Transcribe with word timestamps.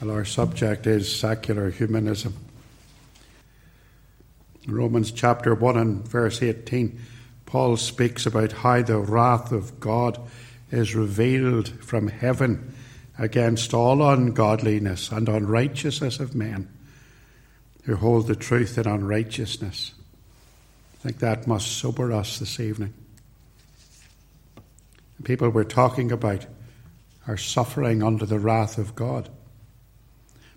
Well, 0.00 0.12
our 0.12 0.24
subject 0.24 0.86
is 0.86 1.14
secular 1.14 1.70
humanism. 1.70 2.36
In 4.64 4.72
Romans 4.72 5.10
chapter 5.10 5.56
1 5.56 5.76
and 5.76 6.06
verse 6.06 6.40
18, 6.40 7.00
Paul 7.46 7.76
speaks 7.76 8.24
about 8.24 8.52
how 8.52 8.82
the 8.82 8.98
wrath 8.98 9.50
of 9.50 9.80
God 9.80 10.20
is 10.70 10.94
revealed 10.94 11.68
from 11.82 12.06
heaven 12.06 12.74
against 13.18 13.74
all 13.74 14.08
ungodliness 14.08 15.10
and 15.10 15.28
unrighteousness 15.28 16.20
of 16.20 16.36
men 16.36 16.68
who 17.82 17.96
hold 17.96 18.28
the 18.28 18.36
truth 18.36 18.78
in 18.78 18.86
unrighteousness. 18.86 19.94
I 20.94 21.02
think 21.02 21.18
that 21.18 21.48
must 21.48 21.76
sober 21.76 22.12
us 22.12 22.38
this 22.38 22.60
evening. 22.60 22.94
The 25.16 25.24
people 25.24 25.48
we're 25.48 25.64
talking 25.64 26.12
about 26.12 26.46
are 27.26 27.36
suffering 27.36 28.04
under 28.04 28.26
the 28.26 28.38
wrath 28.38 28.78
of 28.78 28.94
God 28.94 29.28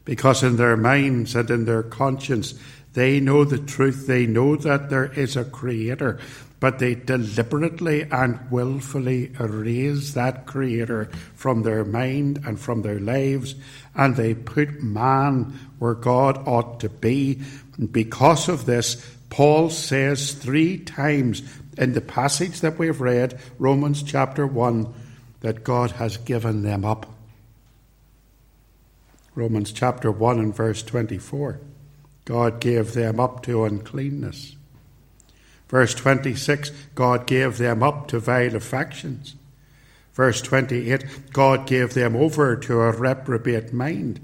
because 0.06 0.44
in 0.44 0.58
their 0.58 0.78
minds 0.78 1.36
and 1.36 1.50
in 1.50 1.66
their 1.66 1.84
conscience 1.84 2.54
they 2.94 3.20
know 3.20 3.46
the 3.46 3.60
truth. 3.60 4.08
They 4.08 4.26
know 4.26 4.56
that 4.58 4.90
there 4.90 5.12
is 5.12 5.38
a 5.38 5.46
creator, 5.46 6.20
but 6.60 6.80
they 6.80 6.96
deliberately 6.96 8.04
and 8.04 8.40
willfully 8.52 9.32
erase 9.40 10.14
that 10.14 10.46
creator 10.46 11.10
from 11.36 11.64
their 11.64 11.86
mind 11.86 12.42
and 12.46 12.60
from 12.60 12.82
their 12.82 13.00
lives, 13.00 13.56
and 13.96 14.16
they 14.16 14.34
put 14.34 14.84
man 14.84 15.58
where 15.80 15.96
God 15.96 16.46
ought 16.48 16.80
to 16.82 16.90
be. 16.90 17.42
And 17.78 17.92
because 17.92 18.50
of 18.50 18.66
this, 18.66 19.16
Paul 19.30 19.70
says 19.70 20.34
three 20.34 20.78
times 20.78 21.42
in 21.78 21.94
the 21.94 22.02
passage 22.02 22.60
that 22.60 22.78
we've 22.78 23.00
read, 23.00 23.40
Romans 23.58 24.04
chapter 24.04 24.46
1, 24.46 24.94
that 25.40 25.64
God 25.64 25.92
has 25.92 26.18
given 26.18 26.64
them 26.64 26.84
up. 26.84 27.08
Romans 29.34 29.72
chapter 29.72 30.12
1 30.12 30.40
and 30.40 30.56
verse 30.56 30.84
24. 30.84 31.60
God 32.26 32.60
gave 32.60 32.94
them 32.94 33.20
up 33.20 33.44
to 33.44 33.64
uncleanness. 33.64 34.56
Verse 35.70 35.94
26, 35.96 36.72
God 36.96 37.26
gave 37.26 37.58
them 37.58 37.82
up 37.82 38.10
to 38.10 38.20
vile 38.20 38.56
affections. 38.56 39.36
Verse 40.14 40.42
28, 40.42 41.32
God 41.32 41.66
gave 41.66 41.94
them 41.94 42.16
over 42.16 42.58
to 42.58 42.82
a 42.82 42.92
reprobate 42.92 43.72
mind. 43.72 44.20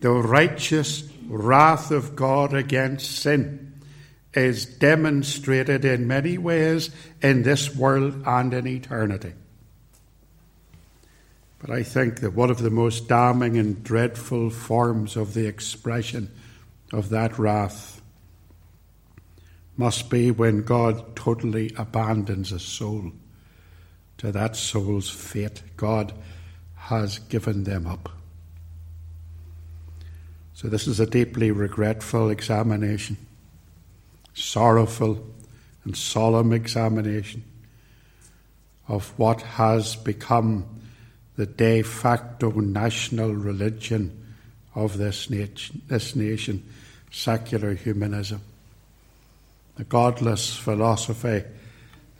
The 0.00 0.12
righteous 0.12 1.06
wrath 1.28 1.90
of 1.90 2.16
God 2.16 2.54
against 2.54 3.18
sin 3.18 3.82
is 4.32 4.64
demonstrated 4.64 5.84
in 5.84 6.06
many 6.06 6.38
ways 6.38 6.88
in 7.20 7.42
this 7.42 7.74
world 7.76 8.22
and 8.24 8.54
in 8.54 8.66
eternity. 8.66 9.34
But 11.60 11.70
I 11.70 11.82
think 11.82 12.20
that 12.20 12.32
one 12.32 12.50
of 12.50 12.58
the 12.58 12.70
most 12.70 13.06
damning 13.06 13.58
and 13.58 13.84
dreadful 13.84 14.50
forms 14.50 15.14
of 15.14 15.34
the 15.34 15.46
expression 15.46 16.30
of 16.92 17.10
that 17.10 17.38
wrath 17.38 18.00
must 19.76 20.10
be 20.10 20.30
when 20.30 20.62
God 20.62 21.14
totally 21.14 21.72
abandons 21.76 22.50
a 22.50 22.58
soul 22.58 23.12
to 24.18 24.32
that 24.32 24.56
soul's 24.56 25.08
fate. 25.08 25.62
God 25.76 26.12
has 26.76 27.18
given 27.18 27.64
them 27.64 27.86
up. 27.86 28.10
So, 30.54 30.68
this 30.68 30.86
is 30.86 31.00
a 31.00 31.06
deeply 31.06 31.50
regretful 31.50 32.28
examination, 32.28 33.16
sorrowful 34.34 35.26
and 35.84 35.96
solemn 35.96 36.52
examination 36.52 37.44
of 38.88 39.18
what 39.18 39.40
has 39.42 39.96
become 39.96 40.66
the 41.40 41.46
de 41.46 41.80
facto 41.80 42.50
national 42.50 43.34
religion 43.34 44.14
of 44.74 44.98
this 44.98 45.30
nation, 45.30 45.80
this 45.88 46.14
nation 46.14 46.62
secular 47.10 47.72
humanism. 47.72 48.42
A 49.78 49.84
godless 49.84 50.54
philosophy 50.54 51.44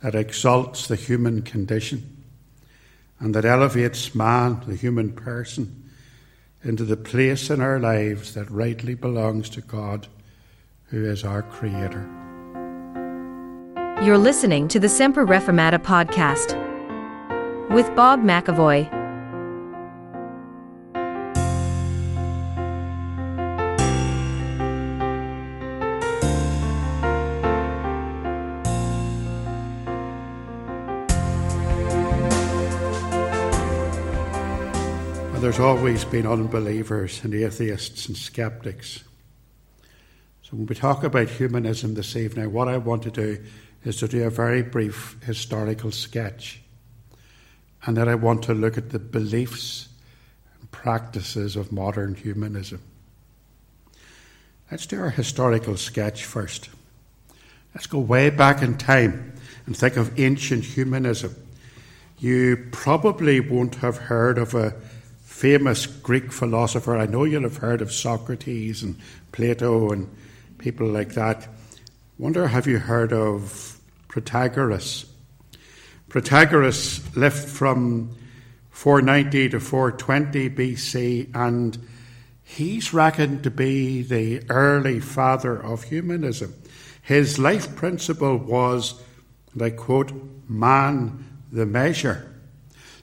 that 0.01 0.15
exalts 0.15 0.87
the 0.87 0.95
human 0.95 1.43
condition 1.43 2.23
and 3.19 3.35
that 3.35 3.45
elevates 3.45 4.15
man, 4.15 4.63
the 4.65 4.75
human 4.75 5.11
person, 5.11 5.91
into 6.63 6.83
the 6.83 6.97
place 6.97 7.51
in 7.51 7.61
our 7.61 7.79
lives 7.79 8.33
that 8.33 8.49
rightly 8.49 8.95
belongs 8.95 9.49
to 9.49 9.61
God, 9.61 10.07
who 10.85 11.05
is 11.05 11.23
our 11.23 11.43
Creator. 11.43 12.09
You're 14.03 14.17
listening 14.17 14.67
to 14.69 14.79
the 14.79 14.89
Semper 14.89 15.27
Reformata 15.27 15.77
podcast 15.77 16.57
with 17.69 17.95
Bob 17.95 18.21
McAvoy. 18.21 19.00
There's 35.51 35.59
always 35.59 36.05
been 36.05 36.25
unbelievers 36.25 37.21
and 37.25 37.35
atheists 37.35 38.07
and 38.07 38.15
skeptics. 38.15 39.03
So 40.43 40.51
when 40.51 40.65
we 40.65 40.75
talk 40.75 41.03
about 41.03 41.27
humanism 41.27 41.93
this 41.93 42.15
evening, 42.15 42.53
what 42.53 42.69
I 42.69 42.77
want 42.77 43.03
to 43.03 43.11
do 43.11 43.43
is 43.83 43.97
to 43.97 44.07
do 44.07 44.23
a 44.23 44.29
very 44.29 44.61
brief 44.61 45.17
historical 45.25 45.91
sketch. 45.91 46.61
And 47.83 47.97
then 47.97 48.07
I 48.07 48.15
want 48.15 48.43
to 48.43 48.53
look 48.53 48.77
at 48.77 48.91
the 48.91 48.99
beliefs 48.99 49.89
and 50.61 50.71
practices 50.71 51.57
of 51.57 51.73
modern 51.73 52.15
humanism. 52.15 52.81
Let's 54.71 54.85
do 54.85 55.01
our 55.01 55.09
historical 55.09 55.75
sketch 55.75 56.23
first. 56.23 56.69
Let's 57.75 57.87
go 57.87 57.99
way 57.99 58.29
back 58.29 58.61
in 58.61 58.77
time 58.77 59.33
and 59.65 59.75
think 59.75 59.97
of 59.97 60.17
ancient 60.17 60.63
humanism. 60.63 61.35
You 62.19 62.69
probably 62.71 63.41
won't 63.41 63.75
have 63.75 63.97
heard 63.97 64.37
of 64.37 64.55
a 64.55 64.75
famous 65.41 65.87
Greek 65.87 66.31
philosopher. 66.31 66.95
I 66.95 67.07
know 67.07 67.23
you'll 67.23 67.41
have 67.41 67.57
heard 67.57 67.81
of 67.81 67.91
Socrates 67.91 68.83
and 68.83 68.95
Plato 69.31 69.89
and 69.89 70.07
people 70.59 70.85
like 70.85 71.15
that. 71.15 71.47
Wonder, 72.19 72.47
have 72.47 72.67
you 72.67 72.77
heard 72.77 73.11
of 73.11 73.79
Protagoras? 74.07 75.07
Protagoras 76.09 77.15
lived 77.15 77.49
from 77.49 78.15
490 78.69 79.49
to 79.49 79.59
420 79.59 80.49
BC, 80.51 81.33
and 81.33 81.87
he's 82.43 82.93
reckoned 82.93 83.41
to 83.41 83.49
be 83.49 84.03
the 84.03 84.43
early 84.47 84.99
father 84.99 85.57
of 85.57 85.85
humanism. 85.85 86.53
His 87.01 87.39
life 87.39 87.75
principle 87.75 88.37
was, 88.37 89.01
and 89.53 89.63
I 89.63 89.71
quote, 89.71 90.11
man 90.47 91.25
the 91.51 91.65
measure. 91.65 92.30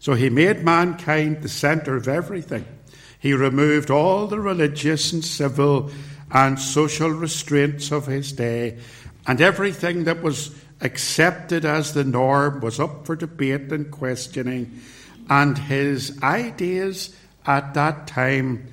So 0.00 0.14
he 0.14 0.30
made 0.30 0.64
mankind 0.64 1.42
the 1.42 1.48
centre 1.48 1.96
of 1.96 2.08
everything. 2.08 2.64
He 3.18 3.32
removed 3.32 3.90
all 3.90 4.26
the 4.26 4.40
religious 4.40 5.12
and 5.12 5.24
civil 5.24 5.90
and 6.30 6.58
social 6.58 7.10
restraints 7.10 7.90
of 7.90 8.06
his 8.06 8.32
day, 8.32 8.78
and 9.26 9.40
everything 9.40 10.04
that 10.04 10.22
was 10.22 10.54
accepted 10.80 11.64
as 11.64 11.92
the 11.92 12.04
norm 12.04 12.60
was 12.60 12.78
up 12.78 13.06
for 13.06 13.16
debate 13.16 13.72
and 13.72 13.90
questioning. 13.90 14.80
And 15.28 15.58
his 15.58 16.18
ideas 16.22 17.14
at 17.44 17.74
that 17.74 18.06
time 18.06 18.68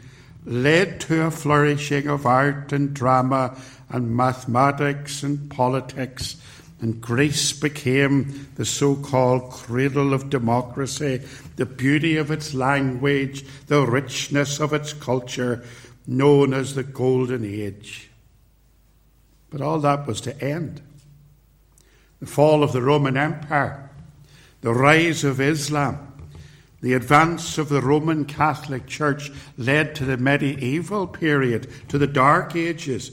led 0.46 1.00
to 1.02 1.24
a 1.24 1.32
flourishing 1.32 2.08
of 2.08 2.26
art 2.26 2.72
and 2.72 2.94
drama 2.94 3.60
and 3.90 4.16
mathematics 4.16 5.24
and 5.24 5.50
politics 5.50 6.38
and 6.82 7.00
Greece 7.00 7.54
became 7.54 8.50
the 8.56 8.66
so 8.66 8.96
called 8.96 9.52
cradle 9.52 10.14
of 10.14 10.30
democracy, 10.30 11.22
the 11.56 11.66
beauty 11.66 12.18
of 12.18 12.32
its 12.32 12.54
language, 12.54 13.46
the 13.68 13.86
richness 13.86 14.60
of 14.60 14.74
its 14.74 14.92
culture, 14.92 15.64
known 16.06 16.54
as 16.54 16.76
the 16.76 16.84
Golden 16.84 17.46
Age. 17.46 18.10
But 19.50 19.62
all 19.62 19.80
that 19.80 20.06
was 20.06 20.20
to 20.22 20.44
end. 20.44 20.82
The 22.20 22.26
fall 22.26 22.62
of 22.62 22.74
the 22.74 22.82
Roman 22.82 23.16
Empire, 23.16 23.90
the 24.62 24.74
rise 24.74 25.24
of 25.24 25.40
Islam, 25.40 26.14
the 26.82 26.94
advance 26.94 27.58
of 27.58 27.70
the 27.70 27.82
Roman 27.82 28.26
Catholic 28.26 28.86
Church 28.86 29.32
led 29.58 29.96
to 29.96 30.06
the 30.06 30.18
medieval 30.18 31.08
period, 31.08 31.70
to 31.88 31.98
the 31.98 32.08
Dark 32.08 32.56
Ages 32.56 33.12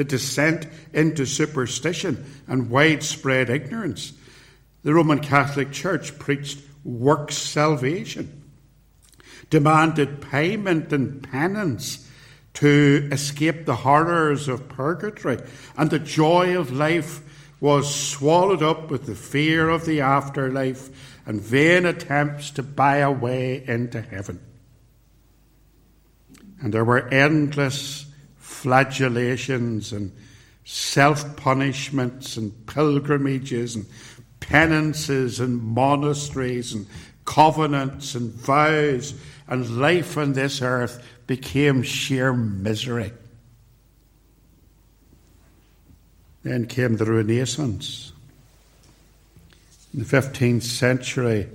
the 0.00 0.04
descent 0.04 0.66
into 0.94 1.26
superstition 1.26 2.24
and 2.48 2.70
widespread 2.70 3.50
ignorance. 3.50 4.14
The 4.82 4.94
Roman 4.94 5.18
Catholic 5.18 5.72
Church 5.72 6.18
preached 6.18 6.58
works 6.84 7.36
salvation, 7.36 8.50
demanded 9.50 10.22
payment 10.22 10.90
and 10.90 11.22
penance 11.22 12.08
to 12.54 13.10
escape 13.12 13.66
the 13.66 13.76
horrors 13.76 14.48
of 14.48 14.70
purgatory, 14.70 15.38
and 15.76 15.90
the 15.90 15.98
joy 15.98 16.58
of 16.58 16.72
life 16.72 17.20
was 17.60 17.94
swallowed 17.94 18.62
up 18.62 18.90
with 18.90 19.04
the 19.04 19.14
fear 19.14 19.68
of 19.68 19.84
the 19.84 20.00
afterlife 20.00 20.88
and 21.26 21.42
vain 21.42 21.84
attempts 21.84 22.48
to 22.52 22.62
buy 22.62 22.96
a 22.96 23.12
way 23.12 23.62
into 23.68 24.00
heaven. 24.00 24.40
And 26.62 26.72
there 26.72 26.86
were 26.86 27.06
endless 27.08 28.06
flagellations 28.50 29.92
and 29.92 30.12
self 30.64 31.36
punishments 31.36 32.36
and 32.36 32.66
pilgrimages 32.66 33.76
and 33.76 33.86
penances 34.40 35.40
and 35.40 35.62
monasteries 35.62 36.72
and 36.74 36.86
covenants 37.24 38.14
and 38.14 38.32
vows, 38.32 39.14
and 39.46 39.78
life 39.78 40.18
on 40.18 40.32
this 40.32 40.62
earth 40.62 41.02
became 41.26 41.82
sheer 41.82 42.32
misery. 42.32 43.12
Then 46.42 46.66
came 46.66 46.96
the 46.96 47.04
Renaissance. 47.04 48.12
In 49.92 50.00
the 50.00 50.06
15th 50.06 50.62
century, 50.62 51.48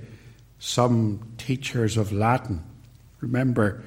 some 0.58 1.34
teachers 1.38 1.96
of 1.96 2.12
Latin, 2.12 2.62
remember, 3.20 3.82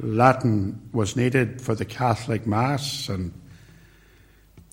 Latin 0.00 0.88
was 0.92 1.16
needed 1.16 1.60
for 1.60 1.74
the 1.74 1.84
Catholic 1.84 2.46
Mass, 2.46 3.08
and 3.08 3.32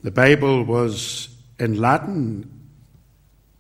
the 0.04 0.12
Bible 0.12 0.64
was 0.64 1.30
in 1.60 1.80
Latin. 1.80 2.50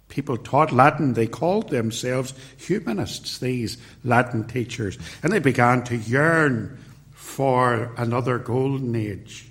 People 0.09 0.37
taught 0.37 0.71
Latin. 0.71 1.13
They 1.13 1.27
called 1.27 1.69
themselves 1.69 2.33
humanists, 2.57 3.39
these 3.39 3.77
Latin 4.03 4.45
teachers. 4.45 4.97
And 5.23 5.31
they 5.31 5.39
began 5.39 5.83
to 5.85 5.95
yearn 5.95 6.77
for 7.11 7.91
another 7.97 8.37
golden 8.37 8.95
age. 8.95 9.49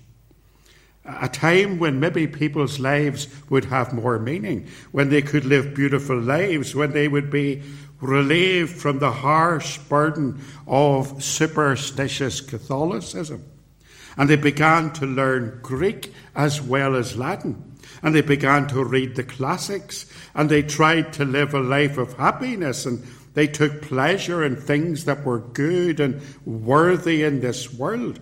A 1.05 1.29
time 1.29 1.81
when 1.81 1.99
maybe 1.99 2.29
people's 2.29 2.79
lives 2.79 3.27
would 3.51 3.65
have 3.65 3.93
more 3.93 4.21
meaning, 4.21 4.69
when 4.93 5.09
they 5.09 5.23
could 5.23 5.45
live 5.45 5.75
beautiful 5.75 6.17
lives, 6.17 6.77
when 6.77 6.93
they 6.93 7.09
would 7.09 7.29
be 7.29 7.63
relieved 8.03 8.77
from 8.77 8.99
the 8.99 9.13
harsh 9.13 9.79
burden 9.79 10.45
of 10.67 11.23
superstitious 11.23 12.41
Catholicism. 12.41 13.43
And 14.17 14.29
they 14.29 14.37
began 14.37 14.93
to 14.95 15.07
learn 15.07 15.61
Greek 15.63 16.13
as 16.35 16.61
well 16.61 16.97
as 16.97 17.17
Latin. 17.17 17.77
And 18.03 18.15
they 18.15 18.21
began 18.21 18.67
to 18.69 18.85
read 18.85 19.15
the 19.15 19.23
classics. 19.23 20.07
And 20.35 20.51
they 20.51 20.63
tried 20.63 21.13
to 21.15 21.25
live 21.25 21.55
a 21.55 21.61
life 21.61 21.97
of 21.97 22.15
happiness. 22.15 22.85
And 22.85 23.07
they 23.35 23.47
took 23.47 23.83
pleasure 23.83 24.45
in 24.45 24.57
things 24.57 25.05
that 25.05 25.25
were 25.25 25.39
good 25.39 26.01
and 26.01 26.21
worthy 26.45 27.23
in 27.23 27.41
this 27.41 27.73
world. 27.73 28.19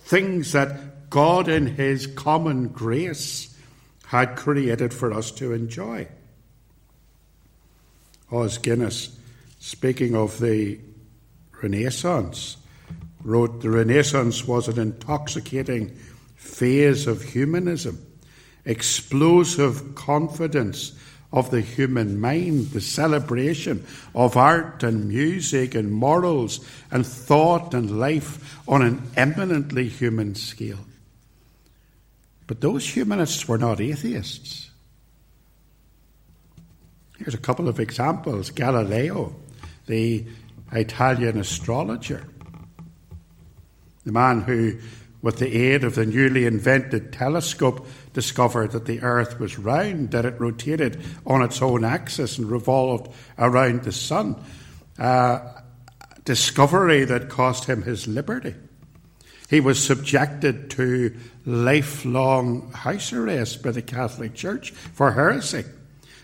Things 0.00 0.52
that 0.52 1.10
God, 1.10 1.48
in 1.48 1.66
His 1.66 2.06
common 2.06 2.68
grace, 2.68 3.56
had 4.06 4.36
created 4.36 4.92
for 4.92 5.12
us 5.12 5.30
to 5.32 5.52
enjoy. 5.52 6.06
Oh, 8.30 8.42
Os 8.42 8.58
Guinness 8.58 9.18
speaking 9.62 10.16
of 10.16 10.40
the 10.40 10.76
Renaissance, 11.62 12.56
wrote 13.22 13.62
the 13.62 13.70
Renaissance 13.70 14.44
was 14.44 14.66
an 14.66 14.76
intoxicating 14.76 15.96
phase 16.34 17.06
of 17.06 17.22
humanism, 17.22 18.04
explosive 18.64 19.94
confidence 19.94 20.98
of 21.32 21.52
the 21.52 21.60
human 21.60 22.20
mind, 22.20 22.70
the 22.70 22.80
celebration 22.80 23.86
of 24.16 24.36
art 24.36 24.82
and 24.82 25.06
music 25.08 25.76
and 25.76 25.92
morals 25.92 26.58
and 26.90 27.06
thought 27.06 27.72
and 27.72 28.00
life 28.00 28.60
on 28.66 28.82
an 28.82 29.00
eminently 29.16 29.88
human 29.88 30.34
scale. 30.34 30.84
But 32.48 32.60
those 32.60 32.96
humanists 32.96 33.46
were 33.46 33.58
not 33.58 33.80
atheists. 33.80 34.70
Here's 37.16 37.34
a 37.34 37.38
couple 37.38 37.68
of 37.68 37.78
examples 37.78 38.50
Galileo 38.50 39.36
the 39.86 40.24
Italian 40.72 41.38
astrologer, 41.38 42.24
the 44.04 44.12
man 44.12 44.40
who, 44.40 44.78
with 45.20 45.38
the 45.38 45.54
aid 45.54 45.84
of 45.84 45.94
the 45.94 46.06
newly 46.06 46.46
invented 46.46 47.12
telescope, 47.12 47.86
discovered 48.12 48.72
that 48.72 48.86
the 48.86 49.00
Earth 49.00 49.38
was 49.38 49.58
round, 49.58 50.10
that 50.10 50.24
it 50.24 50.40
rotated 50.40 51.00
on 51.26 51.42
its 51.42 51.62
own 51.62 51.84
axis 51.84 52.38
and 52.38 52.50
revolved 52.50 53.12
around 53.38 53.82
the 53.82 53.92
sun. 53.92 54.36
Uh, 54.98 55.40
discovery 56.24 57.04
that 57.04 57.28
cost 57.28 57.64
him 57.64 57.82
his 57.82 58.06
liberty. 58.06 58.54
He 59.48 59.60
was 59.60 59.84
subjected 59.84 60.70
to 60.70 61.14
lifelong 61.44 62.72
house 62.72 63.12
arrest 63.12 63.62
by 63.62 63.72
the 63.72 63.82
Catholic 63.82 64.34
Church 64.34 64.70
for 64.70 65.12
heresy. 65.12 65.64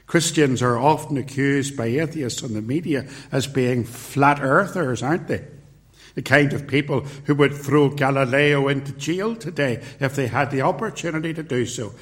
Christians 0.08 0.62
are 0.62 0.78
often 0.78 1.18
accused 1.18 1.76
by 1.76 1.86
atheists 1.86 2.42
on 2.42 2.54
the 2.54 2.62
media 2.62 3.06
as 3.30 3.46
being 3.46 3.84
flat 3.84 4.40
earthers, 4.40 5.02
aren't 5.02 5.28
they? 5.28 5.44
The 6.14 6.22
kind 6.22 6.54
of 6.54 6.66
people 6.66 7.02
who 7.26 7.34
would 7.34 7.52
throw 7.52 7.90
Galileo 7.90 8.68
into 8.68 8.92
jail 8.92 9.36
today 9.36 9.84
if 10.00 10.16
they 10.16 10.26
had 10.26 10.50
the 10.50 10.62
opportunity 10.62 11.34
to 11.34 11.42
do 11.42 11.66
so. 11.66 11.92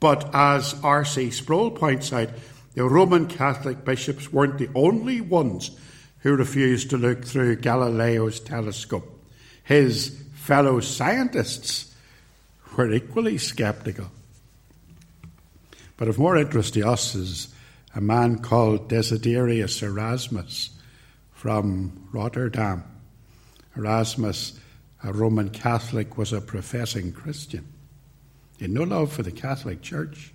But 0.00 0.34
as 0.34 0.74
R.C. 0.82 1.30
Sproul 1.30 1.70
points 1.70 2.10
out, 2.14 2.30
the 2.74 2.84
Roman 2.84 3.26
Catholic 3.26 3.84
bishops 3.84 4.32
weren't 4.32 4.56
the 4.56 4.70
only 4.74 5.20
ones 5.20 5.70
who 6.20 6.36
refused 6.36 6.88
to 6.90 6.96
look 6.96 7.26
through 7.26 7.56
Galileo's 7.56 8.40
telescope. 8.40 9.22
His 9.64 10.18
fellow 10.34 10.80
scientists 10.80 11.94
were 12.74 12.90
equally 12.90 13.36
sceptical. 13.36 14.10
But 16.00 16.08
of 16.08 16.18
more 16.18 16.38
interest 16.38 16.72
to 16.74 16.88
us 16.88 17.14
is 17.14 17.48
a 17.94 18.00
man 18.00 18.38
called 18.38 18.88
Desiderius 18.88 19.82
Erasmus 19.82 20.70
from 21.30 22.08
Rotterdam. 22.10 22.84
Erasmus, 23.76 24.58
a 25.04 25.12
Roman 25.12 25.50
Catholic, 25.50 26.16
was 26.16 26.32
a 26.32 26.40
professing 26.40 27.12
Christian. 27.12 27.70
He 28.56 28.64
had 28.64 28.72
no 28.72 28.84
love 28.84 29.12
for 29.12 29.22
the 29.22 29.30
Catholic 29.30 29.82
Church. 29.82 30.32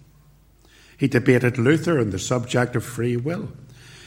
He 1.00 1.08
debated 1.08 1.58
Luther 1.58 2.00
on 2.00 2.12
the 2.12 2.20
subject 2.20 2.76
of 2.76 2.84
free 2.84 3.18
will. 3.18 3.50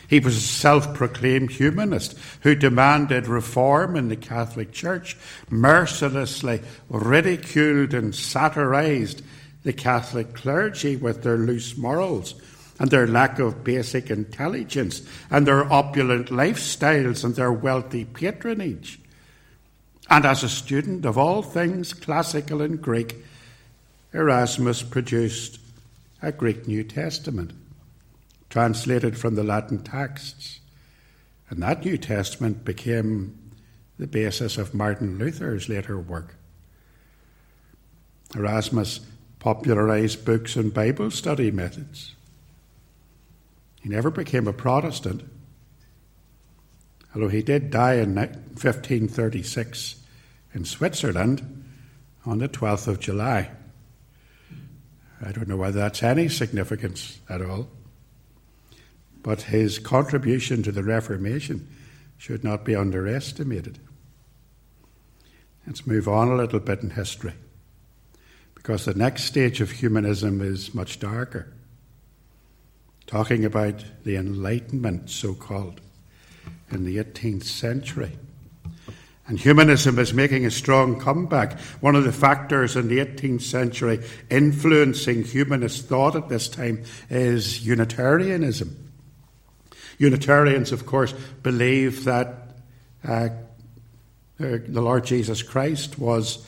He 0.09 0.21
was 0.21 0.37
a 0.37 0.41
self 0.41 0.95
proclaimed 0.95 1.51
humanist 1.51 2.17
who 2.43 2.55
demanded 2.55 3.27
reform 3.27 3.97
in 3.97 4.07
the 4.07 4.17
Catholic 4.17 4.71
Church, 4.71 5.17
mercilessly 5.51 6.61
ridiculed 6.89 7.95
and 7.95 8.15
satirized 8.15 9.25
the 9.63 9.73
Catholic 9.73 10.35
clergy 10.35 10.97
with 10.97 11.23
their 11.23 11.37
loose 11.37 11.77
morals 11.77 12.35
and 12.79 12.91
their 12.91 13.07
lack 13.07 13.39
of 13.39 13.65
basic 13.65 14.11
intelligence 14.11 15.03
and 15.31 15.47
their 15.47 15.71
opulent 15.73 16.29
lifestyles 16.29 17.25
and 17.25 17.35
their 17.35 17.53
wealthy 17.53 18.05
patronage. 18.05 19.01
And 20.09 20.25
as 20.25 20.43
a 20.43 20.49
student 20.49 21.05
of 21.05 21.19
all 21.19 21.43
things 21.43 21.93
classical 21.93 22.63
and 22.63 22.81
Greek, 22.81 23.17
Erasmus 24.15 24.83
produced 24.83 25.59
a 26.23 26.33
Greek 26.33 26.67
New 26.67 26.83
Testament, 26.83 27.53
translated 28.49 29.19
from 29.19 29.35
the 29.35 29.45
Latin 29.45 29.83
texts. 29.83 30.61
And 31.51 31.63
that 31.63 31.85
New 31.85 31.99
Testament 31.99 32.65
became 32.65 33.37
the 33.99 34.07
basis 34.07 34.57
of 34.57 34.75
Martin 34.75 35.19
Luther's 35.19 35.69
later 35.69 35.99
work. 35.99 36.37
Erasmus 38.35 39.01
popularized 39.39 40.25
books 40.25 40.57
and 40.57 40.75
Bible 40.75 41.11
study 41.11 41.51
methods. 41.51 42.15
He 43.81 43.89
never 43.89 44.11
became 44.11 44.49
a 44.49 44.53
Protestant, 44.53 45.23
although 47.15 47.29
he 47.29 47.43
did 47.43 47.71
die 47.71 47.95
in 47.95 48.15
1536 48.17 49.97
in 50.55 50.65
Switzerland 50.65 51.65
on 52.27 52.39
the 52.39 52.49
12th 52.49 52.89
of 52.89 53.01
July. 53.01 53.51
I 55.25 55.33
don't 55.33 55.49
know 55.49 55.57
whether 55.57 55.79
that's 55.79 56.03
any 56.03 56.29
significance 56.29 57.21
at 57.29 57.43
all, 57.43 57.69
but 59.23 59.43
his 59.43 59.79
contribution 59.79 60.63
to 60.65 60.73
the 60.73 60.85
Reformation 60.85 61.69
should 62.17 62.43
not 62.43 62.65
be 62.65 62.75
underestimated. 62.75 63.79
Let's 65.67 65.87
move 65.87 66.09
on 66.09 66.29
a 66.29 66.37
little 66.37 66.61
bit 66.61 66.83
in 66.83 66.91
history 66.91 67.35
because 68.69 68.85
the 68.85 68.93
next 68.93 69.23
stage 69.23 69.63
of 69.63 69.71
humanism 69.71 70.43
is 70.43 70.75
much 70.75 71.01
darker. 71.01 71.51
Talking 73.07 73.47
about 73.47 73.83
the 74.05 74.17
Enlightenment, 74.17 75.09
so 75.09 75.33
called, 75.33 75.81
in 76.71 76.85
the 76.85 76.99
18th 76.99 77.45
century. 77.45 78.19
And 79.27 79.41
humanism 79.41 79.99
is 79.99 80.13
making 80.13 80.45
a 80.45 80.51
strong 80.51 81.01
comeback. 81.01 81.59
One 81.81 81.97
of 81.97 82.05
the 82.05 82.13
factors 82.13 82.77
in 82.77 82.89
the 82.89 82.99
18th 82.99 83.41
century 83.41 84.05
influencing 84.29 85.25
humanist 85.25 85.89
thought 85.89 86.15
at 86.15 86.29
this 86.29 86.47
time 86.47 86.85
is 87.09 87.65
Unitarianism. 87.65 88.91
Unitarians, 89.97 90.73
of 90.73 90.85
course, 90.85 91.15
believe 91.43 92.05
that 92.05 92.51
uh, 93.03 93.31
uh 94.39 94.59
the 94.69 94.83
Lord 94.83 95.07
Jesus 95.07 95.43
Christ 95.43 95.99
was 95.99 96.47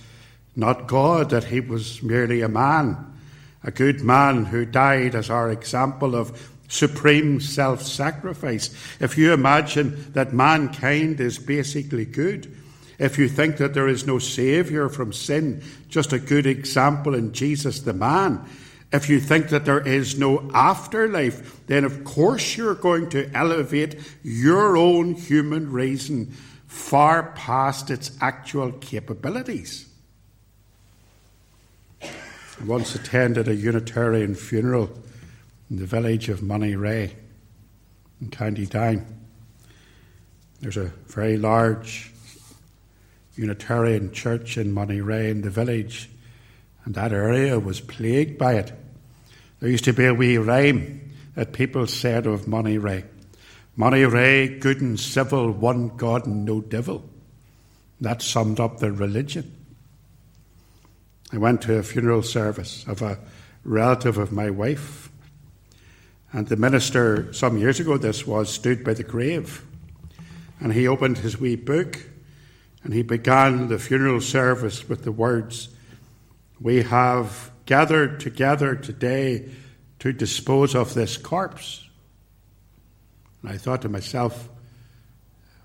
not 0.57 0.87
God, 0.87 1.31
that 1.31 1.45
he 1.45 1.61
was 1.61 2.03
merely 2.03 2.41
a 2.41 2.49
man, 2.49 2.97
a 3.63 3.71
good 3.71 4.03
man 4.03 4.47
who 4.47 4.65
died 4.65 5.15
as 5.15 5.31
our 5.31 5.51
example 5.51 6.15
of 6.15 6.51
supreme 6.69 7.41
self 7.41 7.83
sacrifice. 7.83 8.71
If 9.01 9.19
you 9.19 9.33
imagine 9.33 10.13
that 10.13 10.33
mankind 10.33 11.21
is 11.21 11.39
basically 11.39 12.05
good, 12.05 12.57
if 12.99 13.19
you 13.19 13.29
think 13.29 13.57
that 13.57 13.75
there 13.75 13.89
is 13.89 14.07
no 14.07 14.19
Saviour 14.19 14.89
from 14.89 15.13
sin, 15.13 15.63
just 15.89 16.13
a 16.13 16.19
good 16.19 16.47
example 16.47 17.15
in 17.15 17.33
Jesus 17.33 17.81
the 17.81 17.95
man, 17.95 18.45
if 18.93 19.09
you 19.09 19.21
think 19.21 19.49
that 19.49 19.65
there 19.65 19.81
is 19.81 20.19
no 20.19 20.51
afterlife, 20.53 21.65
then 21.67 21.85
of 21.85 22.05
course 22.05 22.57
you're 22.57 22.75
going 22.75 23.09
to 23.11 23.31
elevate 23.35 23.97
your 24.23 24.77
own 24.77 25.15
human 25.15 25.71
reason 25.71 26.27
far 26.67 27.33
past 27.33 27.91
its 27.91 28.11
actual 28.21 28.73
capabilities. 28.73 29.90
I 32.61 32.65
once 32.65 32.95
attended 32.95 33.49
a 33.49 33.55
Unitarian 33.55 34.35
funeral 34.35 34.91
in 35.71 35.77
the 35.77 35.87
village 35.87 36.29
of 36.29 36.43
Moneyreagh 36.43 37.11
in 38.21 38.31
County 38.31 38.67
Down. 38.67 39.07
There's 40.61 40.77
a 40.77 40.93
very 41.07 41.39
large 41.39 42.13
Unitarian 43.35 44.13
church 44.13 44.59
in 44.59 44.73
Moneyreagh 44.73 45.31
in 45.31 45.41
the 45.41 45.49
village, 45.49 46.11
and 46.85 46.95
that 46.97 47.15
area 47.15 47.59
was 47.59 47.81
plagued 47.81 48.37
by 48.37 48.57
it. 48.57 48.75
There 49.61 49.71
used 49.71 49.85
to 49.85 49.95
be 49.95 50.05
a 50.05 50.13
wee 50.13 50.37
rhyme 50.37 51.13
that 51.37 51.55
people 51.55 51.87
said 51.87 52.27
of 52.27 52.47
Monterey 52.47 53.05
Ray, 53.79 54.49
good 54.59 54.83
and 54.83 55.01
civil, 55.01 55.51
one 55.51 55.97
God 55.97 56.27
and 56.27 56.45
no 56.45 56.61
devil. 56.61 57.09
That 58.03 58.21
summed 58.21 58.61
up 58.61 58.81
their 58.81 58.93
religion. 58.93 59.60
I 61.33 61.39
went 61.39 61.63
to 61.63 61.79
a 61.79 61.83
funeral 61.83 62.23
service 62.23 62.85
of 62.87 63.03
a 63.03 63.19
relative 63.65 64.19
of 64.19 64.33
my 64.33 64.51
wife, 64.51 65.11
and 66.33 66.47
the 66.49 66.57
minister, 66.57 67.33
some 67.33 67.59
years 67.59 67.81
ago, 67.81 67.97
this 67.97 68.27
was, 68.27 68.49
stood 68.49 68.85
by 68.85 68.95
the 68.95 69.03
grave, 69.03 69.65
and 70.61 70.73
he 70.73 70.87
opened 70.87 71.19
his 71.19 71.41
wee 71.41 71.57
book 71.57 71.99
and 72.83 72.95
he 72.95 73.03
began 73.03 73.69
the 73.69 73.79
funeral 73.79 74.21
service 74.21 74.89
with 74.89 75.05
the 75.05 75.13
words, 75.13 75.69
We 76.61 76.83
have 76.83 77.51
gathered 77.67 78.21
together 78.21 78.75
today 78.75 79.51
to 79.99 80.13
dispose 80.13 80.75
of 80.75 80.95
this 80.95 81.17
corpse. 81.17 81.87
And 83.43 83.51
I 83.51 83.59
thought 83.59 83.83
to 83.83 83.89
myself, 83.89 84.49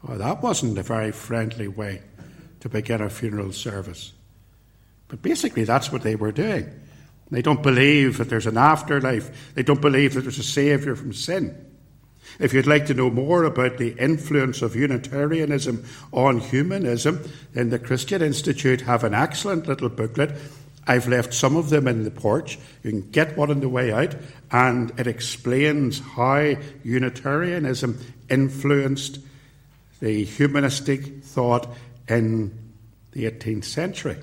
well, 0.03 0.17
that 0.17 0.43
wasn't 0.43 0.77
a 0.77 0.83
very 0.83 1.11
friendly 1.11 1.67
way 1.67 2.01
to 2.59 2.69
begin 2.69 3.01
a 3.01 3.09
funeral 3.09 3.53
service. 3.53 4.13
But 5.07 5.21
basically, 5.21 5.63
that's 5.63 5.91
what 5.91 6.03
they 6.03 6.15
were 6.15 6.31
doing. 6.31 6.69
They 7.31 7.41
don't 7.41 7.63
believe 7.63 8.17
that 8.17 8.29
there's 8.29 8.45
an 8.45 8.57
afterlife, 8.57 9.53
they 9.55 9.63
don't 9.63 9.81
believe 9.81 10.13
that 10.13 10.21
there's 10.21 10.39
a 10.39 10.43
Saviour 10.43 10.95
from 10.95 11.13
sin. 11.13 11.65
If 12.39 12.53
you'd 12.53 12.67
like 12.67 12.87
to 12.87 12.93
know 12.93 13.09
more 13.09 13.43
about 13.43 13.77
the 13.77 13.93
influence 13.93 14.61
of 14.61 14.75
Unitarianism 14.75 15.85
on 16.11 16.39
humanism, 16.39 17.23
then 17.53 17.69
the 17.69 17.79
Christian 17.79 18.21
Institute 18.21 18.81
have 18.81 19.03
an 19.03 19.13
excellent 19.13 19.67
little 19.67 19.89
booklet. 19.89 20.31
I've 20.87 21.07
left 21.07 21.33
some 21.33 21.55
of 21.55 21.69
them 21.69 21.87
in 21.87 22.03
the 22.03 22.11
porch. 22.11 22.59
You 22.83 22.91
can 22.91 23.09
get 23.09 23.37
one 23.37 23.49
on 23.49 23.59
the 23.61 23.69
way 23.69 23.91
out, 23.91 24.15
and 24.51 24.91
it 24.99 25.07
explains 25.07 25.99
how 25.99 26.55
Unitarianism 26.83 27.99
influenced 28.29 29.19
the 29.99 30.23
humanistic 30.25 31.23
thought 31.23 31.67
in 32.07 32.57
the 33.13 33.25
18th 33.25 33.65
century. 33.65 34.17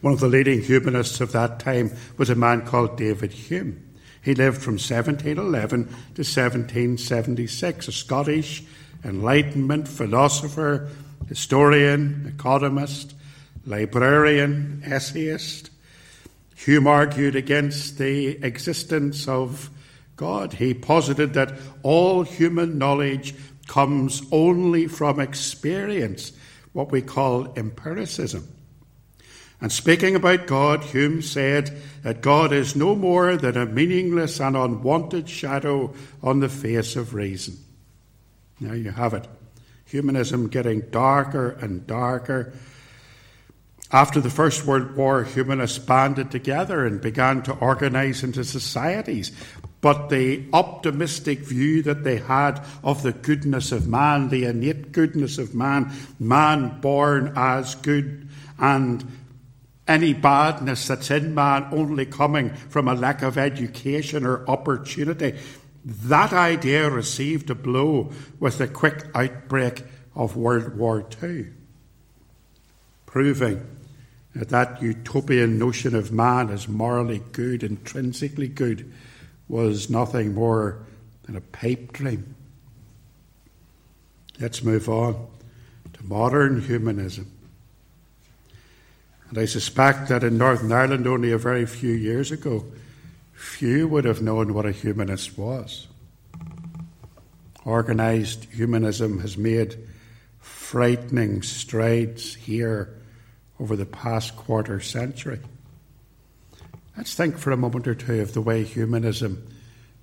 One 0.00 0.14
of 0.14 0.20
the 0.20 0.28
leading 0.28 0.62
humanists 0.62 1.20
of 1.20 1.32
that 1.32 1.60
time 1.60 1.92
was 2.16 2.30
a 2.30 2.34
man 2.34 2.64
called 2.64 2.96
David 2.96 3.32
Hume. 3.32 3.82
He 4.22 4.34
lived 4.34 4.62
from 4.62 4.74
1711 4.74 5.84
to 5.84 6.22
1776, 6.22 7.88
a 7.88 7.92
Scottish 7.92 8.64
Enlightenment 9.04 9.86
philosopher, 9.86 10.88
historian, 11.28 12.32
economist, 12.34 13.14
librarian, 13.66 14.82
essayist. 14.84 15.70
Hume 16.56 16.86
argued 16.86 17.36
against 17.36 17.98
the 17.98 18.42
existence 18.44 19.28
of 19.28 19.70
God. 20.16 20.54
He 20.54 20.72
posited 20.72 21.34
that 21.34 21.52
all 21.82 22.22
human 22.22 22.78
knowledge 22.78 23.34
comes 23.68 24.22
only 24.32 24.86
from 24.88 25.20
experience, 25.20 26.32
what 26.72 26.90
we 26.90 27.02
call 27.02 27.52
empiricism. 27.56 28.55
And 29.60 29.72
speaking 29.72 30.16
about 30.16 30.46
God, 30.46 30.84
Hume 30.84 31.22
said 31.22 31.80
that 32.02 32.20
God 32.20 32.52
is 32.52 32.76
no 32.76 32.94
more 32.94 33.36
than 33.36 33.56
a 33.56 33.64
meaningless 33.64 34.38
and 34.38 34.56
unwanted 34.56 35.28
shadow 35.28 35.94
on 36.22 36.40
the 36.40 36.48
face 36.48 36.94
of 36.94 37.14
reason. 37.14 37.56
Now 38.60 38.74
you 38.74 38.90
have 38.90 39.14
it. 39.14 39.26
Humanism 39.86 40.48
getting 40.48 40.80
darker 40.90 41.50
and 41.60 41.86
darker. 41.86 42.52
After 43.92 44.20
the 44.20 44.30
First 44.30 44.66
World 44.66 44.96
War, 44.96 45.24
humanists 45.24 45.78
banded 45.78 46.30
together 46.30 46.84
and 46.84 47.00
began 47.00 47.42
to 47.44 47.52
organize 47.52 48.22
into 48.24 48.44
societies. 48.44 49.30
But 49.80 50.08
the 50.08 50.44
optimistic 50.52 51.38
view 51.38 51.82
that 51.82 52.02
they 52.02 52.16
had 52.16 52.64
of 52.82 53.02
the 53.02 53.12
goodness 53.12 53.70
of 53.72 53.86
man, 53.86 54.28
the 54.28 54.44
innate 54.44 54.90
goodness 54.90 55.38
of 55.38 55.54
man, 55.54 55.92
man 56.18 56.80
born 56.80 57.32
as 57.36 57.76
good 57.76 58.28
and 58.58 59.04
any 59.88 60.12
badness 60.12 60.88
that's 60.88 61.10
in 61.10 61.34
man 61.34 61.68
only 61.70 62.06
coming 62.06 62.50
from 62.50 62.88
a 62.88 62.94
lack 62.94 63.22
of 63.22 63.38
education 63.38 64.26
or 64.26 64.48
opportunity. 64.48 65.38
That 65.84 66.32
idea 66.32 66.90
received 66.90 67.50
a 67.50 67.54
blow 67.54 68.10
with 68.40 68.58
the 68.58 68.66
quick 68.66 69.06
outbreak 69.14 69.84
of 70.14 70.36
World 70.36 70.76
War 70.76 71.06
II, 71.22 71.46
proving 73.04 73.64
that 74.34 74.48
that 74.48 74.82
utopian 74.82 75.58
notion 75.58 75.94
of 75.94 76.12
man 76.12 76.50
as 76.50 76.68
morally 76.68 77.22
good, 77.32 77.62
intrinsically 77.62 78.48
good, 78.48 78.92
was 79.48 79.88
nothing 79.88 80.34
more 80.34 80.84
than 81.22 81.36
a 81.36 81.40
pipe 81.40 81.92
dream. 81.92 82.34
Let's 84.40 84.62
move 84.62 84.88
on 84.88 85.28
to 85.92 86.04
modern 86.04 86.60
humanism. 86.60 87.30
And 89.28 89.38
I 89.38 89.44
suspect 89.46 90.08
that 90.08 90.22
in 90.22 90.38
Northern 90.38 90.72
Ireland, 90.72 91.06
only 91.06 91.32
a 91.32 91.38
very 91.38 91.66
few 91.66 91.92
years 91.92 92.30
ago, 92.30 92.64
few 93.32 93.88
would 93.88 94.04
have 94.04 94.22
known 94.22 94.54
what 94.54 94.66
a 94.66 94.72
humanist 94.72 95.36
was. 95.36 95.88
Organised 97.66 98.44
humanism 98.44 99.20
has 99.20 99.36
made 99.36 99.76
frightening 100.38 101.42
strides 101.42 102.34
here 102.34 102.94
over 103.58 103.74
the 103.74 103.86
past 103.86 104.36
quarter 104.36 104.80
century. 104.80 105.40
Let's 106.96 107.14
think 107.14 107.36
for 107.36 107.50
a 107.50 107.56
moment 107.56 107.88
or 107.88 107.94
two 107.94 108.20
of 108.20 108.32
the 108.32 108.40
way 108.40 108.62
humanism 108.62 109.46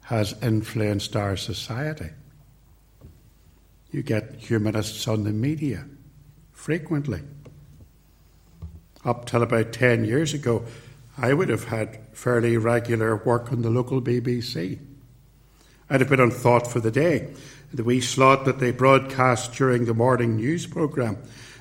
has 0.01 0.35
influenced 0.41 1.15
our 1.15 1.37
society. 1.37 2.09
You 3.91 4.03
get 4.03 4.35
humanists 4.35 5.07
on 5.07 5.23
the 5.23 5.31
media 5.31 5.85
frequently 6.51 7.21
up 9.05 9.25
till 9.25 9.43
about 9.43 9.73
10 9.73 10.05
years 10.05 10.33
ago, 10.33 10.65
I 11.17 11.33
would 11.33 11.49
have 11.49 11.65
had 11.65 11.99
fairly 12.13 12.57
regular 12.57 13.15
work 13.17 13.51
on 13.51 13.61
the 13.61 13.69
local 13.69 14.01
BBC. 14.01 14.79
I'd 15.89 16.01
have 16.01 16.09
been 16.09 16.19
on 16.19 16.31
Thought 16.31 16.67
for 16.67 16.79
the 16.79 16.91
Day, 16.91 17.33
the 17.73 17.83
wee 17.83 18.01
slot 18.01 18.45
that 18.45 18.59
they 18.59 18.71
broadcast 18.71 19.53
during 19.53 19.85
the 19.85 19.93
morning 19.93 20.37
news 20.37 20.65
programme. 20.65 21.17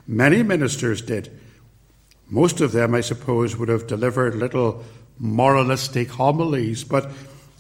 Many 0.07 0.43
ministers 0.43 1.03
did. 1.03 1.39
Most 2.31 2.61
of 2.61 2.73
them, 2.73 2.95
I 2.95 3.03
suppose, 3.03 3.57
would 3.57 3.69
have 3.69 3.87
delivered 3.87 4.35
little 4.35 4.85
moralistic 5.19 6.09
homilies, 6.09 6.85
but 6.85 7.11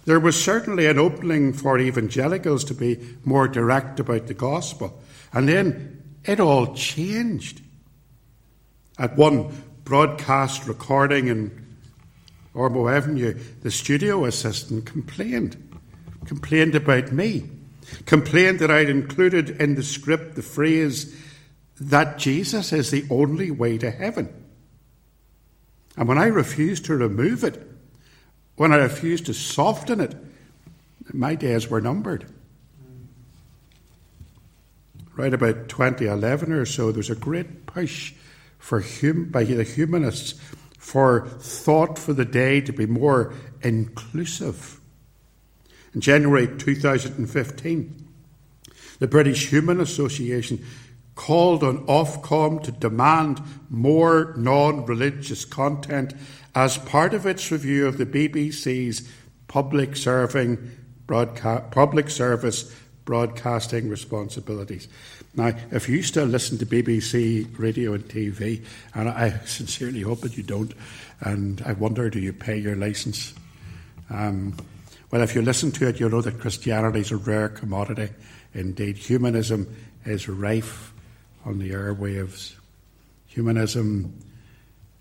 there 0.04 0.20
was 0.20 0.42
certainly 0.42 0.86
an 0.86 0.98
opening 0.98 1.52
for 1.52 1.78
evangelicals 1.78 2.64
to 2.64 2.74
be 2.74 2.98
more 3.24 3.48
direct 3.48 4.00
about 4.00 4.26
the 4.26 4.34
gospel. 4.34 5.00
And 5.32 5.48
then 5.48 6.02
it 6.24 6.40
all 6.40 6.74
changed. 6.74 7.60
At 8.98 9.16
one 9.16 9.52
broadcast 9.84 10.66
recording 10.66 11.28
in 11.28 11.66
Ormeau 12.54 12.94
Avenue, 12.94 13.38
the 13.62 13.70
studio 13.70 14.24
assistant 14.24 14.86
complained, 14.86 15.56
complained 16.26 16.74
about 16.74 17.12
me, 17.12 17.48
complained 18.06 18.58
that 18.60 18.70
I'd 18.70 18.88
included 18.88 19.50
in 19.60 19.74
the 19.74 19.82
script 19.82 20.36
the 20.36 20.42
phrase 20.42 21.16
that 21.80 22.18
Jesus 22.18 22.72
is 22.72 22.90
the 22.90 23.06
only 23.10 23.50
way 23.50 23.78
to 23.78 23.90
heaven. 23.90 24.32
And 25.96 26.08
when 26.08 26.18
I 26.18 26.26
refused 26.26 26.84
to 26.86 26.96
remove 26.96 27.42
it, 27.42 27.68
when 28.56 28.72
I 28.72 28.76
refused 28.76 29.26
to 29.26 29.34
soften 29.34 30.00
it, 30.00 30.14
my 31.12 31.34
days 31.34 31.68
were 31.68 31.80
numbered. 31.80 32.26
Right 35.16 35.34
about 35.34 35.68
2011 35.68 36.52
or 36.52 36.64
so, 36.64 36.92
there 36.92 36.98
was 36.98 37.10
a 37.10 37.14
great 37.14 37.66
push 37.66 38.14
for 38.62 38.80
hum, 38.80 39.24
by 39.24 39.42
the 39.42 39.64
humanists 39.64 40.40
for 40.78 41.26
thought 41.26 41.98
for 41.98 42.12
the 42.12 42.24
day 42.24 42.60
to 42.60 42.72
be 42.72 42.86
more 42.86 43.34
inclusive. 43.60 44.80
In 45.94 46.00
January 46.00 46.46
2015, 46.46 48.08
the 49.00 49.08
British 49.08 49.50
Humanist 49.50 49.92
Association 49.92 50.64
called 51.16 51.64
on 51.64 51.84
Ofcom 51.86 52.62
to 52.62 52.70
demand 52.70 53.42
more 53.68 54.32
non 54.36 54.86
religious 54.86 55.44
content 55.44 56.14
as 56.54 56.78
part 56.78 57.14
of 57.14 57.26
its 57.26 57.50
review 57.50 57.88
of 57.88 57.98
the 57.98 58.06
BBC's 58.06 59.10
public 59.48 59.96
serving 59.96 60.70
broadca- 61.08 61.68
public 61.72 62.08
service 62.08 62.74
broadcasting 63.04 63.88
responsibilities. 63.88 64.86
Now, 65.34 65.52
if 65.70 65.88
you 65.88 66.02
still 66.02 66.26
listen 66.26 66.58
to 66.58 66.66
BBC 66.66 67.58
radio 67.58 67.94
and 67.94 68.04
TV, 68.04 68.62
and 68.94 69.08
I 69.08 69.38
sincerely 69.46 70.02
hope 70.02 70.20
that 70.20 70.36
you 70.36 70.42
don't, 70.42 70.74
and 71.20 71.62
I 71.64 71.72
wonder, 71.72 72.10
do 72.10 72.20
you 72.20 72.32
pay 72.32 72.58
your 72.58 72.76
license? 72.76 73.32
Um, 74.10 74.56
well, 75.10 75.22
if 75.22 75.34
you 75.34 75.42
listen 75.42 75.72
to 75.72 75.88
it, 75.88 75.98
you'll 75.98 76.10
know 76.10 76.20
that 76.20 76.38
Christianity 76.40 77.00
is 77.00 77.10
a 77.10 77.16
rare 77.16 77.48
commodity. 77.48 78.10
Indeed, 78.54 78.98
humanism 78.98 79.74
is 80.04 80.28
rife 80.28 80.92
on 81.44 81.58
the 81.58 81.70
airwaves. 81.70 82.54
Humanism 83.26 84.18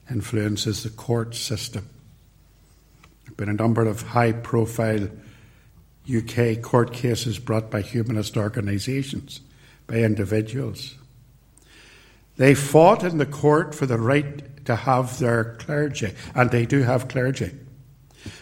influences 0.10 0.84
the 0.84 0.90
court 0.90 1.36
system. 1.36 1.90
There 3.04 3.30
have 3.30 3.38
been 3.38 3.50
a 3.50 3.54
number 3.54 3.86
of 3.86 4.02
high 4.02 4.32
profile 4.32 5.10
UK 6.14 6.62
court 6.62 6.94
cases 6.94 7.40
brought 7.40 7.70
by 7.70 7.82
humanist 7.82 8.38
organisations, 8.38 9.42
by 9.92 9.98
individuals. 9.98 10.96
They 12.38 12.56
fought 12.56 13.04
in 13.04 13.18
the 13.18 13.26
court 13.26 13.76
for 13.76 13.86
the 13.86 14.00
right 14.00 14.66
to 14.66 14.78
have 14.78 15.20
their 15.20 15.58
clergy, 15.60 16.14
and 16.34 16.50
they 16.50 16.66
do 16.66 16.84
have 16.84 17.10
clergy. 17.10 17.52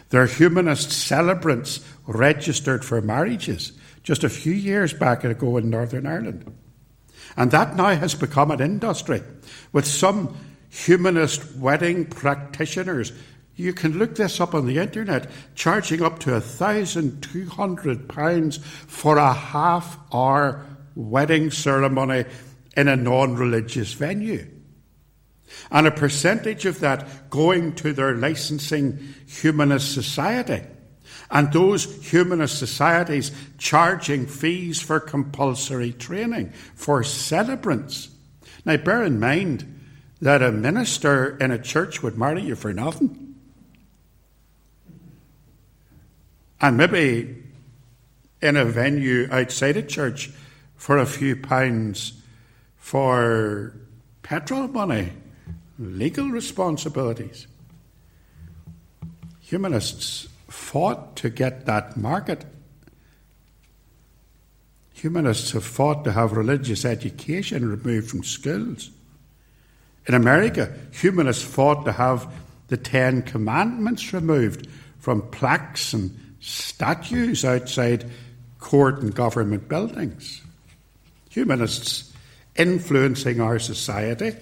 Their 0.09 0.27
humanist 0.27 0.91
celebrants 0.91 1.79
registered 2.05 2.85
for 2.85 3.01
marriages 3.01 3.71
just 4.03 4.23
a 4.23 4.29
few 4.29 4.53
years 4.53 4.93
back 4.93 5.23
ago 5.23 5.57
in 5.57 5.71
Northern 5.71 6.05
Ireland. 6.05 6.55
And 7.35 7.49
that 7.51 7.75
now 7.75 7.95
has 7.95 8.13
become 8.13 8.51
an 8.51 8.61
industry 8.61 9.23
with 9.71 9.87
some 9.87 10.37
humanist 10.69 11.55
wedding 11.55 12.05
practitioners. 12.05 13.11
You 13.55 13.73
can 13.73 13.97
look 13.97 14.13
this 14.15 14.39
up 14.39 14.53
on 14.53 14.67
the 14.67 14.77
internet, 14.77 15.31
charging 15.55 16.03
up 16.03 16.19
to 16.19 16.29
£1,200 16.29 18.61
for 18.61 19.17
a 19.17 19.33
half 19.33 19.97
hour 20.13 20.63
wedding 20.99 21.49
ceremony 21.49 22.25
in 22.75 22.87
a 22.87 22.95
non 22.95 23.35
religious 23.35 23.93
venue. 23.93 24.47
And 25.71 25.87
a 25.87 25.91
percentage 25.91 26.65
of 26.65 26.79
that 26.81 27.29
going 27.29 27.73
to 27.75 27.93
their 27.93 28.15
licensing 28.15 29.15
humanist 29.27 29.93
society. 29.93 30.61
And 31.31 31.51
those 31.51 31.85
humanist 32.07 32.59
societies 32.59 33.31
charging 33.57 34.25
fees 34.25 34.81
for 34.81 34.99
compulsory 34.99 35.93
training 35.93 36.51
for 36.75 37.03
celebrants. 37.03 38.09
Now, 38.65 38.77
bear 38.77 39.03
in 39.03 39.19
mind 39.19 39.79
that 40.21 40.41
a 40.41 40.51
minister 40.51 41.37
in 41.37 41.51
a 41.51 41.61
church 41.61 42.03
would 42.03 42.17
marry 42.17 42.43
you 42.43 42.55
for 42.55 42.73
nothing. 42.73 43.35
And 46.61 46.77
maybe 46.77 47.43
in 48.41 48.57
a 48.57 48.65
venue 48.65 49.27
outside 49.31 49.77
a 49.77 49.83
church 49.83 50.31
for 50.79 50.97
a 50.97 51.05
few 51.05 51.35
pounds 51.35 52.13
for 52.77 53.73
petrol 54.23 54.69
money, 54.69 55.11
legal 55.77 56.29
responsibilities. 56.29 57.47
Humanists 59.41 60.29
fought 60.47 61.17
to 61.17 61.29
get 61.29 61.65
that 61.65 61.97
market. 61.97 62.45
Humanists 64.93 65.51
have 65.51 65.65
fought 65.65 66.05
to 66.05 66.13
have 66.13 66.31
religious 66.31 66.85
education 66.85 67.69
removed 67.69 68.09
from 68.09 68.23
schools. 68.23 68.89
In 70.07 70.13
America, 70.13 70.73
humanists 70.91 71.43
fought 71.43 71.83
to 71.85 71.91
have 71.91 72.33
the 72.69 72.77
Ten 72.77 73.21
Commandments 73.21 74.13
removed 74.13 74.69
from 74.99 75.23
plaques 75.29 75.91
and 75.91 76.17
statues 76.39 77.43
outside 77.43 78.09
court 78.59 79.01
and 79.01 79.13
government 79.13 79.67
buildings. 79.67 80.41
Humanists 81.39 82.11
influencing 82.57 83.39
our 83.39 83.59
society, 83.59 84.35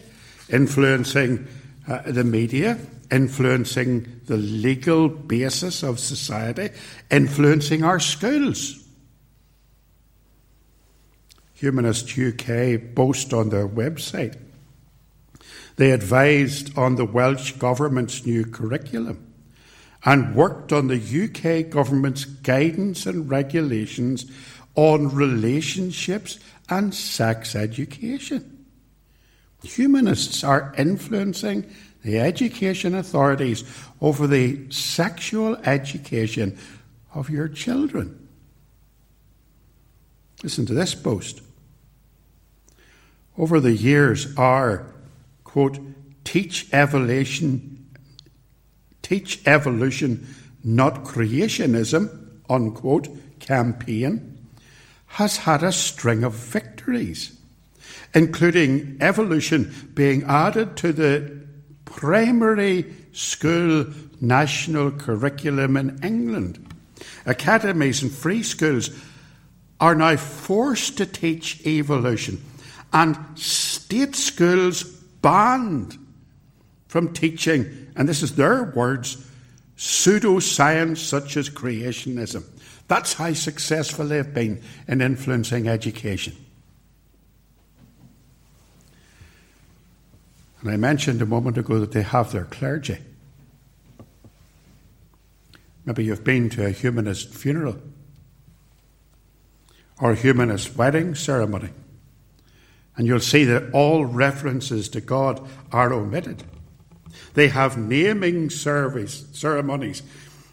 influencing 0.49 1.47
uh, 1.87 2.01
the 2.07 2.23
media, 2.23 2.79
influencing 3.11 4.21
the 4.25 4.37
legal 4.37 5.07
basis 5.07 5.83
of 5.83 5.99
society, 5.99 6.69
influencing 7.11 7.83
our 7.83 7.99
schools. 7.99 8.83
Humanist 11.53 12.17
UK 12.17 12.95
boast 12.95 13.31
on 13.31 13.49
their 13.49 13.67
website 13.67 14.35
they 15.77 15.91
advised 15.91 16.75
on 16.75 16.95
the 16.95 17.05
Welsh 17.05 17.51
Government's 17.53 18.25
new 18.25 18.45
curriculum 18.45 19.31
and 20.03 20.35
worked 20.35 20.73
on 20.73 20.87
the 20.87 20.97
UK 20.97 21.69
Government's 21.69 22.25
guidance 22.25 23.05
and 23.05 23.29
regulations 23.29 24.25
on 24.75 25.13
relationships 25.13 26.39
and 26.69 26.93
sex 26.93 27.55
education. 27.55 28.65
Humanists 29.63 30.43
are 30.43 30.73
influencing 30.77 31.69
the 32.03 32.19
education 32.19 32.95
authorities 32.95 33.63
over 34.01 34.27
the 34.27 34.69
sexual 34.71 35.55
education 35.57 36.57
of 37.13 37.29
your 37.29 37.47
children. 37.47 38.27
Listen 40.43 40.65
to 40.67 40.73
this 40.73 40.93
boast. 40.93 41.41
Over 43.37 43.59
the 43.59 43.73
years, 43.73 44.35
our 44.37 44.85
quote, 45.43 45.79
teach 46.23 46.71
evolution, 46.73 47.87
teach 49.01 49.45
evolution, 49.47 50.27
not 50.63 51.03
creationism, 51.03 52.29
unquote, 52.49 53.07
campaign 53.39 54.36
has 55.17 55.37
had 55.37 55.63
a 55.63 55.71
string 55.71 56.23
of 56.23 56.31
victories, 56.31 57.35
including 58.13 58.95
evolution 59.01 59.73
being 59.95 60.21
added 60.25 60.77
to 60.77 60.93
the 60.93 61.41
primary 61.85 62.85
school 63.13 63.83
national 64.21 64.91
curriculum 64.91 65.75
in 65.75 65.99
England. 66.03 66.63
Academies 67.25 68.03
and 68.03 68.11
free 68.11 68.43
schools 68.43 68.91
are 69.79 69.95
now 69.95 70.15
forced 70.17 70.97
to 70.97 71.05
teach 71.07 71.65
evolution, 71.65 72.39
and 72.93 73.17
state 73.33 74.15
schools 74.15 74.83
banned 75.23 75.97
from 76.89 77.11
teaching, 77.11 77.87
and 77.95 78.07
this 78.07 78.21
is 78.21 78.35
their 78.35 78.65
words, 78.65 79.17
pseudoscience 79.77 80.97
such 80.97 81.37
as 81.37 81.49
creationism. 81.49 82.43
That's 82.87 83.13
how 83.13 83.33
successful 83.33 84.07
they've 84.07 84.33
been 84.33 84.61
in 84.87 85.01
influencing 85.01 85.67
education. 85.67 86.35
And 90.61 90.71
I 90.71 90.77
mentioned 90.77 91.21
a 91.21 91.25
moment 91.25 91.57
ago 91.57 91.79
that 91.79 91.91
they 91.91 92.01
have 92.01 92.31
their 92.31 92.45
clergy. 92.45 92.97
Maybe 95.85 96.05
you've 96.05 96.23
been 96.23 96.49
to 96.51 96.65
a 96.65 96.71
humanist 96.71 97.33
funeral 97.33 97.77
or 100.01 100.11
a 100.11 100.15
humanist 100.15 100.75
wedding 100.75 101.15
ceremony. 101.15 101.69
And 102.95 103.05
you'll 103.05 103.19
see 103.19 103.45
that 103.45 103.71
all 103.73 104.05
references 104.05 104.89
to 104.89 105.01
God 105.01 105.47
are 105.71 105.93
omitted. 105.93 106.43
They 107.35 107.47
have 107.49 107.77
naming 107.77 108.49
service, 108.49 109.25
ceremonies, 109.33 110.01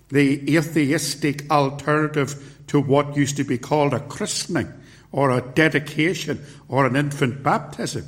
the 0.08 0.56
atheistic 0.56 1.50
alternative 1.50 2.62
to 2.68 2.80
what 2.80 3.16
used 3.16 3.36
to 3.36 3.44
be 3.44 3.58
called 3.58 3.92
a 3.92 4.00
christening 4.00 4.72
or 5.12 5.30
a 5.30 5.40
dedication 5.40 6.44
or 6.68 6.86
an 6.86 6.96
infant 6.96 7.42
baptism. 7.42 8.04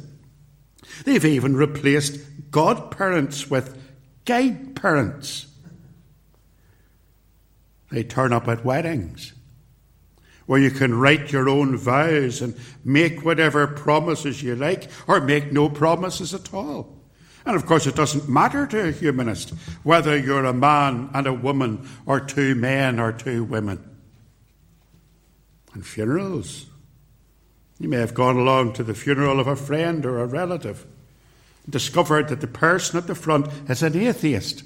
They've 1.04 1.24
even 1.24 1.56
replaced 1.56 2.20
godparents 2.50 3.50
with 3.50 3.80
guide 4.24 4.76
parents. 4.76 5.46
They 7.90 8.02
turn 8.02 8.32
up 8.32 8.48
at 8.48 8.64
weddings 8.64 9.32
where 10.46 10.60
you 10.60 10.70
can 10.70 10.94
write 10.94 11.32
your 11.32 11.48
own 11.48 11.76
vows 11.76 12.40
and 12.40 12.56
make 12.84 13.24
whatever 13.24 13.66
promises 13.66 14.42
you 14.42 14.54
like, 14.54 14.88
or 15.06 15.20
make 15.20 15.52
no 15.52 15.68
promises 15.68 16.32
at 16.32 16.54
all. 16.54 16.95
And 17.46 17.54
of 17.54 17.64
course, 17.64 17.86
it 17.86 17.94
doesn't 17.94 18.28
matter 18.28 18.66
to 18.66 18.88
a 18.88 18.92
humanist 18.92 19.50
whether 19.84 20.16
you're 20.16 20.44
a 20.44 20.52
man 20.52 21.10
and 21.14 21.28
a 21.28 21.32
woman, 21.32 21.88
or 22.04 22.18
two 22.18 22.56
men 22.56 22.98
or 22.98 23.12
two 23.12 23.44
women. 23.44 23.82
And 25.72 25.86
funerals. 25.86 26.66
You 27.78 27.88
may 27.88 27.98
have 27.98 28.14
gone 28.14 28.36
along 28.36 28.72
to 28.74 28.82
the 28.82 28.94
funeral 28.94 29.38
of 29.38 29.46
a 29.46 29.54
friend 29.54 30.04
or 30.04 30.18
a 30.18 30.26
relative, 30.26 30.84
and 31.64 31.72
discovered 31.72 32.28
that 32.28 32.40
the 32.40 32.46
person 32.48 32.98
at 32.98 33.06
the 33.06 33.14
front 33.14 33.46
is 33.68 33.82
an 33.82 33.96
atheist. 33.96 34.64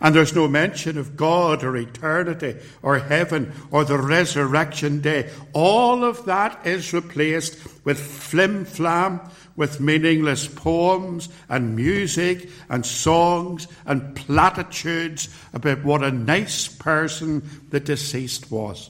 And 0.00 0.14
there's 0.14 0.34
no 0.34 0.46
mention 0.46 0.96
of 0.96 1.16
God 1.16 1.64
or 1.64 1.76
eternity 1.76 2.56
or 2.82 3.00
heaven 3.00 3.52
or 3.70 3.84
the 3.84 3.98
resurrection 3.98 5.00
day. 5.00 5.28
All 5.52 6.04
of 6.04 6.24
that 6.26 6.64
is 6.64 6.92
replaced 6.92 7.58
with 7.84 7.98
flim 7.98 8.64
flam, 8.64 9.20
with 9.58 9.80
meaningless 9.80 10.46
poems 10.46 11.28
and 11.48 11.74
music 11.74 12.48
and 12.68 12.86
songs 12.86 13.66
and 13.86 14.14
platitudes 14.14 15.28
about 15.52 15.82
what 15.82 16.04
a 16.04 16.12
nice 16.12 16.68
person 16.68 17.42
the 17.70 17.80
deceased 17.80 18.52
was. 18.52 18.88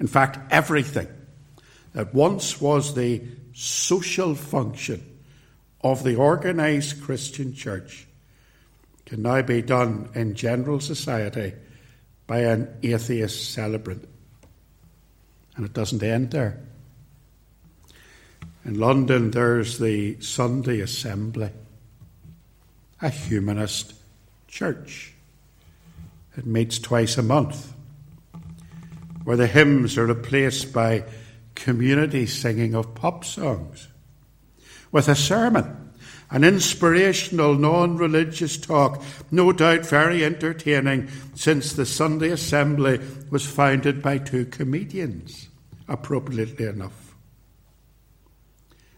In 0.00 0.06
fact, 0.06 0.38
everything 0.50 1.08
that 1.92 2.14
once 2.14 2.58
was 2.58 2.94
the 2.94 3.22
social 3.52 4.34
function 4.34 5.04
of 5.82 6.02
the 6.04 6.16
organized 6.16 7.02
Christian 7.02 7.54
church 7.54 8.06
can 9.04 9.20
now 9.20 9.42
be 9.42 9.60
done 9.60 10.08
in 10.14 10.34
general 10.34 10.80
society 10.80 11.52
by 12.26 12.38
an 12.38 12.74
atheist 12.82 13.52
celebrant. 13.52 14.08
And 15.54 15.66
it 15.66 15.74
doesn't 15.74 16.02
end 16.02 16.30
there. 16.30 16.62
In 18.64 18.78
London, 18.78 19.30
there's 19.30 19.78
the 19.78 20.18
Sunday 20.20 20.80
Assembly, 20.80 21.50
a 23.02 23.10
humanist 23.10 23.92
church. 24.48 25.12
It 26.36 26.46
meets 26.46 26.78
twice 26.78 27.18
a 27.18 27.22
month, 27.22 27.74
where 29.24 29.36
the 29.36 29.46
hymns 29.46 29.98
are 29.98 30.06
replaced 30.06 30.72
by 30.72 31.04
community 31.54 32.24
singing 32.26 32.74
of 32.74 32.94
pop 32.94 33.24
songs 33.24 33.88
with 34.90 35.08
a 35.08 35.14
sermon, 35.14 35.92
an 36.30 36.42
inspirational, 36.42 37.54
non 37.54 37.98
religious 37.98 38.56
talk, 38.56 39.02
no 39.30 39.52
doubt 39.52 39.84
very 39.84 40.24
entertaining, 40.24 41.10
since 41.34 41.74
the 41.74 41.84
Sunday 41.84 42.30
Assembly 42.30 42.98
was 43.28 43.44
founded 43.44 44.00
by 44.00 44.16
two 44.16 44.46
comedians, 44.46 45.48
appropriately 45.86 46.64
enough. 46.64 47.03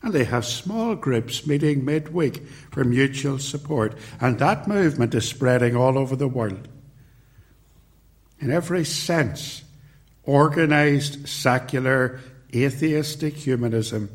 And 0.07 0.14
they 0.14 0.23
have 0.23 0.47
small 0.47 0.95
groups 0.95 1.49
meeting 1.49 1.85
midweek 1.85 2.47
for 2.71 2.85
mutual 2.85 3.40
support, 3.40 3.99
and 4.21 4.38
that 4.38 4.69
movement 4.69 5.12
is 5.16 5.29
spreading 5.29 5.75
all 5.75 5.99
over 5.99 6.14
the 6.14 6.29
world. 6.29 6.69
In 8.38 8.53
every 8.53 8.85
sense, 8.85 9.64
organized, 10.23 11.29
secular, 11.29 12.21
atheistic 12.55 13.35
humanism 13.35 14.09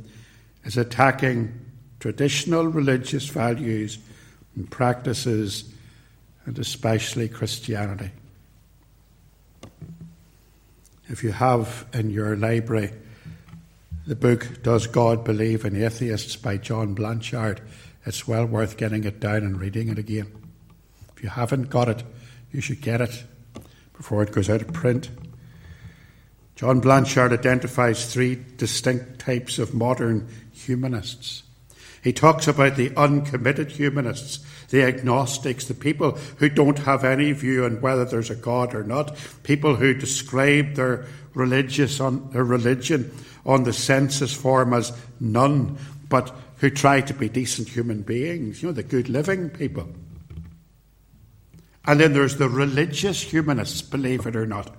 is 0.63 0.77
attacking 0.77 1.59
traditional 1.99 2.67
religious 2.67 3.27
values 3.27 3.97
and 4.55 4.71
practices, 4.71 5.73
and 6.45 6.57
especially 6.57 7.27
Christianity. 7.27 8.11
If 11.09 11.21
you 11.21 11.33
have 11.33 11.85
in 11.91 12.11
your 12.11 12.37
library 12.37 12.93
the 14.05 14.15
book 14.15 14.63
Does 14.63 14.87
God 14.87 15.23
Believe 15.23 15.65
in 15.65 15.81
Atheists 15.81 16.35
by 16.35 16.57
John 16.57 16.93
Blanchard, 16.93 17.61
it's 18.05 18.27
well 18.27 18.45
worth 18.45 18.77
getting 18.77 19.03
it 19.03 19.19
down 19.19 19.37
and 19.37 19.59
reading 19.59 19.89
it 19.89 19.99
again. 19.99 20.31
If 21.15 21.23
you 21.23 21.29
haven't 21.29 21.69
got 21.69 21.87
it, 21.87 22.03
you 22.51 22.61
should 22.61 22.81
get 22.81 23.01
it 23.01 23.23
before 23.95 24.23
it 24.23 24.31
goes 24.31 24.49
out 24.49 24.61
of 24.61 24.73
print. 24.73 25.09
John 26.55 26.79
Blanchard 26.79 27.31
identifies 27.31 28.11
three 28.11 28.43
distinct 28.57 29.19
types 29.19 29.59
of 29.59 29.73
modern 29.73 30.27
humanists 30.51 31.43
he 32.03 32.13
talks 32.13 32.47
about 32.47 32.75
the 32.75 32.91
uncommitted 32.97 33.71
humanists, 33.71 34.39
the 34.69 34.83
agnostics, 34.83 35.65
the 35.65 35.75
people 35.75 36.13
who 36.37 36.49
don't 36.49 36.79
have 36.79 37.03
any 37.03 37.31
view 37.31 37.65
on 37.65 37.81
whether 37.81 38.05
there's 38.05 38.31
a 38.31 38.35
God 38.35 38.73
or 38.73 38.83
not, 38.83 39.15
people 39.43 39.75
who 39.75 39.93
describe 39.93 40.73
their 40.73 41.05
religious 41.33 41.99
their 41.99 42.43
religion 42.43 43.15
on 43.45 43.63
the 43.63 43.73
census 43.73 44.33
form 44.33 44.73
as 44.73 44.95
none, 45.19 45.77
but 46.09 46.35
who 46.57 46.69
try 46.69 47.01
to 47.01 47.13
be 47.13 47.29
decent 47.29 47.67
human 47.67 48.01
beings, 48.01 48.61
you 48.61 48.69
know, 48.69 48.73
the 48.73 48.83
good 48.83 49.09
living 49.09 49.49
people. 49.49 49.87
And 51.85 51.99
then 51.99 52.13
there's 52.13 52.37
the 52.37 52.49
religious 52.49 53.21
humanists, 53.21 53.81
believe 53.81 54.27
it 54.27 54.35
or 54.35 54.45
not. 54.45 54.69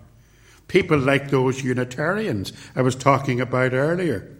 People 0.69 0.99
like 0.99 1.31
those 1.31 1.63
Unitarians 1.63 2.53
I 2.77 2.83
was 2.83 2.95
talking 2.95 3.41
about 3.41 3.73
earlier 3.73 4.37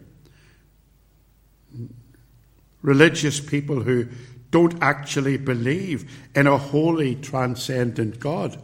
religious 2.83 3.41
people 3.41 3.81
who 3.81 4.09
don't 4.51 4.83
actually 4.83 5.39
believe 5.39 6.11
in 6.35 6.47
a 6.47 6.59
holy, 6.59 7.15
transcendent 7.15 8.21
God. 8.21 8.61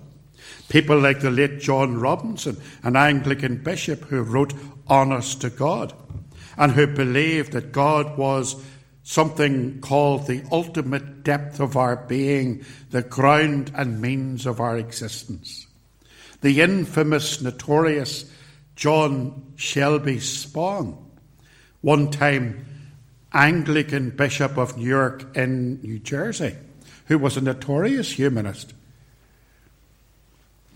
People 0.68 0.98
like 0.98 1.20
the 1.20 1.30
late 1.30 1.60
John 1.60 1.98
Robinson, 1.98 2.58
an 2.82 2.96
Anglican 2.96 3.56
bishop 3.62 4.04
who 4.04 4.22
wrote 4.22 4.52
Honest 4.86 5.40
to 5.42 5.50
God, 5.50 5.92
and 6.56 6.72
who 6.72 6.86
believed 6.86 7.52
that 7.52 7.72
God 7.72 8.18
was 8.18 8.56
something 9.02 9.80
called 9.80 10.26
the 10.26 10.42
ultimate 10.52 11.22
depth 11.22 11.60
of 11.60 11.76
our 11.76 11.96
being, 11.96 12.64
the 12.90 13.00
ground 13.02 13.72
and 13.74 14.02
means 14.02 14.44
of 14.44 14.60
our 14.60 14.76
existence. 14.76 15.66
The 16.42 16.60
infamous, 16.60 17.40
notorious 17.40 18.30
John 18.76 19.54
Shelby 19.56 20.20
Spong, 20.20 21.10
one 21.80 22.10
time 22.10 22.66
Anglican 23.32 24.10
Bishop 24.10 24.56
of 24.56 24.76
Newark 24.76 25.36
in 25.36 25.80
New 25.80 25.98
Jersey, 25.98 26.54
who 27.06 27.18
was 27.18 27.36
a 27.36 27.40
notorious 27.40 28.12
humanist. 28.12 28.74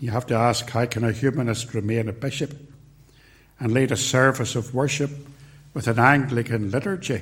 You 0.03 0.11
have 0.11 0.27
to 0.27 0.35
ask 0.35 0.69
how 0.69 0.85
can 0.85 1.05
a 1.05 1.13
humanist 1.13 1.73
remain 1.73 2.09
a 2.09 2.11
bishop 2.11 2.53
and 3.57 3.71
lead 3.71 3.89
a 3.89 3.95
service 3.95 4.53
of 4.53 4.75
worship 4.75 5.09
with 5.73 5.87
an 5.87 5.97
Anglican 5.97 6.71
liturgy 6.71 7.21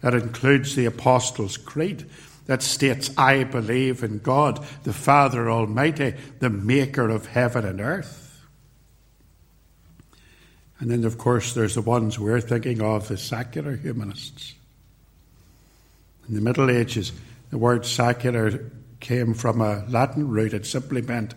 that 0.00 0.14
includes 0.14 0.74
the 0.74 0.86
Apostles' 0.86 1.58
Creed 1.58 2.06
that 2.46 2.62
states, 2.62 3.10
I 3.18 3.44
believe 3.44 4.02
in 4.02 4.20
God, 4.20 4.64
the 4.84 4.94
Father 4.94 5.50
Almighty, 5.50 6.14
the 6.38 6.48
maker 6.48 7.10
of 7.10 7.26
heaven 7.26 7.66
and 7.66 7.82
earth. 7.82 8.40
And 10.80 10.90
then, 10.90 11.04
of 11.04 11.18
course, 11.18 11.52
there's 11.52 11.74
the 11.74 11.82
ones 11.82 12.18
we're 12.18 12.40
thinking 12.40 12.80
of, 12.80 13.08
the 13.08 13.18
secular 13.18 13.76
humanists. 13.76 14.54
In 16.30 16.34
the 16.34 16.40
Middle 16.40 16.70
Ages, 16.70 17.12
the 17.50 17.58
word 17.58 17.84
secular 17.84 18.70
came 19.00 19.34
from 19.34 19.60
a 19.60 19.84
Latin 19.86 20.28
root. 20.28 20.54
It 20.54 20.64
simply 20.64 21.02
meant 21.02 21.34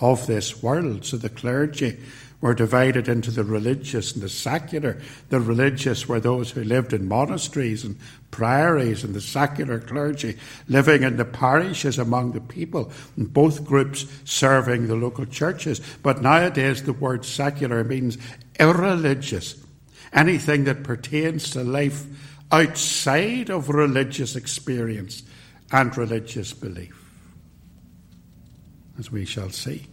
of 0.00 0.26
this 0.26 0.62
world. 0.62 1.04
So 1.04 1.16
the 1.16 1.28
clergy 1.28 1.98
were 2.40 2.54
divided 2.54 3.08
into 3.08 3.30
the 3.30 3.42
religious 3.42 4.12
and 4.12 4.22
the 4.22 4.28
secular. 4.28 5.00
The 5.28 5.40
religious 5.40 6.08
were 6.08 6.20
those 6.20 6.50
who 6.52 6.62
lived 6.62 6.92
in 6.92 7.08
monasteries 7.08 7.84
and 7.84 7.98
priories, 8.30 9.02
and 9.02 9.14
the 9.14 9.20
secular 9.20 9.80
clergy 9.80 10.38
living 10.68 11.02
in 11.02 11.16
the 11.16 11.24
parishes 11.24 11.98
among 11.98 12.32
the 12.32 12.40
people, 12.40 12.92
and 13.16 13.32
both 13.32 13.64
groups 13.64 14.06
serving 14.24 14.86
the 14.86 14.94
local 14.94 15.26
churches. 15.26 15.80
But 16.02 16.22
nowadays, 16.22 16.82
the 16.84 16.92
word 16.92 17.24
secular 17.24 17.82
means 17.82 18.18
irreligious, 18.60 19.60
anything 20.12 20.64
that 20.64 20.84
pertains 20.84 21.50
to 21.50 21.64
life 21.64 22.04
outside 22.52 23.50
of 23.50 23.68
religious 23.68 24.36
experience 24.36 25.22
and 25.72 25.96
religious 25.98 26.52
belief, 26.52 26.97
as 28.98 29.10
we 29.10 29.24
shall 29.24 29.50
see. 29.50 29.86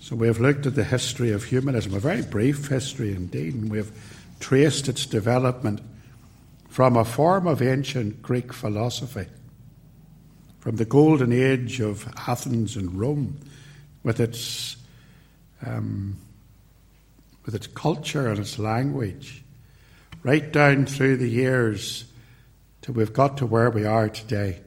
So, 0.00 0.16
we 0.16 0.26
have 0.26 0.40
looked 0.40 0.66
at 0.66 0.74
the 0.74 0.84
history 0.84 1.32
of 1.32 1.44
humanism, 1.44 1.94
a 1.94 1.98
very 1.98 2.22
brief 2.22 2.68
history 2.68 3.14
indeed, 3.14 3.54
and 3.54 3.70
we 3.70 3.78
have 3.78 3.92
traced 4.40 4.88
its 4.88 5.04
development 5.04 5.80
from 6.68 6.96
a 6.96 7.04
form 7.04 7.46
of 7.46 7.60
ancient 7.60 8.22
Greek 8.22 8.52
philosophy, 8.52 9.26
from 10.60 10.76
the 10.76 10.84
golden 10.84 11.32
age 11.32 11.80
of 11.80 12.10
Athens 12.26 12.76
and 12.76 12.98
Rome, 12.98 13.38
with 14.02 14.20
its, 14.20 14.76
um, 15.66 16.16
with 17.44 17.54
its 17.54 17.66
culture 17.66 18.28
and 18.28 18.38
its 18.38 18.58
language 18.58 19.42
right 20.22 20.52
down 20.52 20.86
through 20.86 21.16
the 21.16 21.28
years 21.28 22.04
till 22.82 22.94
we've 22.94 23.12
got 23.12 23.36
to 23.38 23.46
where 23.46 23.70
we 23.70 23.84
are 23.84 24.08
today, 24.08 24.60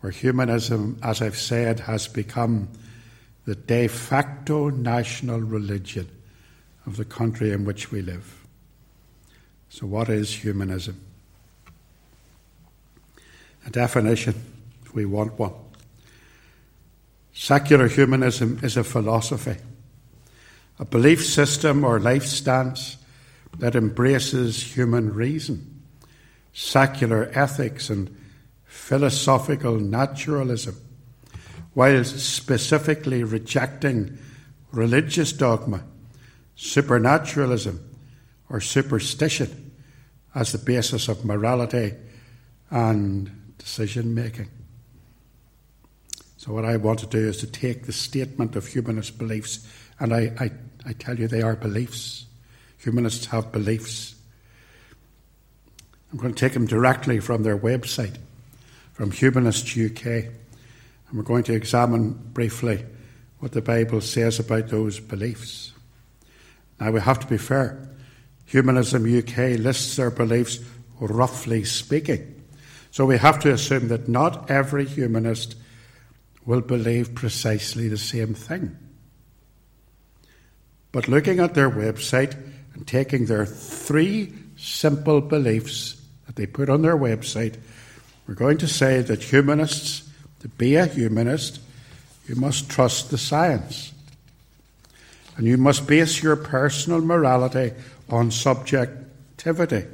where 0.00 0.12
humanism, 0.12 0.98
as 1.02 1.22
I've 1.22 1.38
said, 1.38 1.80
has 1.80 2.08
become 2.08 2.68
the 3.44 3.54
de 3.54 3.88
facto 3.88 4.70
national 4.70 5.40
religion 5.40 6.08
of 6.84 6.96
the 6.96 7.04
country 7.04 7.52
in 7.52 7.64
which 7.64 7.90
we 7.90 8.02
live. 8.02 8.46
So, 9.68 9.86
what 9.86 10.08
is 10.08 10.32
humanism? 10.32 11.00
A 13.66 13.70
definition, 13.70 14.34
if 14.84 14.94
we 14.94 15.06
want 15.06 15.38
one. 15.38 15.52
Secular 17.32 17.88
humanism 17.88 18.58
is 18.62 18.76
a 18.76 18.84
philosophy, 18.84 19.56
a 20.78 20.84
belief 20.84 21.24
system 21.24 21.84
or 21.84 22.00
life 22.00 22.24
stance 22.24 22.96
that 23.58 23.74
embraces 23.74 24.62
human 24.62 25.12
reason, 25.12 25.82
secular 26.52 27.30
ethics, 27.34 27.90
and 27.90 28.14
philosophical 28.76 29.80
naturalism, 29.80 30.76
while 31.74 32.04
specifically 32.04 33.24
rejecting 33.24 34.18
religious 34.70 35.32
dogma, 35.32 35.82
supernaturalism, 36.54 37.82
or 38.48 38.60
superstition 38.60 39.72
as 40.34 40.52
the 40.52 40.58
basis 40.58 41.08
of 41.08 41.24
morality 41.24 41.94
and 42.70 43.54
decision 43.58 44.14
making. 44.14 44.48
So, 46.36 46.52
what 46.52 46.64
I 46.64 46.76
want 46.76 47.00
to 47.00 47.06
do 47.06 47.26
is 47.26 47.38
to 47.38 47.46
take 47.46 47.86
the 47.86 47.92
statement 47.92 48.54
of 48.54 48.68
humanist 48.68 49.18
beliefs, 49.18 49.66
and 49.98 50.14
I, 50.14 50.32
I, 50.38 50.50
I 50.84 50.92
tell 50.92 51.18
you 51.18 51.26
they 51.26 51.42
are 51.42 51.56
beliefs. 51.56 52.26
Humanists 52.78 53.26
have 53.26 53.50
beliefs. 53.50 54.14
I'm 56.12 56.18
going 56.18 56.32
to 56.32 56.38
take 56.38 56.52
them 56.52 56.66
directly 56.66 57.18
from 57.18 57.42
their 57.42 57.58
website, 57.58 58.16
from 58.96 59.10
Humanists 59.10 59.76
UK, 59.76 60.06
and 60.06 61.12
we're 61.12 61.22
going 61.22 61.44
to 61.44 61.52
examine 61.52 62.12
briefly 62.32 62.82
what 63.40 63.52
the 63.52 63.60
Bible 63.60 64.00
says 64.00 64.38
about 64.38 64.68
those 64.68 65.00
beliefs. 65.00 65.74
Now, 66.80 66.92
we 66.92 67.00
have 67.00 67.20
to 67.20 67.26
be 67.26 67.36
fair. 67.36 67.90
Humanism 68.46 69.04
UK 69.04 69.58
lists 69.58 69.96
their 69.96 70.10
beliefs 70.10 70.60
roughly 70.98 71.62
speaking. 71.64 72.42
So 72.90 73.04
we 73.04 73.18
have 73.18 73.38
to 73.40 73.52
assume 73.52 73.88
that 73.88 74.08
not 74.08 74.50
every 74.50 74.86
humanist 74.86 75.56
will 76.46 76.62
believe 76.62 77.14
precisely 77.14 77.88
the 77.88 77.98
same 77.98 78.32
thing. 78.32 78.78
But 80.90 81.06
looking 81.06 81.40
at 81.40 81.52
their 81.52 81.68
website 81.70 82.34
and 82.72 82.86
taking 82.86 83.26
their 83.26 83.44
three 83.44 84.32
simple 84.56 85.20
beliefs 85.20 86.00
that 86.24 86.36
they 86.36 86.46
put 86.46 86.70
on 86.70 86.80
their 86.80 86.96
website, 86.96 87.56
we're 88.26 88.34
going 88.34 88.58
to 88.58 88.68
say 88.68 89.02
that 89.02 89.22
humanists, 89.22 90.08
to 90.40 90.48
be 90.48 90.74
a 90.76 90.86
humanist, 90.86 91.60
you 92.26 92.34
must 92.34 92.68
trust 92.68 93.10
the 93.10 93.18
science. 93.18 93.92
And 95.36 95.46
you 95.46 95.56
must 95.56 95.86
base 95.86 96.22
your 96.22 96.36
personal 96.36 97.00
morality 97.00 97.72
on 98.08 98.30
subjectivity. 98.30 99.84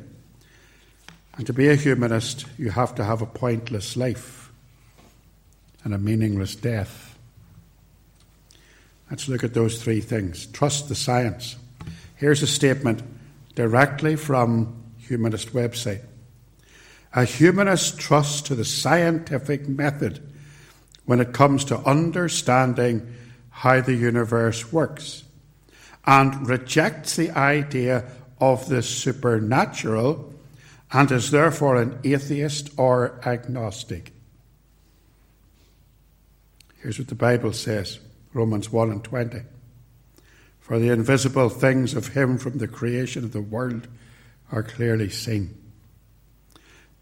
And 1.36 1.46
to 1.46 1.52
be 1.52 1.68
a 1.68 1.74
humanist, 1.74 2.46
you 2.58 2.70
have 2.70 2.94
to 2.96 3.04
have 3.04 3.22
a 3.22 3.26
pointless 3.26 3.96
life 3.96 4.50
and 5.84 5.94
a 5.94 5.98
meaningless 5.98 6.54
death. 6.54 7.18
Let's 9.10 9.28
look 9.28 9.44
at 9.44 9.52
those 9.52 9.82
three 9.82 10.00
things. 10.00 10.46
Trust 10.46 10.88
the 10.88 10.94
science. 10.94 11.56
Here's 12.16 12.42
a 12.42 12.46
statement 12.46 13.02
directly 13.54 14.16
from 14.16 14.82
Humanist 14.98 15.52
website. 15.52 16.02
A 17.14 17.24
humanist 17.24 17.98
trusts 17.98 18.40
to 18.42 18.54
the 18.54 18.64
scientific 18.64 19.68
method 19.68 20.20
when 21.04 21.20
it 21.20 21.32
comes 21.32 21.64
to 21.66 21.78
understanding 21.78 23.14
how 23.50 23.80
the 23.80 23.94
universe 23.94 24.72
works 24.72 25.24
and 26.06 26.48
rejects 26.48 27.16
the 27.16 27.30
idea 27.30 28.04
of 28.40 28.68
the 28.68 28.82
supernatural 28.82 30.32
and 30.92 31.10
is 31.10 31.30
therefore 31.30 31.76
an 31.76 31.98
atheist 32.04 32.70
or 32.76 33.20
agnostic. 33.24 34.12
Here's 36.82 36.98
what 36.98 37.08
the 37.08 37.14
Bible 37.14 37.52
says 37.52 38.00
Romans 38.34 38.70
1 38.70 38.90
and 38.90 39.04
20. 39.04 39.42
For 40.60 40.78
the 40.78 40.90
invisible 40.90 41.48
things 41.48 41.94
of 41.94 42.08
Him 42.08 42.38
from 42.38 42.58
the 42.58 42.68
creation 42.68 43.24
of 43.24 43.32
the 43.32 43.42
world 43.42 43.86
are 44.50 44.62
clearly 44.62 45.08
seen, 45.08 45.61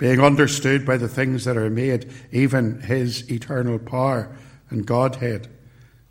being 0.01 0.19
understood 0.19 0.87
by 0.87 0.97
the 0.97 1.09
things 1.09 1.45
that 1.45 1.59
are 1.59 1.69
made, 1.69 2.11
even 2.33 2.81
His 2.81 3.31
eternal 3.31 3.79
power 3.79 4.35
and 4.71 4.87
Godhead, 4.87 5.47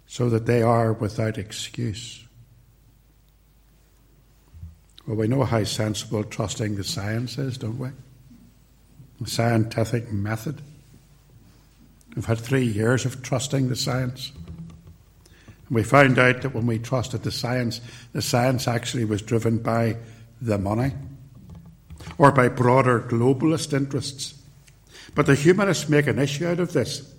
so 0.05 0.29
that 0.29 0.45
they 0.45 0.61
are 0.61 0.93
without 0.93 1.39
excuse. 1.39 2.23
Well, 5.07 5.17
we 5.17 5.27
know 5.27 5.43
how 5.43 5.63
sensible 5.63 6.23
trusting 6.23 6.75
the 6.75 6.83
science 6.83 7.39
is, 7.39 7.57
don't 7.57 7.79
we? 7.79 7.89
The 9.21 9.29
scientific 9.29 10.11
method. 10.11 10.61
We've 12.15 12.25
had 12.25 12.37
three 12.37 12.65
years 12.65 13.05
of 13.05 13.23
trusting 13.23 13.69
the 13.69 13.75
science. 13.75 14.31
And 15.67 15.75
we 15.75 15.81
found 15.81 16.19
out 16.19 16.43
that 16.43 16.53
when 16.53 16.67
we 16.67 16.77
trusted 16.77 17.23
the 17.23 17.31
science, 17.31 17.81
the 18.13 18.21
science 18.21 18.67
actually 18.67 19.05
was 19.05 19.23
driven 19.23 19.57
by 19.57 19.97
the 20.39 20.59
money 20.59 20.93
or 22.17 22.31
by 22.31 22.49
broader 22.49 22.99
globalist 22.99 23.73
interests. 23.73 24.33
But 25.15 25.25
the 25.25 25.35
humanists 25.35 25.89
make 25.89 26.07
an 26.07 26.19
issue 26.19 26.47
out 26.47 26.59
of 26.59 26.73
this. 26.73 27.13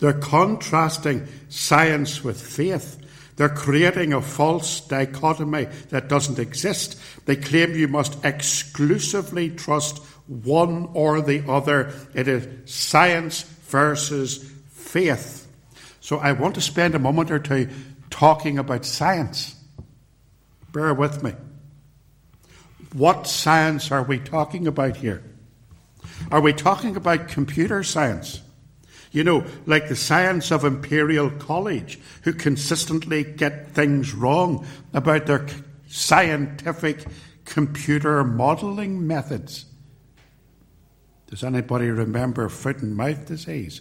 They're 0.00 0.12
contrasting 0.12 1.26
science 1.48 2.22
with 2.22 2.40
faith 2.40 2.98
they're 3.38 3.48
creating 3.48 4.12
a 4.12 4.20
false 4.20 4.80
dichotomy 4.80 5.66
that 5.90 6.08
doesn't 6.08 6.40
exist. 6.40 6.98
They 7.24 7.36
claim 7.36 7.72
you 7.72 7.86
must 7.86 8.24
exclusively 8.24 9.50
trust 9.50 9.98
one 10.26 10.90
or 10.92 11.20
the 11.22 11.48
other. 11.48 11.92
It 12.14 12.26
is 12.26 12.48
science 12.68 13.42
versus 13.68 14.38
faith. 14.72 15.46
So 16.00 16.18
I 16.18 16.32
want 16.32 16.56
to 16.56 16.60
spend 16.60 16.96
a 16.96 16.98
moment 16.98 17.30
or 17.30 17.38
two 17.38 17.68
talking 18.10 18.58
about 18.58 18.84
science. 18.84 19.54
Bear 20.72 20.92
with 20.92 21.22
me. 21.22 21.32
What 22.92 23.26
science 23.26 23.90
are 23.92 24.02
we 24.02 24.18
talking 24.18 24.66
about 24.66 24.96
here? 24.96 25.22
Are 26.30 26.40
we 26.40 26.52
talking 26.52 26.96
about 26.96 27.28
computer 27.28 27.82
science? 27.82 28.40
You 29.12 29.24
know, 29.24 29.44
like 29.66 29.88
the 29.88 29.96
science 29.96 30.50
of 30.50 30.64
Imperial 30.64 31.30
College, 31.30 31.98
who 32.22 32.32
consistently 32.32 33.24
get 33.24 33.70
things 33.70 34.14
wrong 34.14 34.66
about 34.92 35.26
their 35.26 35.46
scientific 35.88 37.04
computer 37.44 38.22
modelling 38.24 39.06
methods. 39.06 39.64
Does 41.28 41.42
anybody 41.44 41.90
remember 41.90 42.48
foot 42.48 42.78
and 42.78 42.96
mouth 42.96 43.26
disease? 43.26 43.80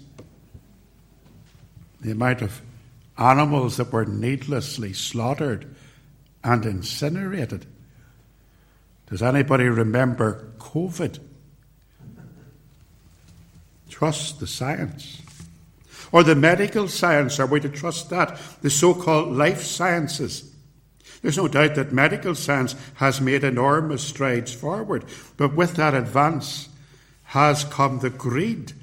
The 2.01 2.11
amount 2.11 2.41
of 2.41 2.61
animals 3.17 3.77
that 3.77 3.91
were 3.91 4.05
needlessly 4.05 4.93
slaughtered 4.93 5.75
and 6.43 6.65
incinerated. 6.65 7.65
Does 9.09 9.23
anybody 9.23 9.65
remember 9.65 10.51
COVID? 10.59 11.19
Trust 13.89 14.39
the 14.39 14.47
science. 14.47 15.21
Or 16.11 16.23
the 16.23 16.35
medical 16.35 16.87
science, 16.87 17.39
are 17.39 17.45
we 17.45 17.59
to 17.61 17.69
trust 17.69 18.09
that? 18.09 18.39
The 18.61 18.69
so 18.69 18.93
called 18.93 19.35
life 19.35 19.63
sciences. 19.63 20.53
There's 21.21 21.37
no 21.37 21.47
doubt 21.47 21.75
that 21.75 21.91
medical 21.91 22.35
science 22.35 22.75
has 22.95 23.19
made 23.19 23.43
enormous 23.43 24.03
strides 24.03 24.53
forward, 24.53 25.05
but 25.35 25.55
with 25.55 25.75
that 25.75 25.93
advance 25.93 26.69
has 27.23 27.63
come 27.65 27.99
the 27.99 28.09
greed 28.09 28.73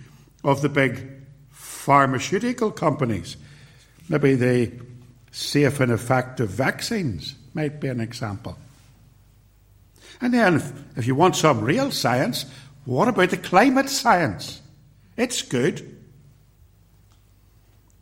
of 0.43 0.61
the 0.61 0.69
big 0.69 1.11
pharmaceutical 1.51 2.71
companies. 2.71 3.37
Maybe 4.09 4.35
the 4.35 4.73
safe 5.31 5.81
and 5.81 5.93
effective 5.93 6.51
vaccines 6.51 7.37
might 7.55 7.81
be 7.81 7.89
an 7.89 8.01
example. 8.01 8.59
And 10.21 10.33
then, 10.33 10.57
if, 10.57 10.99
if 10.99 11.07
you 11.07 11.15
want 11.15 11.37
some 11.37 11.61
real 11.61 11.91
science, 11.91 12.47
what 12.85 13.09
about 13.09 13.31
the 13.31 13.37
climate 13.37 13.89
science? 13.89 14.61
It's 15.17 15.43
good. 15.43 15.81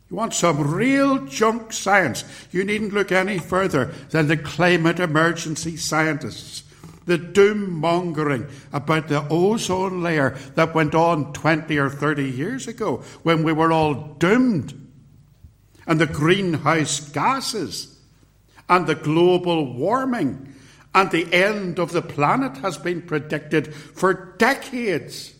You 0.09 0.17
want 0.17 0.33
some 0.33 0.75
real 0.75 1.25
junk 1.25 1.73
science? 1.73 2.23
You 2.51 2.63
needn't 2.63 2.93
look 2.93 3.11
any 3.11 3.39
further 3.39 3.85
than 4.11 4.27
the 4.27 4.37
climate 4.37 4.99
emergency 4.99 5.75
scientists. 5.75 6.63
The 7.05 7.17
doom 7.17 7.79
mongering 7.79 8.47
about 8.71 9.07
the 9.07 9.27
ozone 9.29 10.03
layer 10.03 10.37
that 10.55 10.75
went 10.75 10.95
on 10.95 11.33
20 11.33 11.77
or 11.77 11.89
30 11.89 12.29
years 12.29 12.67
ago 12.67 12.97
when 13.23 13.43
we 13.43 13.53
were 13.53 13.71
all 13.71 13.95
doomed. 14.19 14.79
And 15.85 15.99
the 15.99 16.05
greenhouse 16.05 16.99
gases 16.99 17.99
and 18.69 18.87
the 18.87 18.95
global 18.95 19.73
warming 19.73 20.52
and 20.95 21.09
the 21.11 21.31
end 21.33 21.79
of 21.79 21.91
the 21.91 22.01
planet 22.01 22.57
has 22.57 22.77
been 22.77 23.01
predicted 23.01 23.73
for 23.73 24.13
decades. 24.37 25.33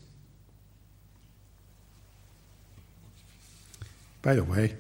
By 4.21 4.35
the 4.35 4.43
way, 4.43 4.75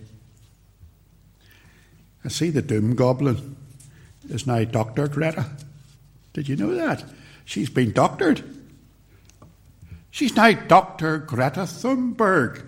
I 2.25 2.29
see 2.29 2.49
the 2.49 2.61
Doom 2.61 2.95
Goblin 2.95 3.55
is 4.29 4.47
now 4.47 4.63
Dr. 4.63 5.07
Greta. 5.07 5.45
Did 6.31 6.47
you 6.47 6.55
know 6.55 6.73
that? 6.73 7.03
She's 7.45 7.69
been 7.69 7.91
doctored. 7.91 8.41
She's 10.11 10.35
now 10.35 10.51
Dr. 10.53 11.17
Greta 11.17 11.61
Thunberg. 11.61 12.59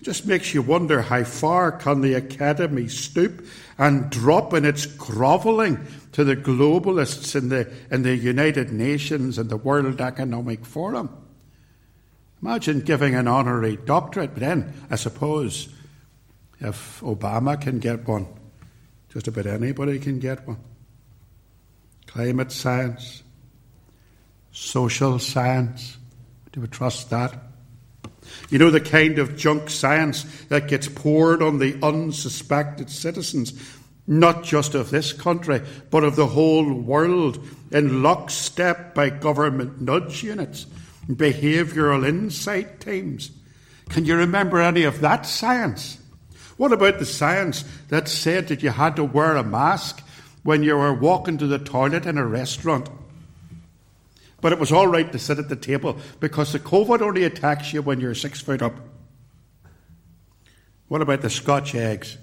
It 0.00 0.04
just 0.04 0.26
makes 0.26 0.54
you 0.54 0.62
wonder 0.62 1.02
how 1.02 1.24
far 1.24 1.72
can 1.72 2.00
the 2.00 2.14
Academy 2.14 2.88
stoop 2.88 3.44
and 3.76 4.10
drop 4.10 4.54
in 4.54 4.64
its 4.64 4.86
grovelling 4.86 5.84
to 6.12 6.24
the 6.24 6.36
globalists 6.36 7.36
in 7.36 7.48
the, 7.48 7.72
in 7.90 8.02
the 8.02 8.16
United 8.16 8.72
Nations 8.72 9.38
and 9.38 9.48
the 9.48 9.56
World 9.56 10.00
Economic 10.00 10.64
Forum. 10.64 11.10
Imagine 12.42 12.80
giving 12.80 13.14
an 13.14 13.28
honorary 13.28 13.76
doctorate, 13.76 14.32
but 14.32 14.40
then 14.40 14.72
I 14.90 14.96
suppose 14.96 15.68
if 16.58 17.00
Obama 17.00 17.60
can 17.60 17.78
get 17.78 18.08
one, 18.08 18.26
just 19.10 19.28
about 19.28 19.46
anybody 19.46 19.98
can 19.98 20.18
get 20.18 20.46
one. 20.46 20.58
Climate 22.06 22.50
science, 22.50 23.22
social 24.52 25.18
science, 25.18 25.96
do 26.52 26.60
we 26.60 26.68
trust 26.68 27.10
that? 27.10 27.34
You 28.48 28.58
know, 28.58 28.70
the 28.70 28.80
kind 28.80 29.18
of 29.18 29.36
junk 29.36 29.70
science 29.70 30.24
that 30.48 30.68
gets 30.68 30.88
poured 30.88 31.42
on 31.42 31.58
the 31.58 31.78
unsuspected 31.82 32.90
citizens, 32.90 33.52
not 34.10 34.42
just 34.42 34.74
of 34.74 34.90
this 34.90 35.12
country, 35.12 35.62
but 35.88 36.02
of 36.02 36.16
the 36.16 36.26
whole 36.26 36.74
world, 36.74 37.38
in 37.70 38.02
lockstep 38.02 38.92
by 38.92 39.08
government 39.08 39.80
nudge 39.80 40.24
units, 40.24 40.66
behavioural 41.08 42.06
insight 42.06 42.80
teams. 42.80 43.30
Can 43.88 44.04
you 44.04 44.16
remember 44.16 44.60
any 44.60 44.82
of 44.82 45.00
that 45.00 45.26
science? 45.26 45.98
What 46.56 46.72
about 46.72 46.98
the 46.98 47.06
science 47.06 47.64
that 47.88 48.08
said 48.08 48.48
that 48.48 48.64
you 48.64 48.70
had 48.70 48.96
to 48.96 49.04
wear 49.04 49.36
a 49.36 49.44
mask 49.44 50.02
when 50.42 50.64
you 50.64 50.76
were 50.76 50.92
walking 50.92 51.38
to 51.38 51.46
the 51.46 51.60
toilet 51.60 52.04
in 52.04 52.18
a 52.18 52.26
restaurant? 52.26 52.90
But 54.40 54.52
it 54.52 54.58
was 54.58 54.72
all 54.72 54.88
right 54.88 55.10
to 55.12 55.18
sit 55.20 55.38
at 55.38 55.48
the 55.48 55.56
table 55.56 55.98
because 56.18 56.52
the 56.52 56.58
COVID 56.58 57.00
only 57.00 57.22
attacks 57.22 57.72
you 57.72 57.80
when 57.80 58.00
you're 58.00 58.16
six 58.16 58.40
foot 58.40 58.60
up. 58.60 58.74
What 60.88 61.00
about 61.00 61.20
the 61.20 61.30
Scotch 61.30 61.76
eggs? 61.76 62.18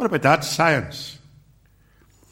What 0.00 0.06
about 0.06 0.22
that 0.22 0.44
science? 0.44 1.18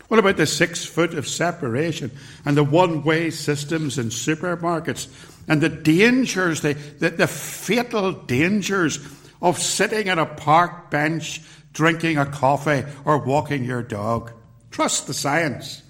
What 0.09 0.19
about 0.19 0.39
the 0.39 0.47
six 0.47 0.87
foot 0.87 1.13
of 1.13 1.29
separation 1.29 2.11
and 2.47 2.57
the 2.57 2.65
one 2.65 3.03
way 3.05 3.29
systems 3.29 3.99
in 3.99 4.07
supermarkets 4.07 5.07
and 5.47 5.61
the 5.61 5.69
dangers, 5.69 6.63
the, 6.63 6.73
the, 6.73 7.11
the, 7.11 7.27
fatal 7.27 8.13
dangers 8.13 9.07
of 9.43 9.59
sitting 9.59 10.09
at 10.09 10.19
a 10.19 10.25
park 10.25 10.91
bench 10.91 11.43
drinking 11.75 12.17
a 12.17 12.25
coffee 12.25 12.85
or 13.05 13.19
walking 13.19 13.65
your 13.65 13.83
dog? 13.83 14.33
Trust 14.71 15.07
the 15.07 15.13
science. 15.13 15.83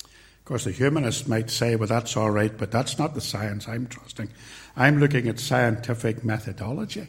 Of 0.00 0.44
course, 0.46 0.64
the 0.64 0.72
humanist 0.72 1.28
might 1.28 1.50
say, 1.50 1.76
well, 1.76 1.86
that's 1.86 2.16
all 2.16 2.30
right, 2.30 2.56
but 2.56 2.70
that's 2.70 2.98
not 2.98 3.12
the 3.12 3.20
science 3.20 3.68
I'm 3.68 3.88
trusting. 3.88 4.30
I'm 4.74 5.00
looking 5.00 5.28
at 5.28 5.38
scientific 5.38 6.24
methodology. 6.24 7.08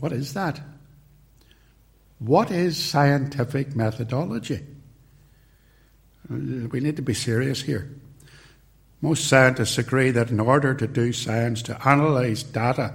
What 0.00 0.12
is 0.12 0.34
that? 0.34 0.60
What 2.18 2.50
is 2.50 2.82
scientific 2.82 3.76
methodology? 3.76 4.64
Uh, 6.30 6.68
we 6.70 6.80
need 6.80 6.96
to 6.96 7.02
be 7.02 7.14
serious 7.14 7.62
here. 7.62 7.90
Most 9.00 9.28
scientists 9.28 9.76
agree 9.76 10.10
that 10.12 10.30
in 10.30 10.40
order 10.40 10.74
to 10.74 10.86
do 10.86 11.12
science, 11.12 11.60
to 11.62 11.88
analyze 11.88 12.42
data, 12.42 12.94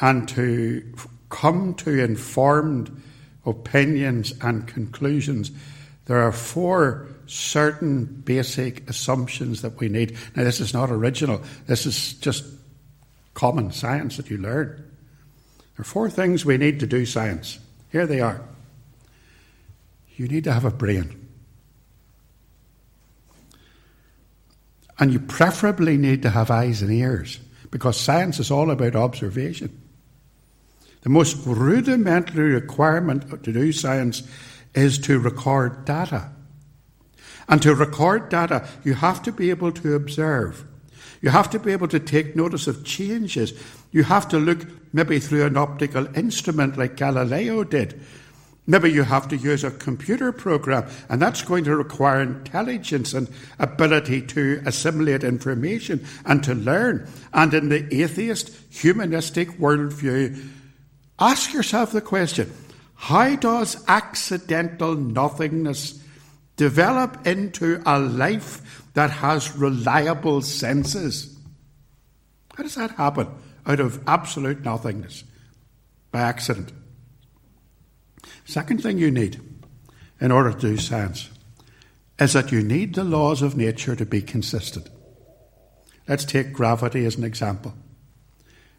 and 0.00 0.28
to 0.28 0.84
come 1.30 1.74
to 1.74 2.04
informed 2.04 3.02
opinions 3.44 4.32
and 4.40 4.68
conclusions, 4.68 5.50
there 6.06 6.22
are 6.22 6.32
four 6.32 7.08
certain 7.26 8.04
basic 8.04 8.88
assumptions 8.88 9.62
that 9.62 9.80
we 9.80 9.88
need. 9.88 10.16
Now, 10.36 10.44
this 10.44 10.60
is 10.60 10.72
not 10.72 10.90
original, 10.90 11.42
this 11.66 11.86
is 11.86 12.14
just 12.14 12.44
common 13.32 13.72
science 13.72 14.16
that 14.16 14.30
you 14.30 14.38
learn. 14.38 14.93
There 15.76 15.82
are 15.82 15.84
four 15.84 16.08
things 16.08 16.44
we 16.44 16.56
need 16.56 16.80
to 16.80 16.86
do 16.86 17.04
science. 17.04 17.58
Here 17.90 18.06
they 18.06 18.20
are. 18.20 18.40
You 20.16 20.28
need 20.28 20.44
to 20.44 20.52
have 20.52 20.64
a 20.64 20.70
brain. 20.70 21.20
And 24.98 25.12
you 25.12 25.18
preferably 25.18 25.96
need 25.96 26.22
to 26.22 26.30
have 26.30 26.50
eyes 26.50 26.82
and 26.82 26.92
ears 26.92 27.40
because 27.70 27.98
science 27.98 28.38
is 28.38 28.50
all 28.50 28.70
about 28.70 28.94
observation. 28.94 29.80
The 31.02 31.08
most 31.08 31.44
rudimentary 31.44 32.54
requirement 32.54 33.42
to 33.42 33.52
do 33.52 33.72
science 33.72 34.22
is 34.74 34.98
to 35.00 35.18
record 35.18 35.84
data. 35.84 36.30
And 37.48 37.60
to 37.62 37.74
record 37.74 38.28
data, 38.28 38.66
you 38.84 38.94
have 38.94 39.22
to 39.24 39.32
be 39.32 39.50
able 39.50 39.72
to 39.72 39.94
observe. 39.94 40.64
You 41.20 41.30
have 41.30 41.50
to 41.50 41.58
be 41.58 41.72
able 41.72 41.88
to 41.88 42.00
take 42.00 42.36
notice 42.36 42.66
of 42.66 42.84
changes. 42.84 43.52
You 43.94 44.02
have 44.02 44.26
to 44.30 44.40
look 44.40 44.66
maybe 44.92 45.20
through 45.20 45.46
an 45.46 45.56
optical 45.56 46.08
instrument 46.16 46.76
like 46.76 46.96
Galileo 46.96 47.62
did. 47.62 48.02
Maybe 48.66 48.90
you 48.90 49.04
have 49.04 49.28
to 49.28 49.36
use 49.36 49.62
a 49.62 49.70
computer 49.70 50.32
program, 50.32 50.88
and 51.08 51.22
that's 51.22 51.42
going 51.42 51.62
to 51.64 51.76
require 51.76 52.20
intelligence 52.20 53.14
and 53.14 53.28
ability 53.60 54.22
to 54.22 54.60
assimilate 54.66 55.22
information 55.22 56.04
and 56.24 56.42
to 56.42 56.54
learn. 56.56 57.06
And 57.32 57.54
in 57.54 57.68
the 57.68 58.02
atheist, 58.02 58.50
humanistic 58.68 59.50
worldview, 59.58 60.44
ask 61.20 61.52
yourself 61.52 61.92
the 61.92 62.00
question 62.00 62.52
how 62.96 63.36
does 63.36 63.84
accidental 63.86 64.96
nothingness 64.96 66.02
develop 66.56 67.24
into 67.28 67.80
a 67.86 68.00
life 68.00 68.90
that 68.94 69.10
has 69.10 69.56
reliable 69.56 70.42
senses? 70.42 71.38
How 72.56 72.64
does 72.64 72.74
that 72.74 72.90
happen 72.92 73.28
out 73.66 73.80
of 73.80 74.02
absolute 74.06 74.62
nothingness 74.64 75.24
by 76.10 76.20
accident? 76.20 76.72
Second 78.44 78.82
thing 78.82 78.98
you 78.98 79.10
need 79.10 79.40
in 80.20 80.30
order 80.30 80.52
to 80.52 80.58
do 80.58 80.76
science 80.76 81.30
is 82.18 82.32
that 82.32 82.52
you 82.52 82.62
need 82.62 82.94
the 82.94 83.04
laws 83.04 83.42
of 83.42 83.56
nature 83.56 83.96
to 83.96 84.06
be 84.06 84.22
consistent. 84.22 84.88
Let's 86.06 86.24
take 86.24 86.52
gravity 86.52 87.04
as 87.06 87.16
an 87.16 87.24
example. 87.24 87.74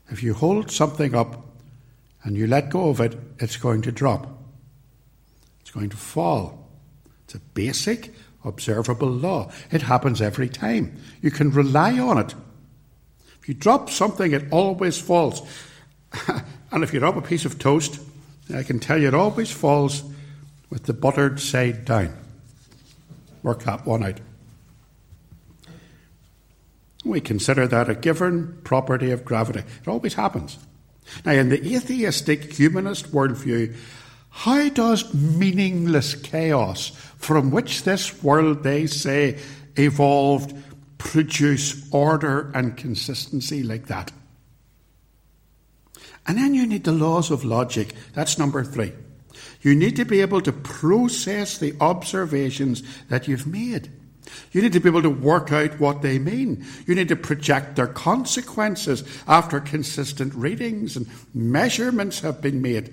If 0.10 0.22
you 0.22 0.34
hold 0.34 0.72
something 0.72 1.16
up 1.16 1.44
and 2.24 2.38
you 2.38 2.48
let 2.48 2.70
go 2.70 2.90
of 2.90 3.02
it, 3.02 3.18
it's 3.40 3.58
going 3.58 3.82
to 3.84 3.92
drop. 3.92 4.28
It's 5.62 5.72
going 5.72 5.90
to 5.90 5.98
fall. 5.98 6.70
It's 7.24 7.36
a 7.36 7.40
basic, 7.40 8.14
observable 8.44 9.10
law. 9.10 9.52
It 9.72 9.82
happens 9.82 10.22
every 10.22 10.48
time. 10.48 10.96
You 11.22 11.32
can 11.32 11.50
rely 11.52 11.98
on 11.98 12.20
it. 12.20 12.36
If 13.46 13.50
you 13.50 13.54
drop 13.54 13.92
something, 13.92 14.32
it 14.32 14.52
always 14.52 14.98
falls. 14.98 15.48
and 16.72 16.84
if 16.84 16.92
you 16.96 17.00
drop 17.00 17.16
a 17.16 17.22
piece 17.22 17.46
of 17.46 17.60
toast, 17.60 18.00
I 18.52 18.64
can 18.64 18.80
tell 18.80 19.00
you 19.00 19.08
it 19.08 19.14
always 19.14 19.52
falls 19.52 20.04
with 20.72 20.86
the 20.86 20.94
buttered 20.94 21.40
side 21.40 21.86
down. 21.86 22.18
Work 23.44 23.62
that 23.66 23.86
one 23.86 24.04
out. 24.04 24.20
We 27.04 27.22
consider 27.22 27.68
that 27.68 27.88
a 27.88 27.94
given 27.94 28.58
property 28.64 29.12
of 29.12 29.24
gravity. 29.24 29.60
It 29.60 29.88
always 29.88 30.16
happens. 30.16 30.58
Now, 31.24 31.34
in 31.34 31.50
the 31.50 31.76
atheistic 31.76 32.52
humanist 32.52 33.12
worldview, 33.12 33.76
how 34.32 34.70
does 34.70 35.14
meaningless 35.14 36.16
chaos, 36.16 36.90
from 37.20 37.52
which 37.52 37.84
this 37.84 38.24
world, 38.24 38.64
they 38.64 38.88
say, 38.88 39.38
evolved, 39.76 40.56
produce 41.06 41.88
order 41.92 42.52
and 42.56 42.76
consistency 42.76 43.62
like 43.62 43.86
that? 43.86 44.12
And 46.28 46.38
then 46.38 46.56
you 46.56 46.66
need 46.66 46.84
the 46.84 46.92
laws 46.92 47.30
of 47.30 47.46
logic. 47.46 47.94
That's 48.14 48.40
number 48.40 48.64
three. 48.64 48.92
You 49.62 49.76
need 49.76 49.96
to 49.98 50.06
be 50.06 50.22
able 50.22 50.42
to 50.42 50.52
process 50.52 51.60
the 51.60 51.76
observations 51.80 52.82
that 53.10 53.28
you've 53.28 53.46
made. 53.46 53.92
You 54.52 54.64
need 54.64 54.74
to 54.74 54.80
be 54.80 54.90
able 54.90 55.04
to 55.04 55.10
work 55.10 55.52
out 55.52 55.80
what 55.80 56.02
they 56.02 56.18
mean. 56.18 56.66
You 56.88 56.96
need 56.96 57.10
to 57.10 57.16
project 57.16 57.76
their 57.76 57.88
consequences 57.88 59.04
after 59.28 59.60
consistent 59.60 60.34
readings 60.34 60.98
and 60.98 61.08
measurements 61.36 62.22
have 62.22 62.42
been 62.42 62.64
made. 62.64 62.92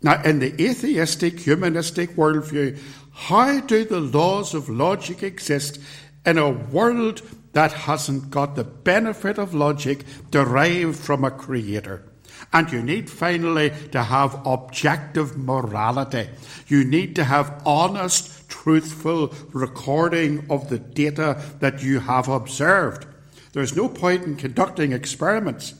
Now, 0.00 0.22
in 0.22 0.38
the 0.38 0.54
atheistic, 0.62 1.40
humanistic 1.40 2.10
worldview, 2.10 2.78
how 3.12 3.60
do 3.60 3.84
the 3.84 4.00
laws 4.00 4.54
of 4.54 4.68
logic 4.68 5.24
exist 5.24 5.80
in 6.24 6.38
a 6.38 6.50
world 6.50 7.22
that 7.52 7.72
hasn't 7.72 8.30
got 8.30 8.54
the 8.54 8.64
benefit 8.64 9.38
of 9.38 9.54
logic 9.54 10.04
derived 10.30 10.96
from 10.96 11.24
a 11.24 11.30
creator? 11.30 12.04
And 12.52 12.70
you 12.72 12.82
need 12.82 13.08
finally 13.08 13.72
to 13.92 14.02
have 14.02 14.40
objective 14.46 15.36
morality. 15.36 16.28
You 16.66 16.84
need 16.84 17.14
to 17.16 17.24
have 17.24 17.62
honest 17.64 18.48
truthful 18.48 19.32
recording 19.52 20.46
of 20.50 20.68
the 20.68 20.78
data 20.78 21.40
that 21.60 21.82
you 21.82 22.00
have 22.00 22.28
observed. 22.28 23.06
There's 23.52 23.76
no 23.76 23.88
point 23.88 24.24
in 24.24 24.36
conducting 24.36 24.92
experiments 24.92 25.74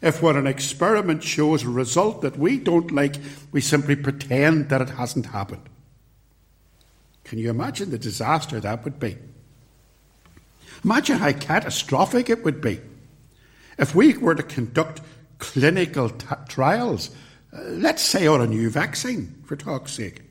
if 0.00 0.22
when 0.22 0.36
an 0.36 0.46
experiment 0.46 1.22
shows 1.24 1.64
a 1.64 1.68
result 1.68 2.22
that 2.22 2.38
we 2.38 2.58
don't 2.58 2.92
like, 2.92 3.16
we 3.50 3.60
simply 3.60 3.96
pretend 3.96 4.68
that 4.68 4.80
it 4.80 4.90
hasn't 4.90 5.26
happened. 5.26 5.68
Can 7.24 7.38
you 7.38 7.50
imagine 7.50 7.90
the 7.90 7.98
disaster 7.98 8.60
that 8.60 8.84
would 8.84 9.00
be? 9.00 9.18
Imagine 10.84 11.18
how 11.18 11.32
catastrophic 11.32 12.30
it 12.30 12.44
would 12.44 12.60
be 12.60 12.80
if 13.78 13.94
we 13.94 14.16
were 14.16 14.34
to 14.34 14.42
conduct 14.42 15.00
clinical 15.38 16.10
t- 16.10 16.26
trials, 16.48 17.10
uh, 17.52 17.62
let's 17.62 18.02
say 18.02 18.26
on 18.26 18.40
a 18.40 18.46
new 18.46 18.68
vaccine, 18.68 19.42
for 19.44 19.56
talk's 19.56 19.92
sake. 19.92 20.22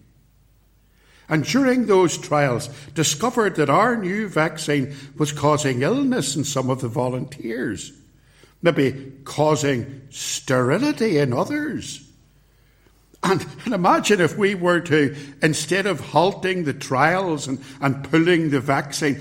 and 1.30 1.44
during 1.44 1.88
those 1.88 2.18
trials 2.18 2.70
discovered 2.94 3.56
that 3.56 3.70
our 3.70 3.98
new 3.98 4.30
vaccine 4.30 4.96
was 5.18 5.34
causing 5.34 5.82
illness 5.82 6.36
in 6.38 6.44
some 6.44 6.70
of 6.70 6.80
the 6.80 6.88
volunteers, 6.88 7.92
maybe 8.62 9.12
causing 9.26 10.02
sterility 10.10 11.18
in 11.18 11.34
others. 11.34 12.04
And, 13.24 13.46
and, 13.66 13.74
imagine 13.74 14.22
if 14.22 14.38
we 14.38 14.56
were 14.56 14.80
to, 14.82 15.16
instead 15.42 15.86
of 15.86 16.00
halting 16.00 16.64
the 16.64 16.74
trials 16.74 17.48
and, 17.48 17.62
and 17.82 18.04
pulling 18.10 18.52
the 18.52 18.60
vaccine, 18.60 19.20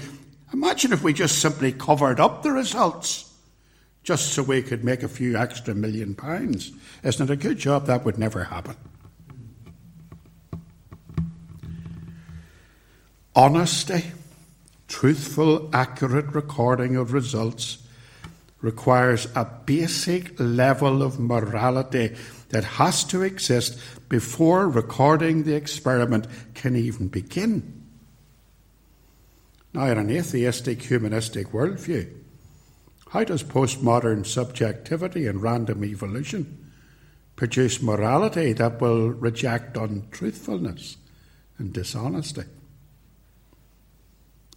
imagine 0.56 0.92
if 0.92 1.02
we 1.02 1.12
just 1.12 1.38
simply 1.38 1.70
covered 1.70 2.18
up 2.18 2.42
the 2.42 2.50
results 2.50 3.30
just 4.02 4.32
so 4.32 4.42
we 4.42 4.62
could 4.62 4.84
make 4.84 5.02
a 5.02 5.08
few 5.08 5.36
extra 5.36 5.74
million 5.74 6.14
pounds. 6.14 6.72
Isn't 7.02 7.28
it 7.28 7.32
a 7.32 7.36
good 7.36 7.58
job? 7.58 7.86
That 7.86 8.04
would 8.04 8.18
never 8.18 8.44
happen. 8.44 8.76
Honesty, 13.34 14.04
truthful, 14.88 15.68
accurate 15.74 16.34
recording 16.34 16.96
of 16.96 17.12
results 17.12 17.78
requires 18.62 19.26
a 19.34 19.44
basic 19.66 20.38
level 20.38 21.02
of 21.02 21.20
morality 21.20 22.16
that 22.48 22.64
has 22.64 23.04
to 23.04 23.22
exist 23.22 23.78
before 24.08 24.68
recording 24.68 25.42
the 25.42 25.54
experiment 25.54 26.26
can 26.54 26.76
even 26.76 27.08
begin. 27.08 27.75
Now, 29.76 29.84
an 29.88 30.08
atheistic, 30.08 30.80
humanistic 30.80 31.48
worldview, 31.48 32.10
how 33.10 33.24
does 33.24 33.42
postmodern 33.42 34.24
subjectivity 34.24 35.26
and 35.26 35.42
random 35.42 35.84
evolution 35.84 36.72
produce 37.36 37.82
morality 37.82 38.54
that 38.54 38.80
will 38.80 39.10
reject 39.10 39.76
untruthfulness 39.76 40.96
and 41.58 41.74
dishonesty? 41.74 42.44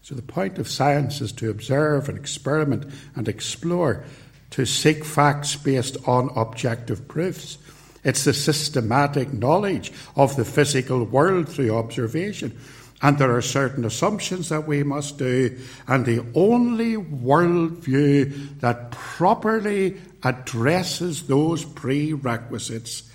So, 0.03 0.15
the 0.15 0.21
point 0.21 0.57
of 0.57 0.69
science 0.69 1.19
is 1.19 1.33
to 1.33 1.49
observe 1.49 2.07
and 2.07 2.17
experiment 2.17 2.85
and 3.13 3.27
explore, 3.27 4.05
to 4.51 4.65
seek 4.65 5.03
facts 5.03 5.57
based 5.57 5.97
on 6.07 6.31
objective 6.37 7.09
proofs. 7.09 7.57
It's 8.05 8.23
the 8.23 8.33
systematic 8.33 9.33
knowledge 9.33 9.91
of 10.15 10.37
the 10.37 10.45
physical 10.45 11.03
world 11.03 11.49
through 11.49 11.75
observation. 11.75 12.57
And 13.01 13.17
there 13.17 13.35
are 13.35 13.41
certain 13.41 13.85
assumptions 13.85 14.49
that 14.49 14.67
we 14.67 14.83
must 14.83 15.17
do, 15.17 15.57
and 15.87 16.05
the 16.05 16.25
only 16.35 16.95
worldview 16.95 18.59
that 18.59 18.91
properly 18.91 20.01
addresses 20.21 21.27
those 21.27 21.63
prerequisites 21.63 23.09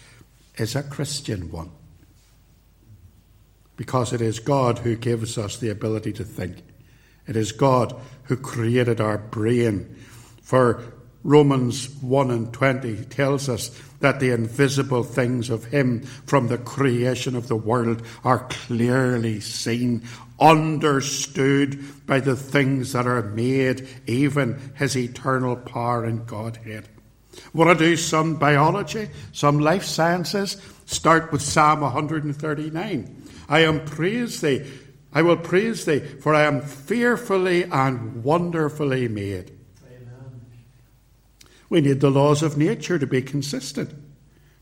is 0.57 0.75
a 0.75 0.83
Christian 0.83 1.51
one. 1.51 1.71
Because 3.77 4.13
it 4.13 4.23
is 4.23 4.39
God 4.39 4.79
who 4.79 4.97
gives 4.97 5.37
us 5.37 5.59
the 5.59 5.69
ability 5.69 6.13
to 6.15 6.25
think. 6.25 6.63
It 7.27 7.37
is 7.37 7.53
God 7.53 7.95
who 8.25 8.37
created 8.37 9.01
our 9.01 9.19
brain. 9.19 9.97
For 10.43 10.83
Romans 11.25 11.89
1 12.01 12.31
and 12.31 12.53
20 12.53 13.05
tells 13.07 13.49
us 13.49 13.71
that 14.05 14.21
the 14.21 14.33
invisible 14.33 15.03
things 15.03 15.49
of 15.49 15.65
Him 15.65 16.03
from 16.27 16.49
the 16.49 16.59
creation 16.59 17.35
of 17.35 17.49
the 17.49 17.57
world 17.57 18.03
are 18.23 18.47
clearly 18.51 19.41
seen, 19.41 20.03
understood 20.39 21.83
by 22.07 22.21
the 22.21 22.37
things 22.37 22.93
that 22.93 23.07
are 23.07 23.23
made, 23.23 23.89
even 24.07 24.61
His 24.77 24.95
eternal 24.95 25.57
power 25.57 26.05
and 26.05 26.27
Godhead. 26.27 26.87
Want 27.55 27.79
to 27.79 27.83
do 27.83 27.97
some 27.97 28.37
biology, 28.37 29.09
some 29.33 29.59
life 29.59 29.85
sciences? 29.85 30.61
Start 30.85 31.33
with 31.33 31.41
Psalm 31.41 31.81
139. 31.81 33.23
I 33.49 33.61
am 33.61 33.87
praise 33.87 34.43
thee 34.43 34.71
I 35.15 35.23
will 35.23 35.37
praise 35.37 35.85
thee, 35.85 36.01
for 36.01 36.35
I 36.35 36.43
am 36.43 36.61
fearfully 36.61 37.65
and 37.65 38.25
wonderfully 38.25 39.07
made. 39.07 39.53
We 41.69 41.81
need 41.81 42.01
the 42.01 42.11
laws 42.11 42.43
of 42.43 42.57
nature 42.57 42.99
to 42.99 43.07
be 43.07 43.23
consistent. 43.23 43.95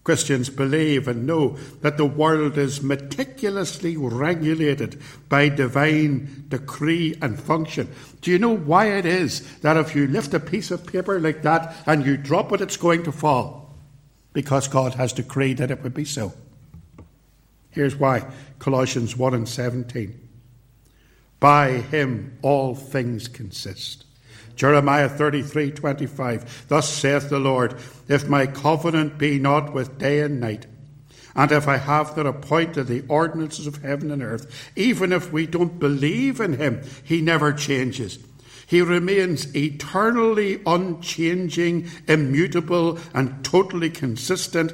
Christians 0.04 0.50
believe 0.50 1.06
and 1.06 1.26
know 1.26 1.50
that 1.80 1.96
the 1.96 2.04
world 2.04 2.58
is 2.58 2.82
meticulously 2.82 3.96
regulated 3.96 5.00
by 5.28 5.48
divine 5.48 6.46
decree 6.48 7.16
and 7.22 7.40
function. 7.40 7.88
Do 8.20 8.32
you 8.32 8.38
know 8.38 8.56
why 8.56 8.86
it 8.86 9.06
is 9.06 9.58
that 9.58 9.76
if 9.76 9.94
you 9.94 10.08
lift 10.08 10.34
a 10.34 10.40
piece 10.40 10.72
of 10.72 10.86
paper 10.86 11.20
like 11.20 11.42
that 11.42 11.76
and 11.86 12.04
you 12.04 12.16
drop 12.16 12.52
it, 12.52 12.60
it's 12.60 12.76
going 12.76 13.04
to 13.04 13.12
fall? 13.12 13.76
Because 14.32 14.66
God 14.66 14.94
has 14.94 15.12
decreed 15.12 15.58
that 15.58 15.70
it 15.70 15.82
would 15.82 15.94
be 15.94 16.04
so. 16.04 16.32
Here's 17.70 17.94
why 17.94 18.26
Colossians 18.58 19.16
1 19.16 19.34
and 19.34 19.48
17. 19.48 20.18
By 21.38 21.70
him 21.72 22.38
all 22.42 22.74
things 22.74 23.28
consist. 23.28 24.04
Jeremiah 24.56 25.08
33 25.08 25.70
25. 25.72 26.66
Thus 26.68 26.88
saith 26.88 27.28
the 27.28 27.38
Lord, 27.38 27.74
If 28.08 28.28
my 28.28 28.46
covenant 28.46 29.18
be 29.18 29.38
not 29.38 29.72
with 29.72 29.98
day 29.98 30.20
and 30.20 30.40
night, 30.40 30.66
and 31.34 31.50
if 31.50 31.66
I 31.66 31.78
have 31.78 32.16
not 32.16 32.26
appointed 32.26 32.86
the 32.86 33.04
ordinances 33.08 33.66
of 33.66 33.82
heaven 33.82 34.10
and 34.10 34.22
earth, 34.22 34.70
even 34.76 35.12
if 35.12 35.32
we 35.32 35.46
don't 35.46 35.78
believe 35.78 36.40
in 36.40 36.54
him, 36.54 36.82
he 37.02 37.20
never 37.22 37.52
changes. 37.52 38.18
He 38.66 38.80
remains 38.80 39.54
eternally 39.54 40.62
unchanging, 40.66 41.90
immutable, 42.06 42.98
and 43.14 43.44
totally 43.44 43.90
consistent 43.90 44.72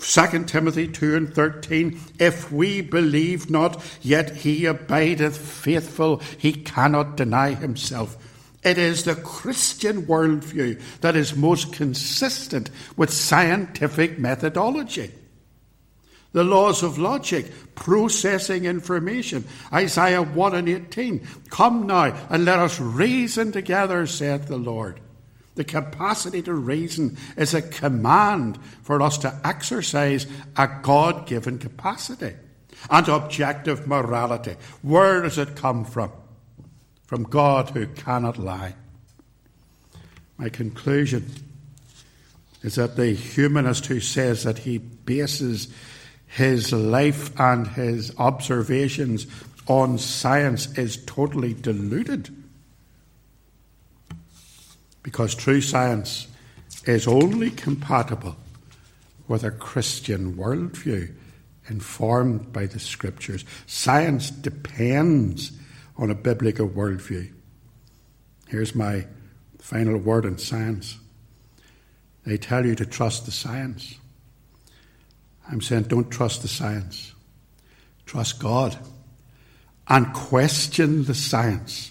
2 0.00 0.44
Timothy 0.44 0.86
2 0.86 1.16
and 1.16 1.34
13, 1.34 2.00
if 2.20 2.52
we 2.52 2.80
believe 2.80 3.50
not, 3.50 3.82
yet 4.00 4.36
he 4.36 4.64
abideth 4.64 5.36
faithful, 5.36 6.18
he 6.38 6.52
cannot 6.52 7.16
deny 7.16 7.54
himself. 7.54 8.16
It 8.62 8.76
is 8.76 9.04
the 9.04 9.14
Christian 9.14 10.06
worldview 10.06 10.80
that 11.00 11.14
is 11.14 11.36
most 11.36 11.72
consistent 11.72 12.70
with 12.96 13.12
scientific 13.12 14.18
methodology. 14.18 15.12
The 16.32 16.44
laws 16.44 16.82
of 16.82 16.98
logic, 16.98 17.74
processing 17.74 18.64
information. 18.64 19.44
Isaiah 19.72 20.22
1 20.22 20.54
and 20.54 20.68
18. 20.68 21.26
Come 21.50 21.86
now 21.86 22.14
and 22.28 22.44
let 22.44 22.58
us 22.58 22.80
reason 22.80 23.52
together, 23.52 24.06
saith 24.06 24.46
the 24.46 24.58
Lord. 24.58 25.00
The 25.54 25.64
capacity 25.64 26.42
to 26.42 26.54
reason 26.54 27.16
is 27.36 27.54
a 27.54 27.62
command 27.62 28.58
for 28.82 29.00
us 29.00 29.18
to 29.18 29.40
exercise 29.44 30.26
a 30.56 30.68
God 30.82 31.26
given 31.26 31.58
capacity 31.58 32.34
and 32.90 33.08
objective 33.08 33.86
morality. 33.86 34.56
Where 34.82 35.22
does 35.22 35.38
it 35.38 35.56
come 35.56 35.84
from? 35.84 36.12
From 37.08 37.22
God 37.22 37.70
who 37.70 37.86
cannot 37.86 38.36
lie. 38.36 38.74
My 40.36 40.50
conclusion 40.50 41.24
is 42.62 42.74
that 42.74 42.96
the 42.96 43.12
humanist 43.14 43.86
who 43.86 43.98
says 43.98 44.42
that 44.42 44.58
he 44.58 44.76
bases 44.76 45.68
his 46.26 46.70
life 46.70 47.32
and 47.40 47.66
his 47.66 48.12
observations 48.18 49.26
on 49.66 49.96
science 49.96 50.76
is 50.76 51.02
totally 51.06 51.54
deluded 51.54 52.28
because 55.02 55.34
true 55.34 55.62
science 55.62 56.28
is 56.84 57.08
only 57.08 57.50
compatible 57.50 58.36
with 59.28 59.44
a 59.44 59.50
Christian 59.50 60.34
worldview 60.34 61.10
informed 61.68 62.52
by 62.52 62.66
the 62.66 62.78
scriptures. 62.78 63.46
Science 63.64 64.30
depends 64.30 65.52
on 65.98 66.10
a 66.10 66.14
biblical 66.14 66.68
worldview. 66.68 67.32
Here's 68.46 68.74
my 68.74 69.06
final 69.58 69.98
word 69.98 70.24
on 70.24 70.38
science. 70.38 70.96
They 72.24 72.38
tell 72.38 72.64
you 72.64 72.74
to 72.76 72.86
trust 72.86 73.26
the 73.26 73.32
science. 73.32 73.96
I'm 75.50 75.60
saying 75.60 75.84
don't 75.84 76.10
trust 76.10 76.42
the 76.42 76.48
science. 76.48 77.14
Trust 78.06 78.38
God. 78.38 78.78
And 79.88 80.12
question 80.12 81.04
the 81.04 81.14
science 81.14 81.90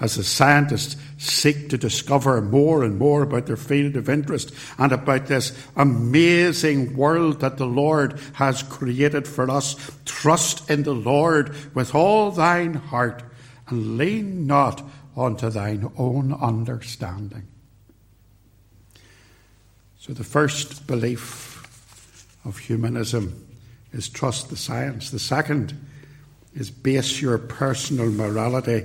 as 0.00 0.14
the 0.14 0.22
scientists 0.22 0.96
seek 1.16 1.68
to 1.68 1.78
discover 1.78 2.40
more 2.40 2.84
and 2.84 2.98
more 2.98 3.22
about 3.22 3.46
their 3.46 3.56
field 3.56 3.96
of 3.96 4.08
interest 4.08 4.52
and 4.78 4.92
about 4.92 5.26
this 5.26 5.52
amazing 5.76 6.96
world 6.96 7.40
that 7.40 7.56
the 7.56 7.66
Lord 7.66 8.18
has 8.34 8.62
created 8.62 9.26
for 9.26 9.50
us. 9.50 9.74
Trust 10.04 10.70
in 10.70 10.84
the 10.84 10.94
Lord 10.94 11.54
with 11.74 11.94
all 11.94 12.30
thine 12.30 12.74
heart 12.74 13.24
and 13.68 13.98
lean 13.98 14.46
not 14.46 14.82
unto 15.16 15.50
thine 15.50 15.90
own 15.98 16.32
understanding. 16.32 17.48
So, 19.98 20.12
the 20.12 20.24
first 20.24 20.86
belief 20.86 22.28
of 22.44 22.56
humanism 22.56 23.46
is 23.92 24.08
trust 24.08 24.48
the 24.48 24.56
science. 24.56 25.10
The 25.10 25.18
second 25.18 25.74
is 26.54 26.70
base 26.70 27.20
your 27.20 27.36
personal 27.36 28.10
morality 28.10 28.84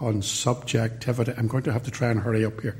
on 0.00 0.22
subjectivity. 0.22 1.32
I'm 1.36 1.48
going 1.48 1.62
to 1.64 1.72
have 1.72 1.84
to 1.84 1.90
try 1.90 2.10
and 2.10 2.20
hurry 2.20 2.44
up 2.44 2.60
here. 2.60 2.76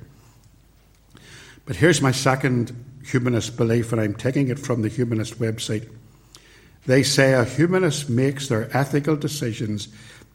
But 1.64 1.76
here's 1.76 2.00
my 2.02 2.12
second 2.12 2.84
humanist 3.04 3.56
belief, 3.56 3.92
and 3.92 4.00
I'm 4.00 4.14
taking 4.14 4.48
it 4.48 4.58
from 4.58 4.82
the 4.82 4.88
humanist 4.88 5.38
website. 5.38 5.88
They 6.86 7.02
say 7.02 7.32
a 7.32 7.44
humanist 7.44 8.08
makes 8.08 8.48
their 8.48 8.74
ethical 8.76 9.16
decisions 9.16 9.88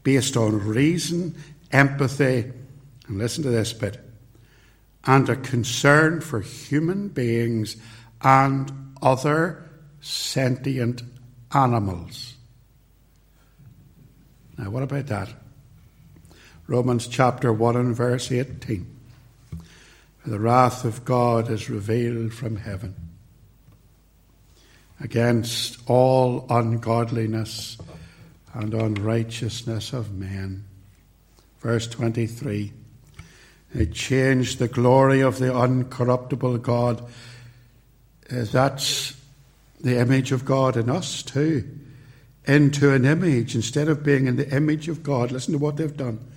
based 0.04 0.36
on 0.36 0.60
reason, 0.68 1.36
empathy, 1.72 2.52
and 3.08 3.18
listen 3.18 3.44
to 3.44 3.50
this 3.50 3.72
bit, 3.74 4.00
and 5.06 5.30
a 5.30 5.36
concern 5.36 6.22
for 6.22 6.42
human 6.42 7.08
beings 7.08 7.78
and 8.22 8.72
other 9.02 9.70
sentient 10.02 11.04
animals. 11.54 12.36
Now, 14.58 14.70
what 14.70 14.84
about 14.84 15.08
that? 15.08 15.30
Romans 16.72 17.06
chapter 17.06 17.52
1 17.52 17.76
and 17.76 17.94
verse 17.94 18.32
18. 18.32 18.88
The 20.26 20.40
wrath 20.40 20.86
of 20.86 21.04
God 21.04 21.52
is 21.52 21.70
revealed 21.70 22.34
from 22.34 22.56
heaven 22.56 22.96
against 25.02 25.80
all 25.86 26.46
ungodliness 26.50 27.78
and 28.54 28.74
unrighteousness 28.74 29.92
of 29.92 30.14
men. 30.14 30.64
Verse 31.60 31.90
23 31.90 32.72
They 33.76 33.86
changed 33.88 34.58
the 34.58 34.70
glory 34.70 35.20
of 35.20 35.40
the 35.40 35.48
uncorruptible 35.48 36.62
God. 36.62 37.02
Uh, 38.32 38.46
that's 38.46 39.14
the 39.82 40.00
image 40.00 40.32
of 40.32 40.46
God 40.46 40.78
in 40.78 40.90
us 40.90 41.22
too, 41.22 41.68
into 42.46 42.94
an 42.94 43.04
image 43.04 43.56
instead 43.56 43.90
of 43.90 44.06
being 44.06 44.28
in 44.28 44.38
the 44.38 44.50
image 44.56 44.88
of 44.88 45.04
God. 45.04 45.34
Listen 45.34 45.52
to 45.52 45.58
what 45.58 45.76
they've 45.76 45.98
done. 45.98 46.28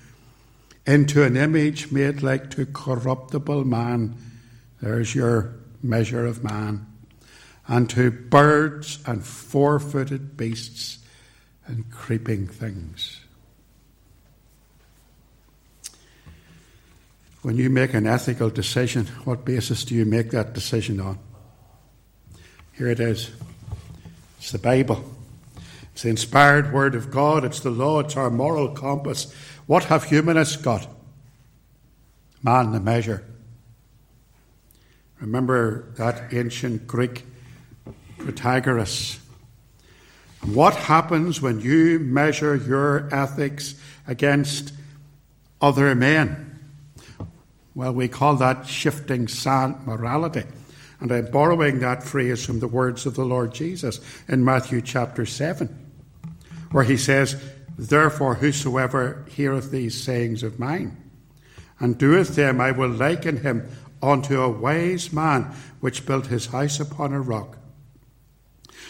Into 0.86 1.22
an 1.22 1.36
image 1.36 1.90
made 1.90 2.22
like 2.22 2.50
to 2.50 2.66
corruptible 2.66 3.64
man. 3.64 4.16
There's 4.82 5.14
your 5.14 5.54
measure 5.82 6.26
of 6.26 6.44
man. 6.44 6.86
And 7.66 7.88
to 7.90 8.10
birds 8.10 8.98
and 9.06 9.24
four 9.24 9.78
footed 9.80 10.36
beasts 10.36 10.98
and 11.66 11.90
creeping 11.90 12.46
things. 12.46 13.20
When 17.40 17.56
you 17.56 17.70
make 17.70 17.94
an 17.94 18.06
ethical 18.06 18.50
decision, 18.50 19.06
what 19.24 19.44
basis 19.44 19.84
do 19.84 19.94
you 19.94 20.04
make 20.04 20.30
that 20.30 20.54
decision 20.54 21.00
on? 21.00 21.18
Here 22.72 22.88
it 22.88 23.00
is. 23.00 23.30
It's 24.38 24.50
the 24.50 24.58
Bible. 24.58 25.04
It's 25.92 26.02
the 26.02 26.08
inspired 26.08 26.72
Word 26.72 26.94
of 26.94 27.10
God. 27.10 27.44
It's 27.44 27.60
the 27.60 27.70
law. 27.70 28.00
It's 28.00 28.16
our 28.16 28.30
moral 28.30 28.68
compass. 28.70 29.34
What 29.66 29.84
have 29.84 30.04
humanists 30.04 30.56
got? 30.56 30.86
Man, 32.42 32.72
the 32.72 32.80
measure. 32.80 33.24
Remember 35.20 35.90
that 35.96 36.34
ancient 36.34 36.86
Greek 36.86 37.24
Protagoras. 38.18 39.18
What 40.42 40.74
happens 40.74 41.40
when 41.40 41.60
you 41.60 41.98
measure 41.98 42.54
your 42.54 43.08
ethics 43.14 43.74
against 44.06 44.74
other 45.62 45.94
men? 45.94 46.58
Well, 47.74 47.94
we 47.94 48.08
call 48.08 48.36
that 48.36 48.66
shifting 48.66 49.26
sand 49.26 49.86
morality. 49.86 50.44
And 51.00 51.10
I'm 51.10 51.30
borrowing 51.30 51.80
that 51.80 52.02
phrase 52.02 52.44
from 52.44 52.60
the 52.60 52.68
words 52.68 53.06
of 53.06 53.14
the 53.14 53.24
Lord 53.24 53.54
Jesus 53.54 54.00
in 54.28 54.44
Matthew 54.44 54.80
chapter 54.80 55.24
7, 55.26 55.74
where 56.70 56.84
he 56.84 56.96
says, 56.96 57.42
Therefore, 57.76 58.36
whosoever 58.36 59.24
heareth 59.28 59.70
these 59.70 60.00
sayings 60.00 60.42
of 60.42 60.58
mine 60.58 60.96
and 61.80 61.98
doeth 61.98 62.36
them, 62.36 62.60
I 62.60 62.70
will 62.70 62.88
liken 62.88 63.38
him 63.38 63.68
unto 64.02 64.40
a 64.40 64.50
wise 64.50 65.12
man 65.12 65.54
which 65.80 66.06
built 66.06 66.26
his 66.26 66.46
house 66.46 66.78
upon 66.78 67.12
a 67.12 67.20
rock. 67.20 67.58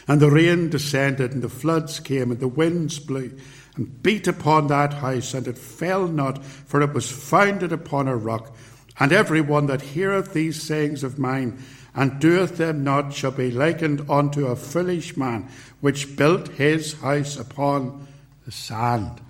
And 0.07 0.21
the 0.21 0.31
rain 0.31 0.69
descended, 0.69 1.33
and 1.33 1.43
the 1.43 1.49
floods 1.49 1.99
came, 2.01 2.31
and 2.31 2.41
the 2.41 2.49
winds 2.49 2.99
blew, 2.99 3.39
and 3.77 4.03
beat 4.03 4.27
upon 4.27 4.67
that 4.67 4.95
house, 4.95 5.33
and 5.33 5.49
it 5.49 5.57
fell 5.57 6.07
not, 6.07 6.45
for 6.45 6.83
it 6.83 6.93
was 6.93 7.11
founded 7.11 7.73
upon 7.73 8.07
a 8.07 8.17
rock. 8.17 8.55
And 9.01 9.13
every 9.13 9.41
one 9.41 9.67
that 9.67 9.81
heareth 9.81 10.35
these 10.35 10.63
sayings 10.63 11.03
of 11.03 11.19
mine, 11.19 11.59
and 11.95 12.21
doeth 12.21 12.59
them 12.59 12.85
not 12.85 13.15
shall 13.15 13.31
be 13.31 13.51
likened 13.51 14.09
unto 14.11 14.47
a 14.47 14.57
foolish 14.57 15.17
man 15.17 15.49
which 15.81 16.17
built 16.17 16.49
his 16.49 16.95
house 17.01 17.39
upon 17.39 18.07
the 18.45 18.53
sand. 18.53 19.21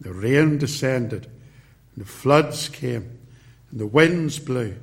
The 0.00 0.12
rain 0.12 0.58
descended, 0.58 1.26
and 1.94 2.04
the 2.04 2.08
floods 2.08 2.68
came, 2.68 3.18
and 3.70 3.80
the 3.80 3.86
winds 3.86 4.38
blew, 4.38 4.76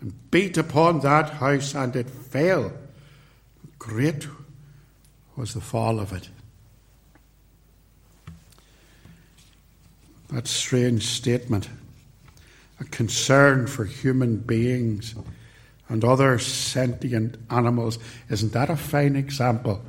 and 0.00 0.30
beat 0.30 0.56
upon 0.56 1.00
that 1.00 1.30
house, 1.30 1.74
and 1.74 1.94
it 1.94 2.08
fell. 2.08 2.72
Great 3.78 4.26
was 5.36 5.54
the 5.54 5.60
fall 5.60 6.00
of 6.00 6.12
it. 6.12 6.28
That 10.30 10.46
strange 10.46 11.04
statement, 11.04 11.68
a 12.80 12.84
concern 12.84 13.66
for 13.66 13.84
human 13.84 14.38
beings 14.38 15.14
and 15.88 16.04
other 16.04 16.38
sentient 16.38 17.36
animals. 17.50 17.98
Isn't 18.30 18.52
that 18.52 18.70
a 18.70 18.76
fine 18.76 19.16
example 19.16 19.82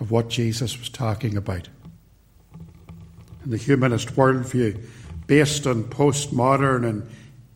of 0.00 0.10
what 0.10 0.28
Jesus 0.28 0.78
was 0.78 0.88
talking 0.88 1.36
about? 1.36 1.68
In 3.46 3.52
the 3.52 3.58
humanist 3.58 4.08
worldview, 4.16 4.84
based 5.28 5.68
on 5.68 5.84
postmodern 5.84 6.84
and 6.84 7.08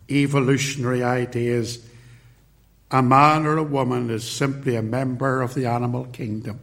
evolutionary 0.08 1.02
ideas, 1.02 1.84
a 2.92 3.02
man 3.02 3.44
or 3.44 3.56
a 3.56 3.64
woman 3.64 4.08
is 4.08 4.22
simply 4.22 4.76
a 4.76 4.82
member 4.82 5.42
of 5.42 5.54
the 5.54 5.66
animal 5.66 6.04
kingdom. 6.04 6.60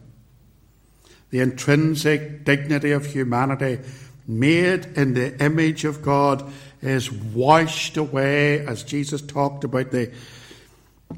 The 1.30 1.42
intrinsic 1.42 2.46
dignity 2.46 2.92
of 2.92 3.06
humanity, 3.06 3.80
made 4.26 4.86
in 4.96 5.14
the 5.14 5.38
image 5.44 5.84
of 5.84 6.02
God, 6.02 6.50
is 6.82 7.12
washed 7.12 7.98
away, 7.98 8.66
as 8.66 8.82
Jesus 8.84 9.22
talked 9.22 9.66
about 9.66 9.92
the 9.92 10.10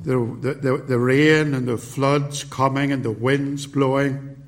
the, 0.01 0.16
the, 0.16 0.78
the, 0.88 0.99
rain 0.99 1.53
and 1.53 1.68
the 1.68 1.78
floods 1.78 2.43
coming 2.43 2.91
and 2.91 3.03
the 3.03 3.12
winds 3.12 3.68
blowing. 3.68 4.39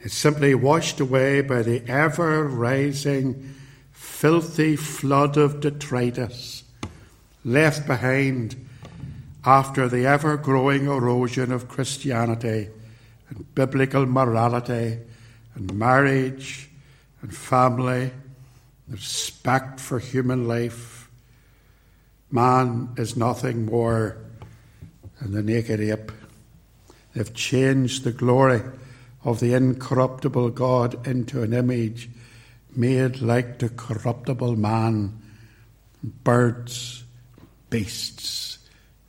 It's 0.00 0.14
simply 0.14 0.54
washed 0.54 1.00
away 1.00 1.40
by 1.42 1.62
the 1.62 1.82
ever 1.88 2.46
rising, 2.46 3.54
filthy 3.92 4.76
flood 4.76 5.36
of 5.36 5.60
detritus 5.60 6.64
left 7.44 7.86
behind 7.86 8.56
after 9.44 9.88
the 9.88 10.06
ever 10.06 10.36
growing 10.36 10.86
erosion 10.86 11.52
of 11.52 11.68
Christianity 11.68 12.68
and 13.28 13.54
biblical 13.54 14.06
morality 14.06 14.98
and 15.54 15.74
marriage 15.74 16.68
and 17.22 17.34
family, 17.34 18.10
and 18.86 18.94
respect 18.94 19.80
for 19.80 19.98
human 19.98 20.46
life 20.46 21.00
Man 22.30 22.90
is 22.96 23.16
nothing 23.16 23.66
more 23.66 24.16
than 25.20 25.32
the 25.32 25.42
naked 25.42 25.80
ape. 25.80 26.12
They've 27.12 27.34
changed 27.34 28.04
the 28.04 28.12
glory 28.12 28.62
of 29.24 29.40
the 29.40 29.54
incorruptible 29.54 30.50
God 30.50 31.06
into 31.06 31.42
an 31.42 31.52
image 31.52 32.08
made 32.74 33.20
like 33.20 33.58
the 33.58 33.68
corruptible 33.68 34.56
man, 34.56 35.20
birds, 36.02 37.04
beasts, 37.68 38.58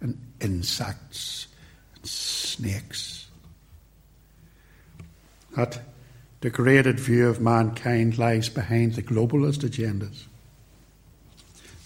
and 0.02 0.20
insects, 0.40 1.48
and 1.96 2.06
snakes. 2.06 3.28
That 5.56 5.82
degraded 6.42 7.00
view 7.00 7.28
of 7.28 7.40
mankind 7.40 8.18
lies 8.18 8.50
behind 8.50 8.96
the 8.96 9.04
globalist 9.04 9.60
agendas. 9.60 10.26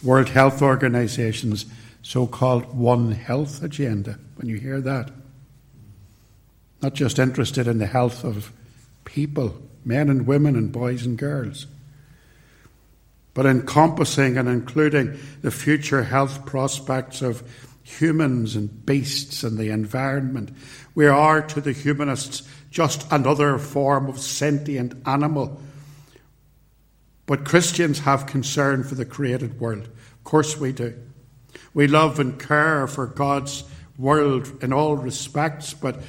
World 0.02 0.30
Health 0.30 0.62
Organization's 0.62 1.66
so 2.02 2.28
called 2.28 2.76
One 2.76 3.12
Health 3.12 3.64
agenda, 3.64 4.20
when 4.36 4.48
you 4.48 4.58
hear 4.58 4.80
that. 4.82 5.12
Not 6.86 6.94
just 6.94 7.18
interested 7.18 7.68
in 7.68 7.80
the 7.80 7.88
health 7.88 8.24
of 8.24 8.54
people, 9.06 9.60
men 9.84 10.08
and 10.08 10.28
women, 10.28 10.56
and 10.56 10.72
boys 10.72 11.04
and 11.04 11.18
girls, 11.18 11.66
but 13.34 13.48
encompassing 13.48 14.38
and 14.38 14.48
including 14.48 15.18
the 15.42 15.50
future 15.50 16.04
health 16.04 16.46
prospects 16.46 17.24
of 17.24 17.42
humans 17.82 18.56
and 18.56 18.86
beasts 18.86 19.42
and 19.42 19.58
the 19.58 19.72
environment. 19.72 20.52
We 20.94 21.08
are 21.08 21.42
to 21.42 21.60
the 21.60 21.72
humanists 21.72 22.48
just 22.70 23.12
another 23.12 23.58
form 23.58 24.08
of 24.08 24.20
sentient 24.20 24.94
animal. 25.08 25.60
But 27.26 27.46
Christians 27.46 27.98
have 27.98 28.28
concern 28.28 28.84
for 28.84 28.94
the 28.94 29.06
created 29.06 29.60
world. 29.60 29.88
Of 29.88 30.24
course 30.24 30.56
we 30.56 30.72
do. 30.72 30.94
We 31.74 31.88
love 31.88 32.20
and 32.20 32.40
care 32.40 32.86
for 32.86 33.08
God's 33.08 33.64
world 33.98 34.62
in 34.62 34.72
all 34.72 34.98
respects, 34.98 35.74
but 35.74 36.00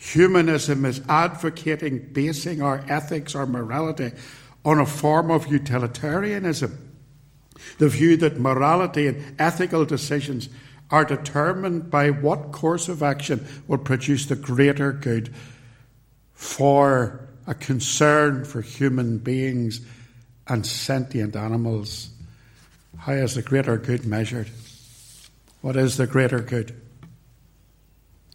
humanism 0.00 0.86
is 0.86 1.02
advocating 1.08 1.98
basing 2.12 2.62
our 2.62 2.82
ethics, 2.88 3.34
our 3.34 3.46
morality, 3.46 4.12
on 4.64 4.80
a 4.80 4.86
form 4.86 5.30
of 5.30 5.46
utilitarianism. 5.52 6.90
The 7.78 7.88
view 7.88 8.16
that 8.16 8.40
morality 8.40 9.06
and 9.06 9.38
ethical 9.38 9.84
decisions 9.84 10.48
are 10.90 11.04
determined 11.04 11.90
by 11.90 12.10
what 12.10 12.50
course 12.50 12.88
of 12.88 13.02
action 13.02 13.46
will 13.68 13.78
produce 13.78 14.26
the 14.26 14.36
greater 14.36 14.92
good 14.92 15.32
for 16.32 17.28
a 17.46 17.54
concern 17.54 18.44
for 18.44 18.62
human 18.62 19.18
beings 19.18 19.82
and 20.48 20.66
sentient 20.66 21.36
animals. 21.36 22.08
How 22.96 23.12
is 23.12 23.34
the 23.34 23.42
greater 23.42 23.76
good 23.76 24.06
measured? 24.06 24.48
What 25.60 25.76
is 25.76 25.98
the 25.98 26.06
greater 26.06 26.40
good? 26.40 26.74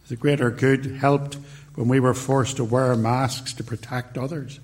The 0.08 0.16
greater 0.16 0.50
good 0.50 0.96
helped 0.96 1.36
when 1.74 1.88
we 1.88 2.00
were 2.00 2.14
forced 2.14 2.56
to 2.56 2.64
wear 2.64 2.96
masks 2.96 3.52
to 3.54 3.64
protect 3.64 4.16
others, 4.16 4.60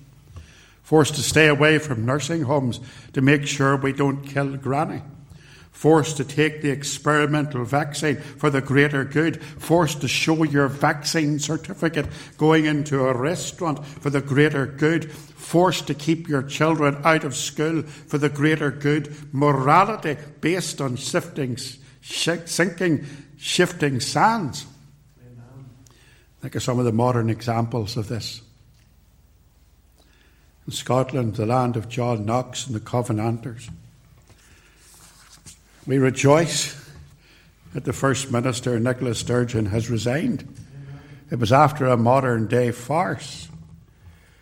forced 0.81 1.15
to 1.15 1.21
stay 1.21 1.47
away 1.47 1.77
from 1.77 2.05
nursing 2.05 2.43
homes 2.43 2.79
to 3.13 3.21
make 3.21 3.45
sure 3.45 3.75
we 3.75 3.93
don't 3.93 4.23
kill 4.23 4.55
granny 4.57 5.01
forced 5.73 6.17
to 6.17 6.23
take 6.23 6.61
the 6.61 6.69
experimental 6.69 7.65
vaccine 7.65 8.15
for 8.15 8.49
the 8.49 8.61
greater 8.61 9.03
good, 9.03 9.43
forced 9.43 9.99
to 9.99 10.07
show 10.07 10.43
your 10.43 10.67
vaccine 10.67 11.39
certificate 11.39 12.07
going 12.37 12.65
into 12.65 13.05
a 13.05 13.13
restaurant 13.13 13.85
for 13.85 14.09
the 14.09 14.21
greater 14.21 14.65
good, 14.65 15.11
forced 15.11 15.87
to 15.87 15.93
keep 15.93 16.29
your 16.29 16.43
children 16.43 16.95
out 17.03 17.23
of 17.25 17.35
school 17.35 17.81
for 17.81 18.17
the 18.17 18.29
greater 18.29 18.71
good, 18.71 19.13
morality 19.33 20.15
based 20.39 20.79
on 20.79 20.95
shifting, 20.95 21.57
sinking, 22.01 23.05
shifting 23.37 23.99
sands. 23.99 24.65
Think 26.43 26.55
of 26.55 26.63
some 26.63 26.77
of 26.77 26.83
the 26.83 26.91
modern 26.91 27.29
examples 27.29 27.95
of 27.95 28.09
this. 28.09 28.41
In 30.67 30.73
Scotland, 30.73 31.35
the 31.35 31.45
land 31.45 31.77
of 31.77 31.87
John 31.87 32.25
Knox 32.25 32.67
and 32.67 32.75
the 32.75 32.81
Covenanters. 32.81 33.69
We 35.87 35.99
rejoice 35.99 36.75
that 37.73 37.85
the 37.85 37.93
First 37.93 38.29
Minister, 38.29 38.77
Nicola 38.77 39.15
Sturgeon, 39.15 39.67
has 39.67 39.89
resigned. 39.89 40.53
It 41.31 41.39
was 41.39 41.53
after 41.53 41.87
a 41.87 41.95
modern 41.95 42.47
day 42.47 42.71
farce. 42.71 43.47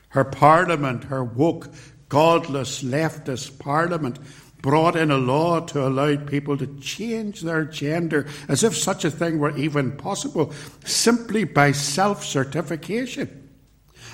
Her 0.09 0.23
parliament, 0.23 1.03
her 1.03 1.23
woke, 1.23 1.69
godless, 2.09 2.81
leftist 2.81 3.59
parliament, 3.59 4.17
brought 4.61 4.95
in 4.95 5.11
a 5.11 5.17
law 5.17 5.59
to 5.59 5.87
allow 5.87 6.15
people 6.15 6.57
to 6.57 6.67
change 6.79 7.41
their 7.41 7.65
gender 7.65 8.27
as 8.47 8.63
if 8.63 8.77
such 8.77 9.05
a 9.05 9.11
thing 9.11 9.39
were 9.39 9.55
even 9.57 9.91
possible, 9.93 10.53
simply 10.85 11.43
by 11.43 11.71
self 11.71 12.23
certification. 12.23 13.49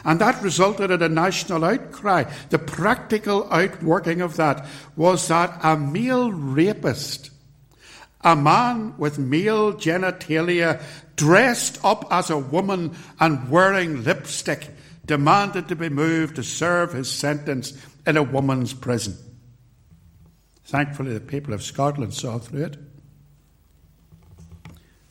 And 0.06 0.22
that 0.22 0.42
resulted 0.42 0.92
in 0.92 1.02
a 1.02 1.10
national 1.10 1.66
outcry. 1.66 2.24
The 2.50 2.60
practical 2.60 3.52
outworking 3.52 4.22
of 4.22 4.38
that 4.38 4.66
was 4.96 5.28
that 5.28 5.60
a 5.64 5.76
male 5.76 6.32
rapist, 6.32 7.32
a 8.22 8.36
man 8.36 8.98
with 8.98 9.20
male 9.20 9.74
genitalia, 9.74 10.82
dressed 11.16 11.84
up 11.84 12.06
as 12.12 12.30
a 12.30 12.38
woman 12.38 12.96
and 13.20 13.50
wearing 13.50 14.04
lipstick, 14.04 14.70
demanded 15.06 15.68
to 15.68 15.76
be 15.76 15.90
moved 15.90 16.36
to 16.36 16.44
serve 16.44 16.94
his 16.94 17.10
sentence 17.10 17.74
in 18.06 18.18
a 18.18 18.24
woman's 18.24 18.74
prison. 18.74 19.18
Thankfully, 20.68 21.14
the 21.14 21.22
people 21.22 21.54
of 21.54 21.64
Scotland 21.64 22.14
saw 22.14 22.40
through 22.40 22.66
it. 22.66 22.78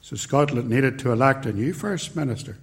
So 0.02 0.14
Scotland 0.14 0.68
needed 0.68 0.98
to 0.98 1.12
elect 1.12 1.46
a 1.46 1.52
new 1.52 1.72
First 1.72 2.14
Minister. 2.14 2.58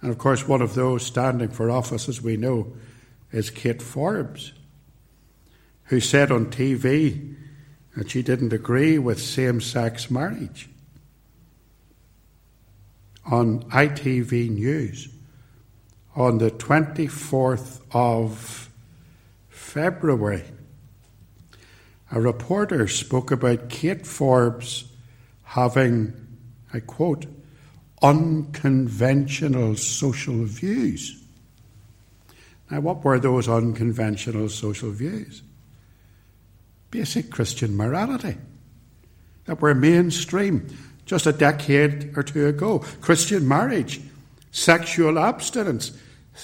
And 0.00 0.12
of 0.12 0.18
course, 0.18 0.46
one 0.46 0.62
of 0.62 0.76
those 0.76 1.04
standing 1.04 1.48
for 1.48 1.68
office, 1.68 2.08
as 2.08 2.22
we 2.22 2.36
know, 2.36 2.74
is 3.32 3.50
Kate 3.50 3.82
Forbes, 3.82 4.52
who 5.86 5.98
said 5.98 6.30
on 6.30 6.46
TV 6.46 7.34
that 7.96 8.08
she 8.08 8.22
didn't 8.22 8.52
agree 8.52 8.96
with 8.96 9.20
same 9.20 9.60
sex 9.60 10.12
marriage. 10.12 10.68
On 13.26 13.64
ITV 13.64 14.48
News 14.50 15.08
on 16.14 16.38
the 16.38 16.52
24th 16.52 17.80
of 17.90 18.70
February, 19.48 20.44
a 22.10 22.20
reporter 22.20 22.88
spoke 22.88 23.30
about 23.30 23.68
Kate 23.68 24.06
Forbes 24.06 24.84
having, 25.44 26.12
I 26.72 26.80
quote, 26.80 27.26
unconventional 28.02 29.76
social 29.76 30.44
views. 30.44 31.22
Now, 32.70 32.80
what 32.80 33.04
were 33.04 33.18
those 33.18 33.48
unconventional 33.48 34.48
social 34.48 34.90
views? 34.90 35.42
Basic 36.90 37.30
Christian 37.30 37.76
morality 37.76 38.36
that 39.44 39.60
were 39.60 39.74
mainstream 39.74 40.66
just 41.04 41.26
a 41.26 41.32
decade 41.32 42.16
or 42.16 42.22
two 42.22 42.46
ago. 42.46 42.78
Christian 43.00 43.46
marriage, 43.46 44.00
sexual 44.52 45.18
abstinence, 45.18 45.92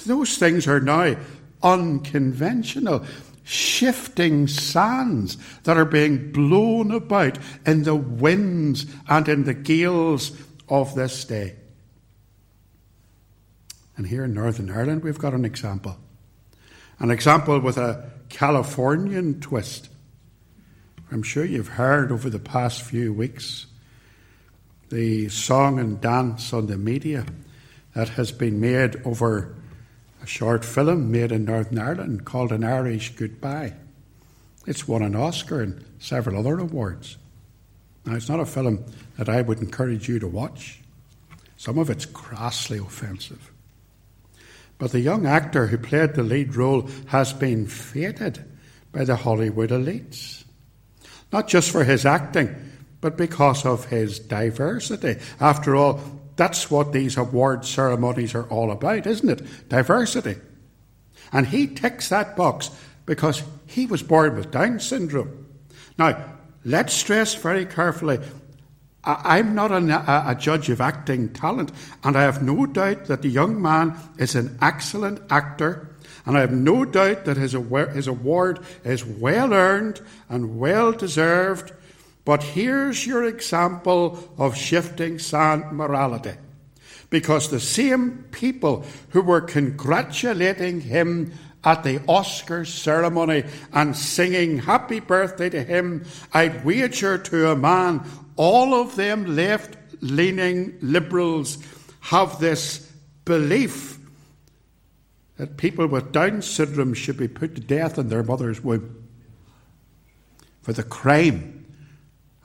those 0.05 0.39
things 0.39 0.67
are 0.67 0.81
now 0.81 1.17
unconventional, 1.63 3.05
shifting 3.47 4.49
sands 4.49 5.39
that 5.63 5.77
are 5.77 5.85
being 5.85 6.33
blown 6.33 6.91
about 6.91 7.39
in 7.65 7.85
the 7.85 7.95
winds 7.95 8.87
and 9.09 9.29
in 9.29 9.45
the 9.45 9.55
gales 9.55 10.33
of 10.69 10.95
this 10.97 11.25
day. 11.25 11.55
And 13.97 14.05
here 14.05 14.25
in 14.25 14.35
Northern 14.35 14.69
Ireland, 14.69 15.05
we've 15.05 15.19
got 15.19 15.33
an 15.33 15.45
example. 15.45 15.97
An 16.99 17.13
example 17.13 17.61
with 17.61 17.79
a 17.79 18.11
Californian 18.29 19.41
twist. 19.41 19.91
I'm 21.13 21.23
sure 21.23 21.45
you've 21.45 21.69
heard 21.69 22.11
over 22.11 22.29
the 22.29 22.41
past 22.41 22.83
few 22.83 23.13
weeks 23.13 23.67
the 24.89 25.29
song 25.29 25.79
and 25.79 26.01
dance 26.01 26.53
on 26.53 26.67
the 26.67 26.77
media 26.77 27.25
that 27.95 28.09
has 28.11 28.33
been 28.33 28.61
made 28.61 29.01
over 29.05 29.55
a 30.27 30.29
short 30.29 30.65
film 30.65 31.13
made 31.13 31.31
in 31.31 31.45
Northern 31.45 31.79
Ireland 31.79 32.25
called 32.25 32.51
An 32.51 32.65
Irish 32.65 33.15
Goodbye. 33.15 33.75
It's 34.67 34.89
won 34.89 35.03
an 35.03 35.15
Oscar 35.15 35.61
and 35.61 35.85
several 36.01 36.37
other 36.37 36.59
awards. 36.59 37.17
Now, 38.05 38.17
it's 38.17 38.29
not 38.29 38.41
a 38.41 38.45
film 38.45 38.85
that 39.19 39.29
I 39.29 39.43
would 39.43 39.61
encourage 39.61 40.09
you 40.09 40.19
to 40.19 40.27
watch. 40.27 40.81
Some 41.57 41.79
of 41.79 41.91
it's 41.91 42.07
crassly 42.07 42.79
offensive. 42.79 43.53
But 44.79 44.91
the 44.91 44.99
young 44.99 45.27
actor 45.27 45.69
who 45.69 45.79
played 45.79 46.15
the 46.15 46.25
lead 46.25 46.57
role 46.57 46.91
has 47.07 47.33
been 47.33 47.69
feted 47.69 48.45
by 48.91 49.05
the 49.05 49.15
Hollywood 49.15 49.71
elites. 49.71 50.43
Not 51.33 51.47
just 51.47 51.71
for 51.71 51.85
his 51.85 52.05
acting, 52.05 52.53
but 53.01 53.17
because 53.17 53.65
of 53.65 53.85
his 53.85 54.19
diversity. 54.19 55.21
After 55.39 55.77
all, 55.77 56.01
that's 56.37 56.71
what 56.71 56.93
these 56.93 57.17
award 57.17 57.65
ceremonies 57.65 58.35
are 58.35 58.49
all 58.49 58.71
about, 58.71 59.07
isn't 59.07 59.29
it? 59.29 59.69
Diversity. 59.69 60.37
And 61.33 61.47
he 61.47 61.67
ticks 61.67 62.11
that 62.11 62.37
box 62.37 62.71
because 63.05 63.43
he 63.67 63.87
was 63.87 64.03
born 64.03 64.37
with 64.37 64.51
Down 64.51 64.79
syndrome. 64.79 65.47
Now, 65.99 66.23
let's 66.65 66.93
stress 66.93 67.35
very 67.35 67.67
carefully 67.67 68.19
I'm 69.07 69.55
not 69.55 69.71
a, 69.71 70.31
a, 70.31 70.35
judge 70.35 70.69
of 70.69 70.81
acting 70.81 71.33
talent, 71.33 71.71
and 72.03 72.17
I 72.17 72.23
have 72.23 72.43
no 72.43 72.67
doubt 72.67 73.05
that 73.05 73.23
the 73.23 73.29
young 73.29 73.63
man 73.63 73.97
is 74.19 74.35
an 74.35 74.59
excellent 74.61 75.21
actor, 75.31 75.95
and 76.25 76.37
I 76.37 76.41
have 76.41 76.53
no 76.53 76.85
doubt 76.85 77.25
that 77.27 77.37
his, 77.37 77.53
his 77.53 78.09
award 78.09 78.59
is 78.83 79.05
well 79.05 79.55
earned 79.55 80.01
and 80.29 80.59
well 80.59 80.91
deserved. 80.91 81.73
But 82.27 82.43
here's 82.43 83.07
your 83.07 83.25
example 83.25 84.19
of 84.37 84.57
shifting 84.57 85.21
sand 85.21 85.71
morality. 85.71 86.33
Because 87.09 87.49
the 87.49 87.61
same 87.61 88.25
people 88.33 88.85
who 89.11 89.23
were 89.23 89.41
congratulating 89.41 90.81
him 90.81 91.33
at 91.63 91.85
the 91.85 92.03
Oscar 92.09 92.65
ceremony 92.65 93.45
and 93.73 93.97
singing 93.97 94.59
happy 94.59 94.99
birthday 94.99 95.49
to 95.51 95.63
him, 95.63 96.05
I'd 96.33 96.65
wager 96.65 97.17
to 97.17 97.53
a 97.53 97.57
man 97.57 98.05
all 98.35 98.75
of 98.75 98.97
them 98.97 99.37
left 99.37 99.77
leaning 100.01 100.77
liberals 100.83 101.59
have 102.01 102.41
this 102.41 102.91
belief 103.25 104.01
that 105.37 105.57
people 105.57 105.87
with 105.87 106.11
Down 106.11 106.43
syndrome 106.43 106.95
should 106.95 107.19
be 107.19 107.29
put 107.29 107.55
to 107.55 107.61
death 107.61 107.99
in 107.99 108.09
their 108.09 108.25
mother's 108.25 108.65
womb 108.65 109.09
for 110.63 110.73
the 110.73 110.83
crime 110.83 111.56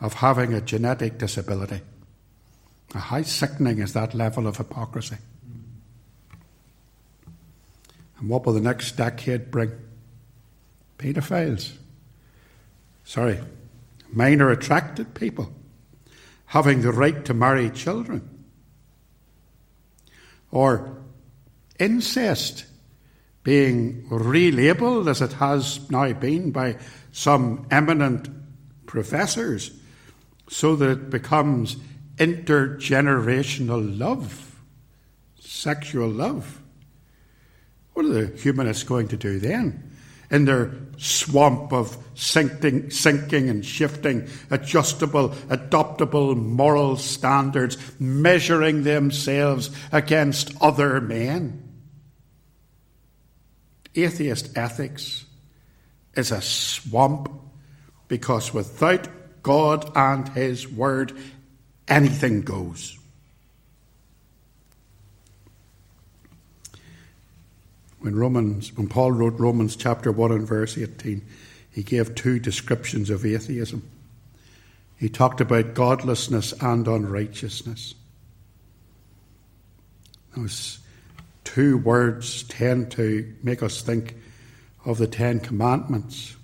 of 0.01 0.15
having 0.15 0.53
a 0.53 0.61
genetic 0.61 1.17
disability. 1.17 1.81
How 2.93 3.21
sickening 3.21 3.79
is 3.79 3.93
that 3.93 4.13
level 4.13 4.47
of 4.47 4.57
hypocrisy? 4.57 5.17
And 8.19 8.27
what 8.27 8.45
will 8.45 8.53
the 8.53 8.61
next 8.61 8.97
decade 8.97 9.49
bring? 9.49 9.71
Pedophiles. 10.97 11.71
Sorry, 13.05 13.39
minor 14.11 14.51
attracted 14.51 15.13
people 15.13 15.51
having 16.47 16.81
the 16.81 16.91
right 16.91 17.23
to 17.23 17.33
marry 17.33 17.69
children. 17.69 18.27
Or 20.51 20.97
incest 21.79 22.65
being 23.43 24.05
relabeled 24.09 25.09
as 25.09 25.21
it 25.21 25.33
has 25.33 25.89
now 25.89 26.11
been 26.11 26.51
by 26.51 26.77
some 27.13 27.65
eminent 27.71 28.29
professors 28.85 29.71
so 30.51 30.75
that 30.75 30.89
it 30.89 31.09
becomes 31.09 31.77
intergenerational 32.17 33.97
love, 33.97 34.59
sexual 35.39 36.09
love. 36.09 36.61
What 37.93 38.05
are 38.05 38.09
the 38.09 38.37
humanists 38.37 38.83
going 38.83 39.07
to 39.07 39.17
do 39.17 39.39
then? 39.39 39.91
In 40.29 40.43
their 40.43 40.73
swamp 40.97 41.71
of 41.71 41.97
sinking, 42.15 42.89
sinking 42.89 43.49
and 43.49 43.65
shifting, 43.65 44.27
adjustable, 44.49 45.29
adoptable 45.47 46.35
moral 46.35 46.97
standards, 46.97 47.77
measuring 47.97 48.83
themselves 48.83 49.71
against 49.93 50.51
other 50.61 50.99
men. 50.99 51.63
Atheist 53.95 54.57
ethics 54.57 55.25
is 56.13 56.31
a 56.31 56.41
swamp 56.41 57.29
because 58.09 58.53
without 58.53 59.07
God 59.43 59.91
and 59.95 60.29
His 60.29 60.67
Word, 60.67 61.13
anything 61.87 62.41
goes. 62.41 62.97
When 67.99 68.15
Romans, 68.15 68.75
when 68.75 68.87
Paul 68.87 69.11
wrote 69.11 69.39
Romans 69.39 69.75
chapter 69.75 70.11
1 70.11 70.31
and 70.31 70.47
verse 70.47 70.77
18, 70.77 71.21
he 71.69 71.83
gave 71.83 72.15
two 72.15 72.39
descriptions 72.39 73.09
of 73.09 73.25
atheism. 73.25 73.87
He 74.97 75.07
talked 75.07 75.39
about 75.39 75.73
godlessness 75.73 76.51
and 76.61 76.87
unrighteousness. 76.87 77.95
Those 80.35 80.79
two 81.43 81.77
words 81.77 82.43
tend 82.43 82.91
to 82.91 83.33
make 83.43 83.61
us 83.63 83.81
think 83.81 84.15
of 84.85 84.97
the 84.97 85.07
Ten 85.07 85.39
Commandments. 85.39 86.35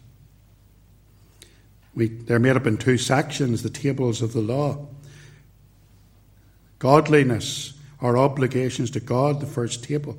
We, 1.98 2.10
they're 2.10 2.38
made 2.38 2.56
up 2.56 2.68
in 2.68 2.78
two 2.78 3.00
sections 3.00 3.64
the 3.64 3.72
tables 3.72 4.22
of 4.22 4.32
the 4.32 4.40
law. 4.40 4.86
Godliness, 6.78 7.74
our 8.02 8.16
obligations 8.16 8.92
to 8.92 9.00
God, 9.00 9.40
the 9.40 9.48
first 9.48 9.84
table. 9.84 10.16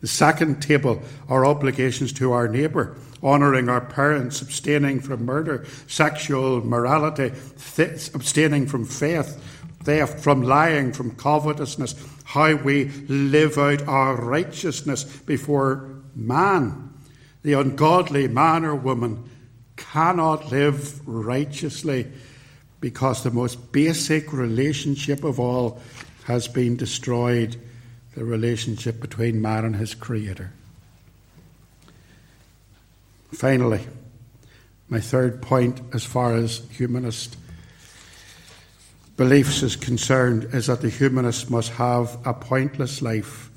The 0.00 0.06
second 0.06 0.62
table, 0.62 1.02
our 1.28 1.44
obligations 1.44 2.12
to 2.12 2.30
our 2.30 2.46
neighbour, 2.46 2.96
honouring 3.24 3.68
our 3.68 3.80
parents, 3.80 4.40
abstaining 4.40 5.00
from 5.00 5.24
murder, 5.24 5.66
sexual 5.88 6.64
morality, 6.64 7.32
th- 7.74 8.14
abstaining 8.14 8.68
from 8.68 8.84
faith, 8.84 9.42
theft, 9.82 10.20
from 10.20 10.42
lying, 10.42 10.92
from 10.92 11.16
covetousness, 11.16 11.96
how 12.22 12.54
we 12.54 12.84
live 13.08 13.58
out 13.58 13.82
our 13.88 14.14
righteousness 14.14 15.02
before 15.02 15.90
man. 16.14 16.94
The 17.42 17.54
ungodly 17.54 18.28
man 18.28 18.64
or 18.64 18.76
woman 18.76 19.27
cannot 19.78 20.50
live 20.50 21.08
righteously 21.08 22.06
because 22.80 23.22
the 23.22 23.30
most 23.30 23.72
basic 23.72 24.32
relationship 24.32 25.24
of 25.24 25.40
all 25.40 25.80
has 26.24 26.46
been 26.46 26.76
destroyed 26.76 27.56
the 28.14 28.24
relationship 28.24 29.00
between 29.00 29.40
man 29.40 29.64
and 29.64 29.76
his 29.76 29.94
Creator. 29.94 30.52
Finally, 33.32 33.86
my 34.88 35.00
third 35.00 35.40
point, 35.40 35.80
as 35.92 36.04
far 36.04 36.34
as 36.34 36.62
humanist 36.70 37.36
beliefs 39.16 39.62
is 39.62 39.76
concerned, 39.76 40.48
is 40.52 40.66
that 40.66 40.80
the 40.80 40.88
humanist 40.88 41.50
must 41.50 41.70
have 41.72 42.18
a 42.24 42.32
pointless 42.32 43.02
life 43.02 43.50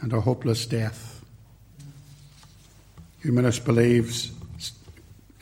and 0.00 0.12
a 0.12 0.20
hopeless 0.20 0.66
death. 0.66 1.22
Humanist 3.22 3.64
believes, 3.64 4.32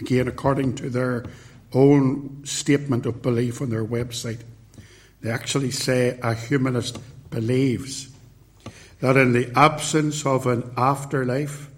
again, 0.01 0.29
according 0.29 0.75
to 0.77 0.91
their 0.91 1.25
own 1.73 2.43
statement 2.45 3.07
of 3.07 3.23
belief 3.23 3.61
on 3.61 3.71
their 3.71 3.85
website, 3.85 4.41
they 5.21 5.31
actually 5.31 5.71
say 5.71 6.19
a 6.23 6.35
humanist 6.35 6.99
believes 7.31 8.09
that 9.01 9.17
in 9.17 9.33
the 9.33 9.51
absence 9.57 10.25
of 10.27 10.47
an 10.47 10.71
afterlife 10.77 11.71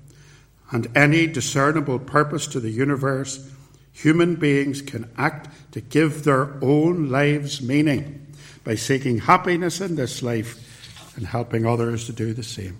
and 0.70 0.86
any 0.96 1.26
discernible 1.26 1.98
purpose 1.98 2.46
to 2.46 2.60
the 2.60 2.70
universe, 2.70 3.50
human 3.92 4.36
beings 4.36 4.80
can 4.80 5.10
act 5.18 5.48
to 5.72 5.80
give 5.80 6.24
their 6.24 6.62
own 6.62 7.10
lives 7.10 7.60
meaning 7.60 8.26
by 8.64 8.74
seeking 8.74 9.18
happiness 9.18 9.80
in 9.80 9.96
this 9.96 10.22
life 10.22 11.16
and 11.16 11.26
helping 11.26 11.66
others 11.66 12.06
to 12.06 12.12
do 12.12 12.32
the 12.32 12.42
same. 12.42 12.78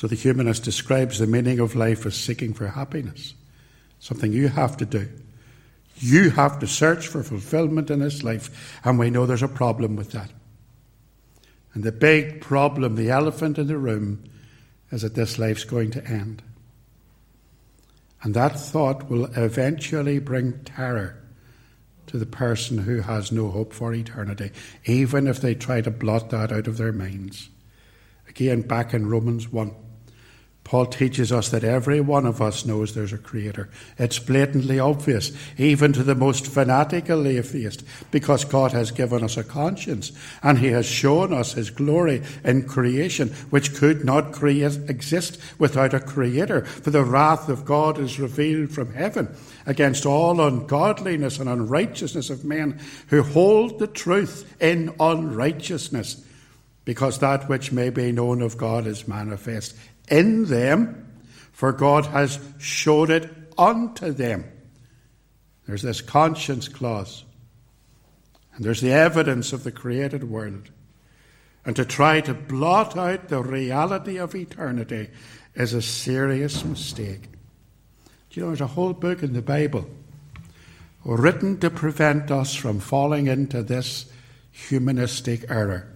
So 0.00 0.06
the 0.06 0.14
humanist 0.14 0.64
describes 0.64 1.18
the 1.18 1.26
meaning 1.26 1.60
of 1.60 1.76
life 1.76 2.06
as 2.06 2.14
seeking 2.14 2.54
for 2.54 2.66
happiness, 2.66 3.34
something 3.98 4.32
you 4.32 4.48
have 4.48 4.78
to 4.78 4.86
do. 4.86 5.06
You 5.96 6.30
have 6.30 6.58
to 6.60 6.66
search 6.66 7.06
for 7.06 7.22
fulfillment 7.22 7.90
in 7.90 7.98
this 7.98 8.22
life, 8.22 8.80
and 8.82 8.98
we 8.98 9.10
know 9.10 9.26
there's 9.26 9.42
a 9.42 9.46
problem 9.46 9.96
with 9.96 10.12
that. 10.12 10.30
And 11.74 11.84
the 11.84 11.92
big 11.92 12.40
problem, 12.40 12.94
the 12.94 13.10
elephant 13.10 13.58
in 13.58 13.66
the 13.66 13.76
room, 13.76 14.24
is 14.90 15.02
that 15.02 15.16
this 15.16 15.38
life's 15.38 15.64
going 15.64 15.90
to 15.90 16.06
end. 16.06 16.42
And 18.22 18.32
that 18.32 18.58
thought 18.58 19.10
will 19.10 19.26
eventually 19.36 20.18
bring 20.18 20.64
terror 20.64 21.22
to 22.06 22.16
the 22.16 22.24
person 22.24 22.78
who 22.78 23.02
has 23.02 23.30
no 23.30 23.50
hope 23.50 23.74
for 23.74 23.92
eternity, 23.92 24.50
even 24.86 25.26
if 25.26 25.42
they 25.42 25.54
try 25.54 25.82
to 25.82 25.90
blot 25.90 26.30
that 26.30 26.52
out 26.52 26.68
of 26.68 26.78
their 26.78 26.90
minds. 26.90 27.50
Again, 28.30 28.62
back 28.62 28.94
in 28.94 29.06
Romans 29.06 29.52
1. 29.52 29.74
Paul 30.70 30.86
teaches 30.86 31.32
us 31.32 31.48
that 31.48 31.64
every 31.64 32.00
one 32.00 32.24
of 32.24 32.40
us 32.40 32.64
knows 32.64 32.94
there's 32.94 33.12
a 33.12 33.18
creator. 33.18 33.68
It's 33.98 34.20
blatantly 34.20 34.78
obvious, 34.78 35.32
even 35.58 35.92
to 35.94 36.04
the 36.04 36.14
most 36.14 36.46
fanatical 36.46 37.26
atheist, 37.26 37.82
because 38.12 38.44
God 38.44 38.70
has 38.70 38.92
given 38.92 39.24
us 39.24 39.36
a 39.36 39.42
conscience 39.42 40.12
and 40.44 40.60
he 40.60 40.68
has 40.68 40.86
shown 40.86 41.32
us 41.32 41.54
his 41.54 41.70
glory 41.70 42.22
in 42.44 42.68
creation, 42.68 43.30
which 43.50 43.74
could 43.74 44.04
not 44.04 44.30
create, 44.30 44.78
exist 44.88 45.40
without 45.58 45.92
a 45.92 45.98
creator. 45.98 46.64
For 46.64 46.90
the 46.90 47.02
wrath 47.02 47.48
of 47.48 47.64
God 47.64 47.98
is 47.98 48.20
revealed 48.20 48.70
from 48.70 48.94
heaven 48.94 49.34
against 49.66 50.06
all 50.06 50.40
ungodliness 50.40 51.40
and 51.40 51.48
unrighteousness 51.48 52.30
of 52.30 52.44
men 52.44 52.78
who 53.08 53.24
hold 53.24 53.80
the 53.80 53.88
truth 53.88 54.54
in 54.62 54.94
unrighteousness 55.00 56.24
because 56.84 57.18
that 57.18 57.48
which 57.48 57.72
may 57.72 57.90
be 57.90 58.10
known 58.10 58.42
of 58.42 58.56
God 58.56 58.86
is 58.86 59.06
manifest 59.06 59.76
in 60.10 60.46
them, 60.46 61.06
for 61.52 61.72
God 61.72 62.06
has 62.06 62.38
showed 62.58 63.10
it 63.10 63.30
unto 63.56 64.12
them. 64.12 64.44
There's 65.66 65.82
this 65.82 66.00
conscience 66.00 66.68
clause, 66.68 67.24
and 68.54 68.64
there's 68.64 68.80
the 68.80 68.92
evidence 68.92 69.52
of 69.52 69.64
the 69.64 69.72
created 69.72 70.24
world. 70.24 70.70
And 71.64 71.76
to 71.76 71.84
try 71.84 72.20
to 72.22 72.34
blot 72.34 72.96
out 72.96 73.28
the 73.28 73.42
reality 73.42 74.16
of 74.18 74.34
eternity 74.34 75.10
is 75.54 75.74
a 75.74 75.82
serious 75.82 76.64
mistake. 76.64 77.22
Do 78.30 78.40
you 78.40 78.42
know, 78.42 78.48
there's 78.48 78.60
a 78.60 78.66
whole 78.66 78.94
book 78.94 79.22
in 79.22 79.34
the 79.34 79.42
Bible 79.42 79.88
written 81.04 81.58
to 81.60 81.70
prevent 81.70 82.30
us 82.30 82.54
from 82.54 82.80
falling 82.80 83.26
into 83.26 83.62
this 83.62 84.10
humanistic 84.52 85.50
error 85.50 85.86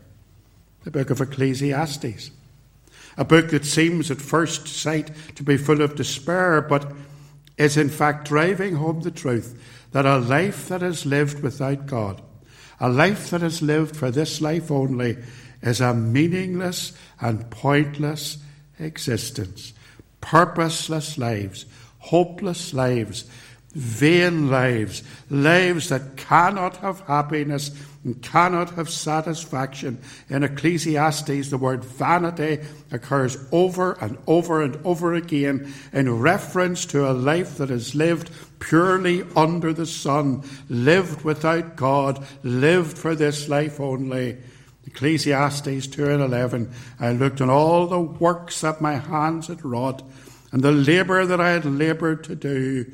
the 0.85 0.91
book 0.91 1.09
of 1.11 1.21
Ecclesiastes 1.21 2.31
a 3.17 3.25
book 3.25 3.51
that 3.51 3.65
seems 3.65 4.11
at 4.11 4.21
first 4.21 4.67
sight 4.67 5.11
to 5.37 5.43
be 5.43 5.57
full 5.57 5.81
of 5.81 5.95
despair, 5.95 6.61
but 6.61 6.93
is 7.57 7.77
in 7.77 7.89
fact 7.89 8.27
driving 8.27 8.77
home 8.77 9.01
the 9.03 9.11
truth 9.11 9.61
that 9.93 10.07
a 10.07 10.19
life 10.19 10.69
that 10.69 10.83
is 10.83 11.07
lived 11.07 11.43
without 11.43 11.87
God, 11.87 12.21
a 12.81 12.89
life 12.89 13.31
that 13.31 13.43
is 13.43 13.63
lived 13.63 13.97
for 13.97 14.11
this 14.11 14.41
life 14.41 14.71
only, 14.71 15.17
is 15.63 15.81
a 15.81 15.95
meaningless 15.95 16.93
and 17.21 17.49
pointless 17.51 18.39
existence. 18.79 19.73
Purposeless 20.21 21.17
lives, 21.17 21.67
hopeless 21.99 22.75
lives, 22.75 23.25
vain 23.75 24.51
lives, 24.51 25.03
lives 25.31 25.89
that 25.89 26.17
cannot 26.17 26.77
have 26.79 27.01
happiness 27.01 27.71
and 28.05 28.21
cannot 28.23 28.71
have 28.71 28.89
satisfaction. 28.89 29.99
In 30.29 30.45
Ecclesiastes, 30.45 31.51
the 31.51 31.59
word 31.59 31.83
vanity 31.83 32.61
occurs 32.93 33.37
over 33.51 33.93
and 34.01 34.19
over 34.27 34.63
and 34.63 34.79
over 34.85 35.15
again 35.15 35.73
in 35.93 36.21
reference 36.21 36.85
to 36.87 37.11
a 37.11 37.13
life 37.13 37.57
that 37.57 37.71
is 37.71 37.95
lived 37.95 38.31
purely 38.61 39.25
under 39.35 39.73
the 39.73 39.87
sun, 39.87 40.43
lived 40.69 41.23
without 41.23 41.77
God, 41.77 42.25
lived 42.43 42.97
for 42.97 43.15
this 43.15 43.49
life 43.49 43.81
only. 43.81 44.37
Ecclesiastes 44.87 45.87
2 45.87 46.11
and 46.11 46.23
11. 46.23 46.71
I 47.01 47.13
looked 47.13 47.41
on 47.41 47.49
all 47.49 47.87
the 47.87 48.01
works 48.01 48.61
that 48.61 48.83
my 48.83 48.95
hands 48.95 49.47
had 49.49 49.65
wrought, 49.65 50.03
and 50.53 50.63
the 50.63 50.73
labour 50.73 51.25
that 51.27 51.41
I 51.41 51.51
had 51.51 51.65
laboured 51.65 52.23
to 52.25 52.37
do 52.37 52.93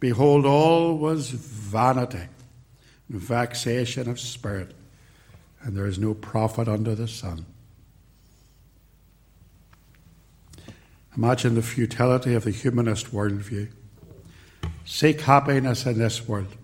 Behold, 0.00 0.46
all 0.46 0.96
was 0.96 1.30
vanity 1.30 2.28
and 3.08 3.20
vexation 3.20 4.08
of 4.08 4.20
spirit, 4.20 4.74
and 5.62 5.76
there 5.76 5.86
is 5.86 5.98
no 5.98 6.14
profit 6.14 6.68
under 6.68 6.94
the 6.94 7.08
sun. 7.08 7.46
Imagine 11.16 11.56
the 11.56 11.62
futility 11.62 12.34
of 12.34 12.44
the 12.44 12.52
humanist 12.52 13.12
worldview. 13.12 13.68
Seek 14.84 15.22
happiness 15.22 15.84
in 15.84 15.98
this 15.98 16.28
world. 16.28 16.54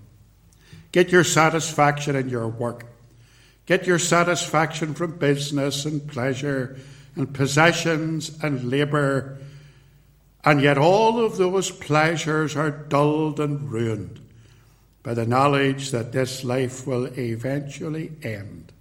Get 0.92 1.10
your 1.10 1.24
satisfaction 1.24 2.14
in 2.14 2.28
your 2.28 2.46
work. 2.46 2.86
Get 3.66 3.86
your 3.86 3.98
satisfaction 3.98 4.94
from 4.94 5.18
business 5.18 5.84
and 5.84 6.06
pleasure 6.06 6.76
and 7.16 7.34
possessions 7.34 8.38
and 8.44 8.70
labour. 8.70 9.38
And 10.44 10.60
yet, 10.60 10.76
all 10.76 11.24
of 11.24 11.38
those 11.38 11.70
pleasures 11.70 12.54
are 12.54 12.70
dulled 12.70 13.40
and 13.40 13.70
ruined 13.70 14.20
by 15.02 15.14
the 15.14 15.26
knowledge 15.26 15.90
that 15.90 16.12
this 16.12 16.44
life 16.44 16.86
will 16.86 17.06
eventually 17.18 18.12
end. 18.22 18.72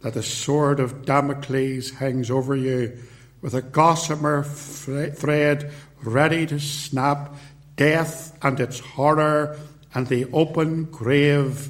That 0.00 0.14
the 0.14 0.22
sword 0.22 0.80
of 0.80 1.04
Damocles 1.04 1.90
hangs 1.90 2.30
over 2.30 2.56
you 2.56 2.98
with 3.42 3.54
a 3.54 3.62
gossamer 3.62 4.44
thread 4.44 5.70
ready 6.02 6.46
to 6.46 6.58
snap 6.58 7.34
death 7.76 8.36
and 8.42 8.58
its 8.60 8.80
horror 8.80 9.58
and 9.94 10.06
the 10.06 10.26
open 10.32 10.84
grave 10.84 11.68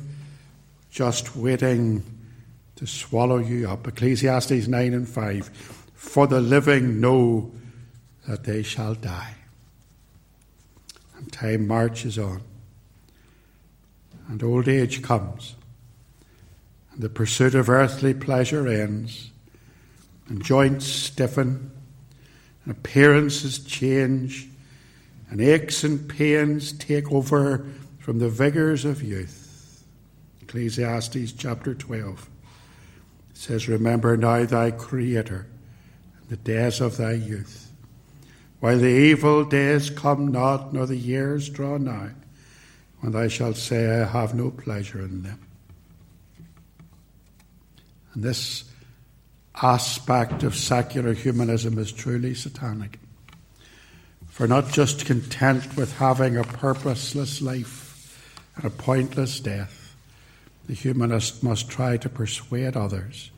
just 0.90 1.36
waiting 1.36 2.04
to 2.76 2.86
swallow 2.86 3.38
you 3.38 3.68
up. 3.68 3.86
Ecclesiastes 3.86 4.68
9 4.68 4.94
and 4.94 5.08
5. 5.08 5.46
For 5.94 6.26
the 6.26 6.40
living 6.40 7.00
know 7.00 7.52
that 8.30 8.44
they 8.44 8.62
shall 8.62 8.94
die. 8.94 9.34
And 11.16 11.32
time 11.32 11.66
marches 11.66 12.16
on. 12.16 12.42
And 14.28 14.40
old 14.40 14.68
age 14.68 15.02
comes. 15.02 15.56
And 16.92 17.02
the 17.02 17.08
pursuit 17.08 17.56
of 17.56 17.68
earthly 17.68 18.14
pleasure 18.14 18.68
ends. 18.68 19.32
And 20.28 20.44
joints 20.44 20.86
stiffen. 20.86 21.72
And 22.64 22.70
appearances 22.70 23.58
change. 23.58 24.46
And 25.28 25.40
aches 25.40 25.82
and 25.82 26.08
pains 26.08 26.70
take 26.70 27.10
over 27.10 27.66
from 27.98 28.20
the 28.20 28.28
vigours 28.28 28.84
of 28.84 29.02
youth. 29.02 29.84
Ecclesiastes 30.42 31.32
chapter 31.32 31.74
12 31.74 32.30
says, 33.34 33.66
Remember 33.66 34.16
now 34.16 34.44
thy 34.44 34.70
Creator 34.70 35.48
the 36.28 36.36
days 36.36 36.80
of 36.80 36.96
thy 36.96 37.14
youth, 37.14 37.69
while 38.60 38.78
the 38.78 38.86
evil 38.86 39.44
days 39.44 39.90
come 39.90 40.28
not, 40.28 40.72
nor 40.72 40.86
the 40.86 40.96
years 40.96 41.48
draw 41.48 41.78
nigh, 41.78 42.12
when 43.00 43.12
thou 43.12 43.26
shalt 43.28 43.56
say, 43.56 44.00
I 44.00 44.06
have 44.06 44.34
no 44.34 44.50
pleasure 44.50 45.00
in 45.00 45.22
them. 45.22 45.40
And 48.14 48.22
this 48.22 48.64
aspect 49.62 50.42
of 50.42 50.54
secular 50.54 51.12
humanism 51.12 51.78
is 51.78 51.92
truly 51.92 52.34
satanic. 52.34 52.98
For 54.28 54.46
not 54.46 54.70
just 54.70 55.06
content 55.06 55.76
with 55.76 55.96
having 55.98 56.36
a 56.36 56.44
purposeless 56.44 57.42
life, 57.42 57.90
and 58.56 58.64
a 58.64 58.70
pointless 58.70 59.40
death, 59.40 59.96
the 60.66 60.74
humanist 60.74 61.42
must 61.42 61.68
try 61.68 61.96
to 61.96 62.08
persuade 62.08 62.76
others 62.76 63.30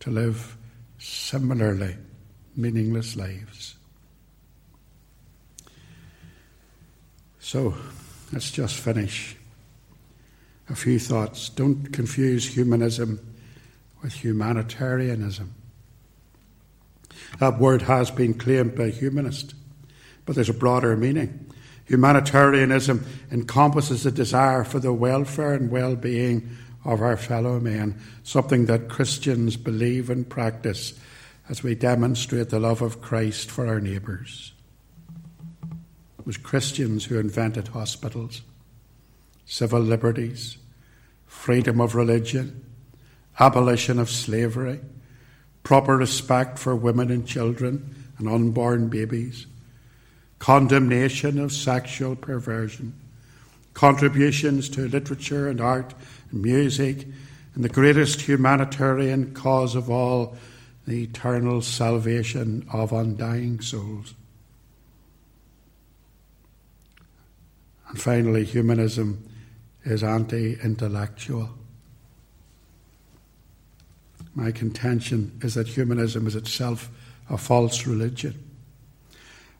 to 0.00 0.10
live 0.10 0.56
similarly 0.98 1.96
meaningless 2.56 3.16
lives. 3.16 3.75
So, 7.46 7.76
let's 8.32 8.50
just 8.50 8.74
finish. 8.74 9.36
A 10.68 10.74
few 10.74 10.98
thoughts. 10.98 11.48
Don't 11.48 11.92
confuse 11.92 12.44
humanism 12.44 13.20
with 14.02 14.14
humanitarianism. 14.14 15.54
That 17.38 17.60
word 17.60 17.82
has 17.82 18.10
been 18.10 18.34
claimed 18.34 18.74
by 18.74 18.88
humanists, 18.90 19.54
but 20.24 20.34
there's 20.34 20.48
a 20.48 20.54
broader 20.54 20.96
meaning. 20.96 21.48
Humanitarianism 21.84 23.06
encompasses 23.30 24.04
a 24.04 24.10
desire 24.10 24.64
for 24.64 24.80
the 24.80 24.92
welfare 24.92 25.54
and 25.54 25.70
well 25.70 25.94
being 25.94 26.50
of 26.84 27.00
our 27.00 27.16
fellow 27.16 27.60
men, 27.60 27.96
something 28.24 28.66
that 28.66 28.88
Christians 28.88 29.56
believe 29.56 30.10
and 30.10 30.28
practice 30.28 30.94
as 31.48 31.62
we 31.62 31.76
demonstrate 31.76 32.48
the 32.48 32.58
love 32.58 32.82
of 32.82 33.00
Christ 33.00 33.52
for 33.52 33.68
our 33.68 33.78
neighbours. 33.78 34.52
It 36.26 36.30
was 36.30 36.38
Christians 36.38 37.04
who 37.04 37.20
invented 37.20 37.68
hospitals, 37.68 38.42
civil 39.44 39.78
liberties, 39.78 40.58
freedom 41.24 41.80
of 41.80 41.94
religion, 41.94 42.64
abolition 43.38 44.00
of 44.00 44.10
slavery, 44.10 44.80
proper 45.62 45.96
respect 45.96 46.58
for 46.58 46.74
women 46.74 47.12
and 47.12 47.24
children 47.28 47.94
and 48.18 48.28
unborn 48.28 48.88
babies 48.88 49.46
condemnation 50.40 51.38
of 51.38 51.52
sexual 51.52 52.16
perversion, 52.16 52.92
contributions 53.72 54.68
to 54.68 54.88
literature 54.88 55.48
and 55.48 55.60
art 55.60 55.94
and 56.32 56.42
music, 56.42 57.06
and 57.54 57.62
the 57.62 57.68
greatest 57.68 58.22
humanitarian 58.22 59.32
cause 59.32 59.76
of 59.76 59.88
all, 59.88 60.36
the 60.88 61.04
eternal 61.04 61.62
salvation 61.62 62.66
of 62.72 62.92
undying 62.92 63.60
souls. 63.60 64.14
And 67.88 68.00
finally, 68.00 68.44
humanism 68.44 69.28
is 69.84 70.02
anti 70.02 70.54
intellectual. 70.62 71.50
My 74.34 74.50
contention 74.50 75.38
is 75.42 75.54
that 75.54 75.68
humanism 75.68 76.26
is 76.26 76.34
itself 76.34 76.90
a 77.30 77.38
false 77.38 77.86
religion 77.86 78.46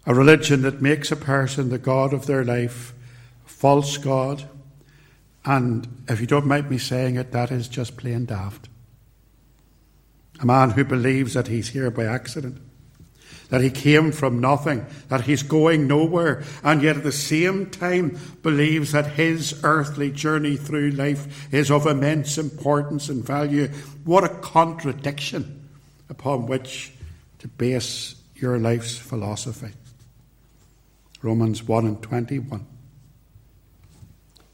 a 0.06 0.14
religion 0.14 0.62
that 0.62 0.80
makes 0.80 1.10
a 1.10 1.16
person 1.16 1.68
the 1.68 1.78
God 1.78 2.14
of 2.14 2.26
their 2.26 2.44
life, 2.44 2.94
a 3.44 3.48
false 3.48 3.98
God. 3.98 4.48
And 5.44 6.04
if 6.08 6.20
you 6.20 6.26
don't 6.26 6.46
mind 6.46 6.70
me 6.70 6.78
saying 6.78 7.16
it, 7.16 7.32
that 7.32 7.50
is 7.50 7.66
just 7.66 7.96
plain 7.96 8.24
daft. 8.26 8.68
A 10.40 10.46
man 10.46 10.70
who 10.70 10.84
believes 10.84 11.34
that 11.34 11.48
he's 11.48 11.70
here 11.70 11.90
by 11.90 12.04
accident, 12.04 12.58
that 13.48 13.60
he 13.60 13.70
came 13.70 14.10
from 14.12 14.40
nothing, 14.40 14.84
that 15.08 15.22
he's 15.22 15.42
going 15.42 15.86
nowhere, 15.86 16.42
and 16.64 16.82
yet 16.82 16.96
at 16.96 17.04
the 17.04 17.12
same 17.12 17.66
time 17.70 18.18
believes 18.42 18.92
that 18.92 19.12
his 19.12 19.60
earthly 19.62 20.10
journey 20.10 20.56
through 20.56 20.90
life 20.90 21.52
is 21.52 21.70
of 21.70 21.86
immense 21.86 22.38
importance 22.38 23.08
and 23.08 23.24
value. 23.24 23.68
What 24.04 24.24
a 24.24 24.28
contradiction 24.28 25.68
upon 26.08 26.46
which 26.46 26.92
to 27.38 27.48
base 27.48 28.16
your 28.34 28.58
life's 28.58 28.96
philosophy. 28.96 29.72
Romans 31.22 31.62
1 31.62 31.86
and 31.86 32.02
21. 32.02 32.66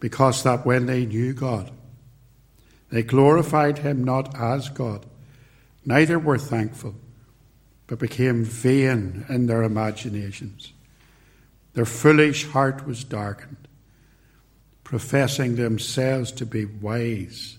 Because 0.01 0.43
that 0.43 0.67
when 0.67 0.87
they 0.87 1.07
knew 1.07 1.33
God, 1.33 1.71
they 2.91 3.03
glorified 3.03 3.79
him 3.79 4.05
not 4.05 4.39
as 4.39 4.69
God, 4.69 5.07
neither 5.85 6.19
were 6.19 6.39
thankful, 6.39 6.95
but 7.93 7.99
became 7.99 8.43
vain 8.43 9.27
in 9.29 9.45
their 9.49 9.63
imaginations. 9.63 10.73
Their 11.75 11.85
foolish 11.85 12.49
heart 12.49 12.87
was 12.87 13.05
darkened, 13.05 13.69
professing 14.83 15.57
themselves 15.57 16.33
to 16.33 16.47
be 16.47 16.65
wise. 16.65 17.59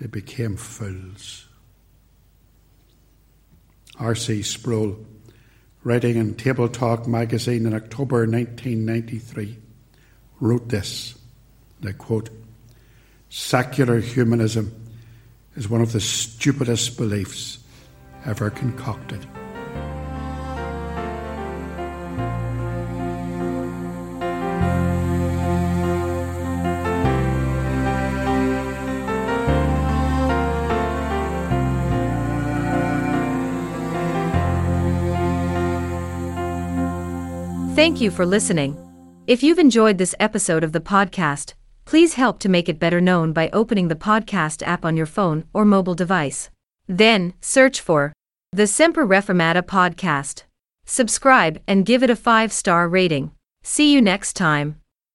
They 0.00 0.08
became 0.08 0.56
fools. 0.56 1.46
R.C. 4.00 4.42
Sproul 4.42 5.06
writing 5.84 6.16
in 6.16 6.34
Table 6.34 6.68
Talk 6.68 7.06
magazine 7.06 7.66
in 7.66 7.74
October 7.74 8.26
1993, 8.26 9.58
wrote 10.40 10.70
this, 10.70 11.14
and 11.80 11.90
I 11.90 11.92
quote, 11.92 12.30
Secular 13.30 14.00
humanism 14.00 14.74
is 15.54 15.68
one 15.68 15.82
of 15.82 15.92
the 15.92 16.00
stupidest 16.00 16.96
beliefs 16.96 17.60
ever 18.26 18.50
concocted. 18.50 19.26
Thank 37.74 38.00
you 38.00 38.12
for 38.12 38.24
listening. 38.24 38.78
If 39.26 39.42
you've 39.42 39.58
enjoyed 39.58 39.98
this 39.98 40.14
episode 40.20 40.62
of 40.62 40.70
the 40.70 40.80
podcast, 40.80 41.54
please 41.84 42.14
help 42.14 42.38
to 42.38 42.48
make 42.48 42.68
it 42.68 42.78
better 42.78 43.00
known 43.00 43.32
by 43.32 43.50
opening 43.52 43.88
the 43.88 43.96
podcast 43.96 44.62
app 44.62 44.84
on 44.84 44.96
your 44.96 45.06
phone 45.06 45.44
or 45.52 45.64
mobile 45.64 45.94
device. 45.94 46.48
Then, 46.86 47.34
search 47.40 47.80
for 47.80 48.12
the 48.52 48.66
Semper 48.66 49.06
Reformata 49.06 49.62
podcast. 49.62 50.44
Subscribe 50.84 51.60
and 51.66 51.86
give 51.86 52.02
it 52.02 52.10
a 52.10 52.16
five 52.16 52.52
star 52.52 52.88
rating. 52.88 53.30
See 53.62 53.92
you 53.92 54.02
next 54.02 54.34
time. 54.34 54.81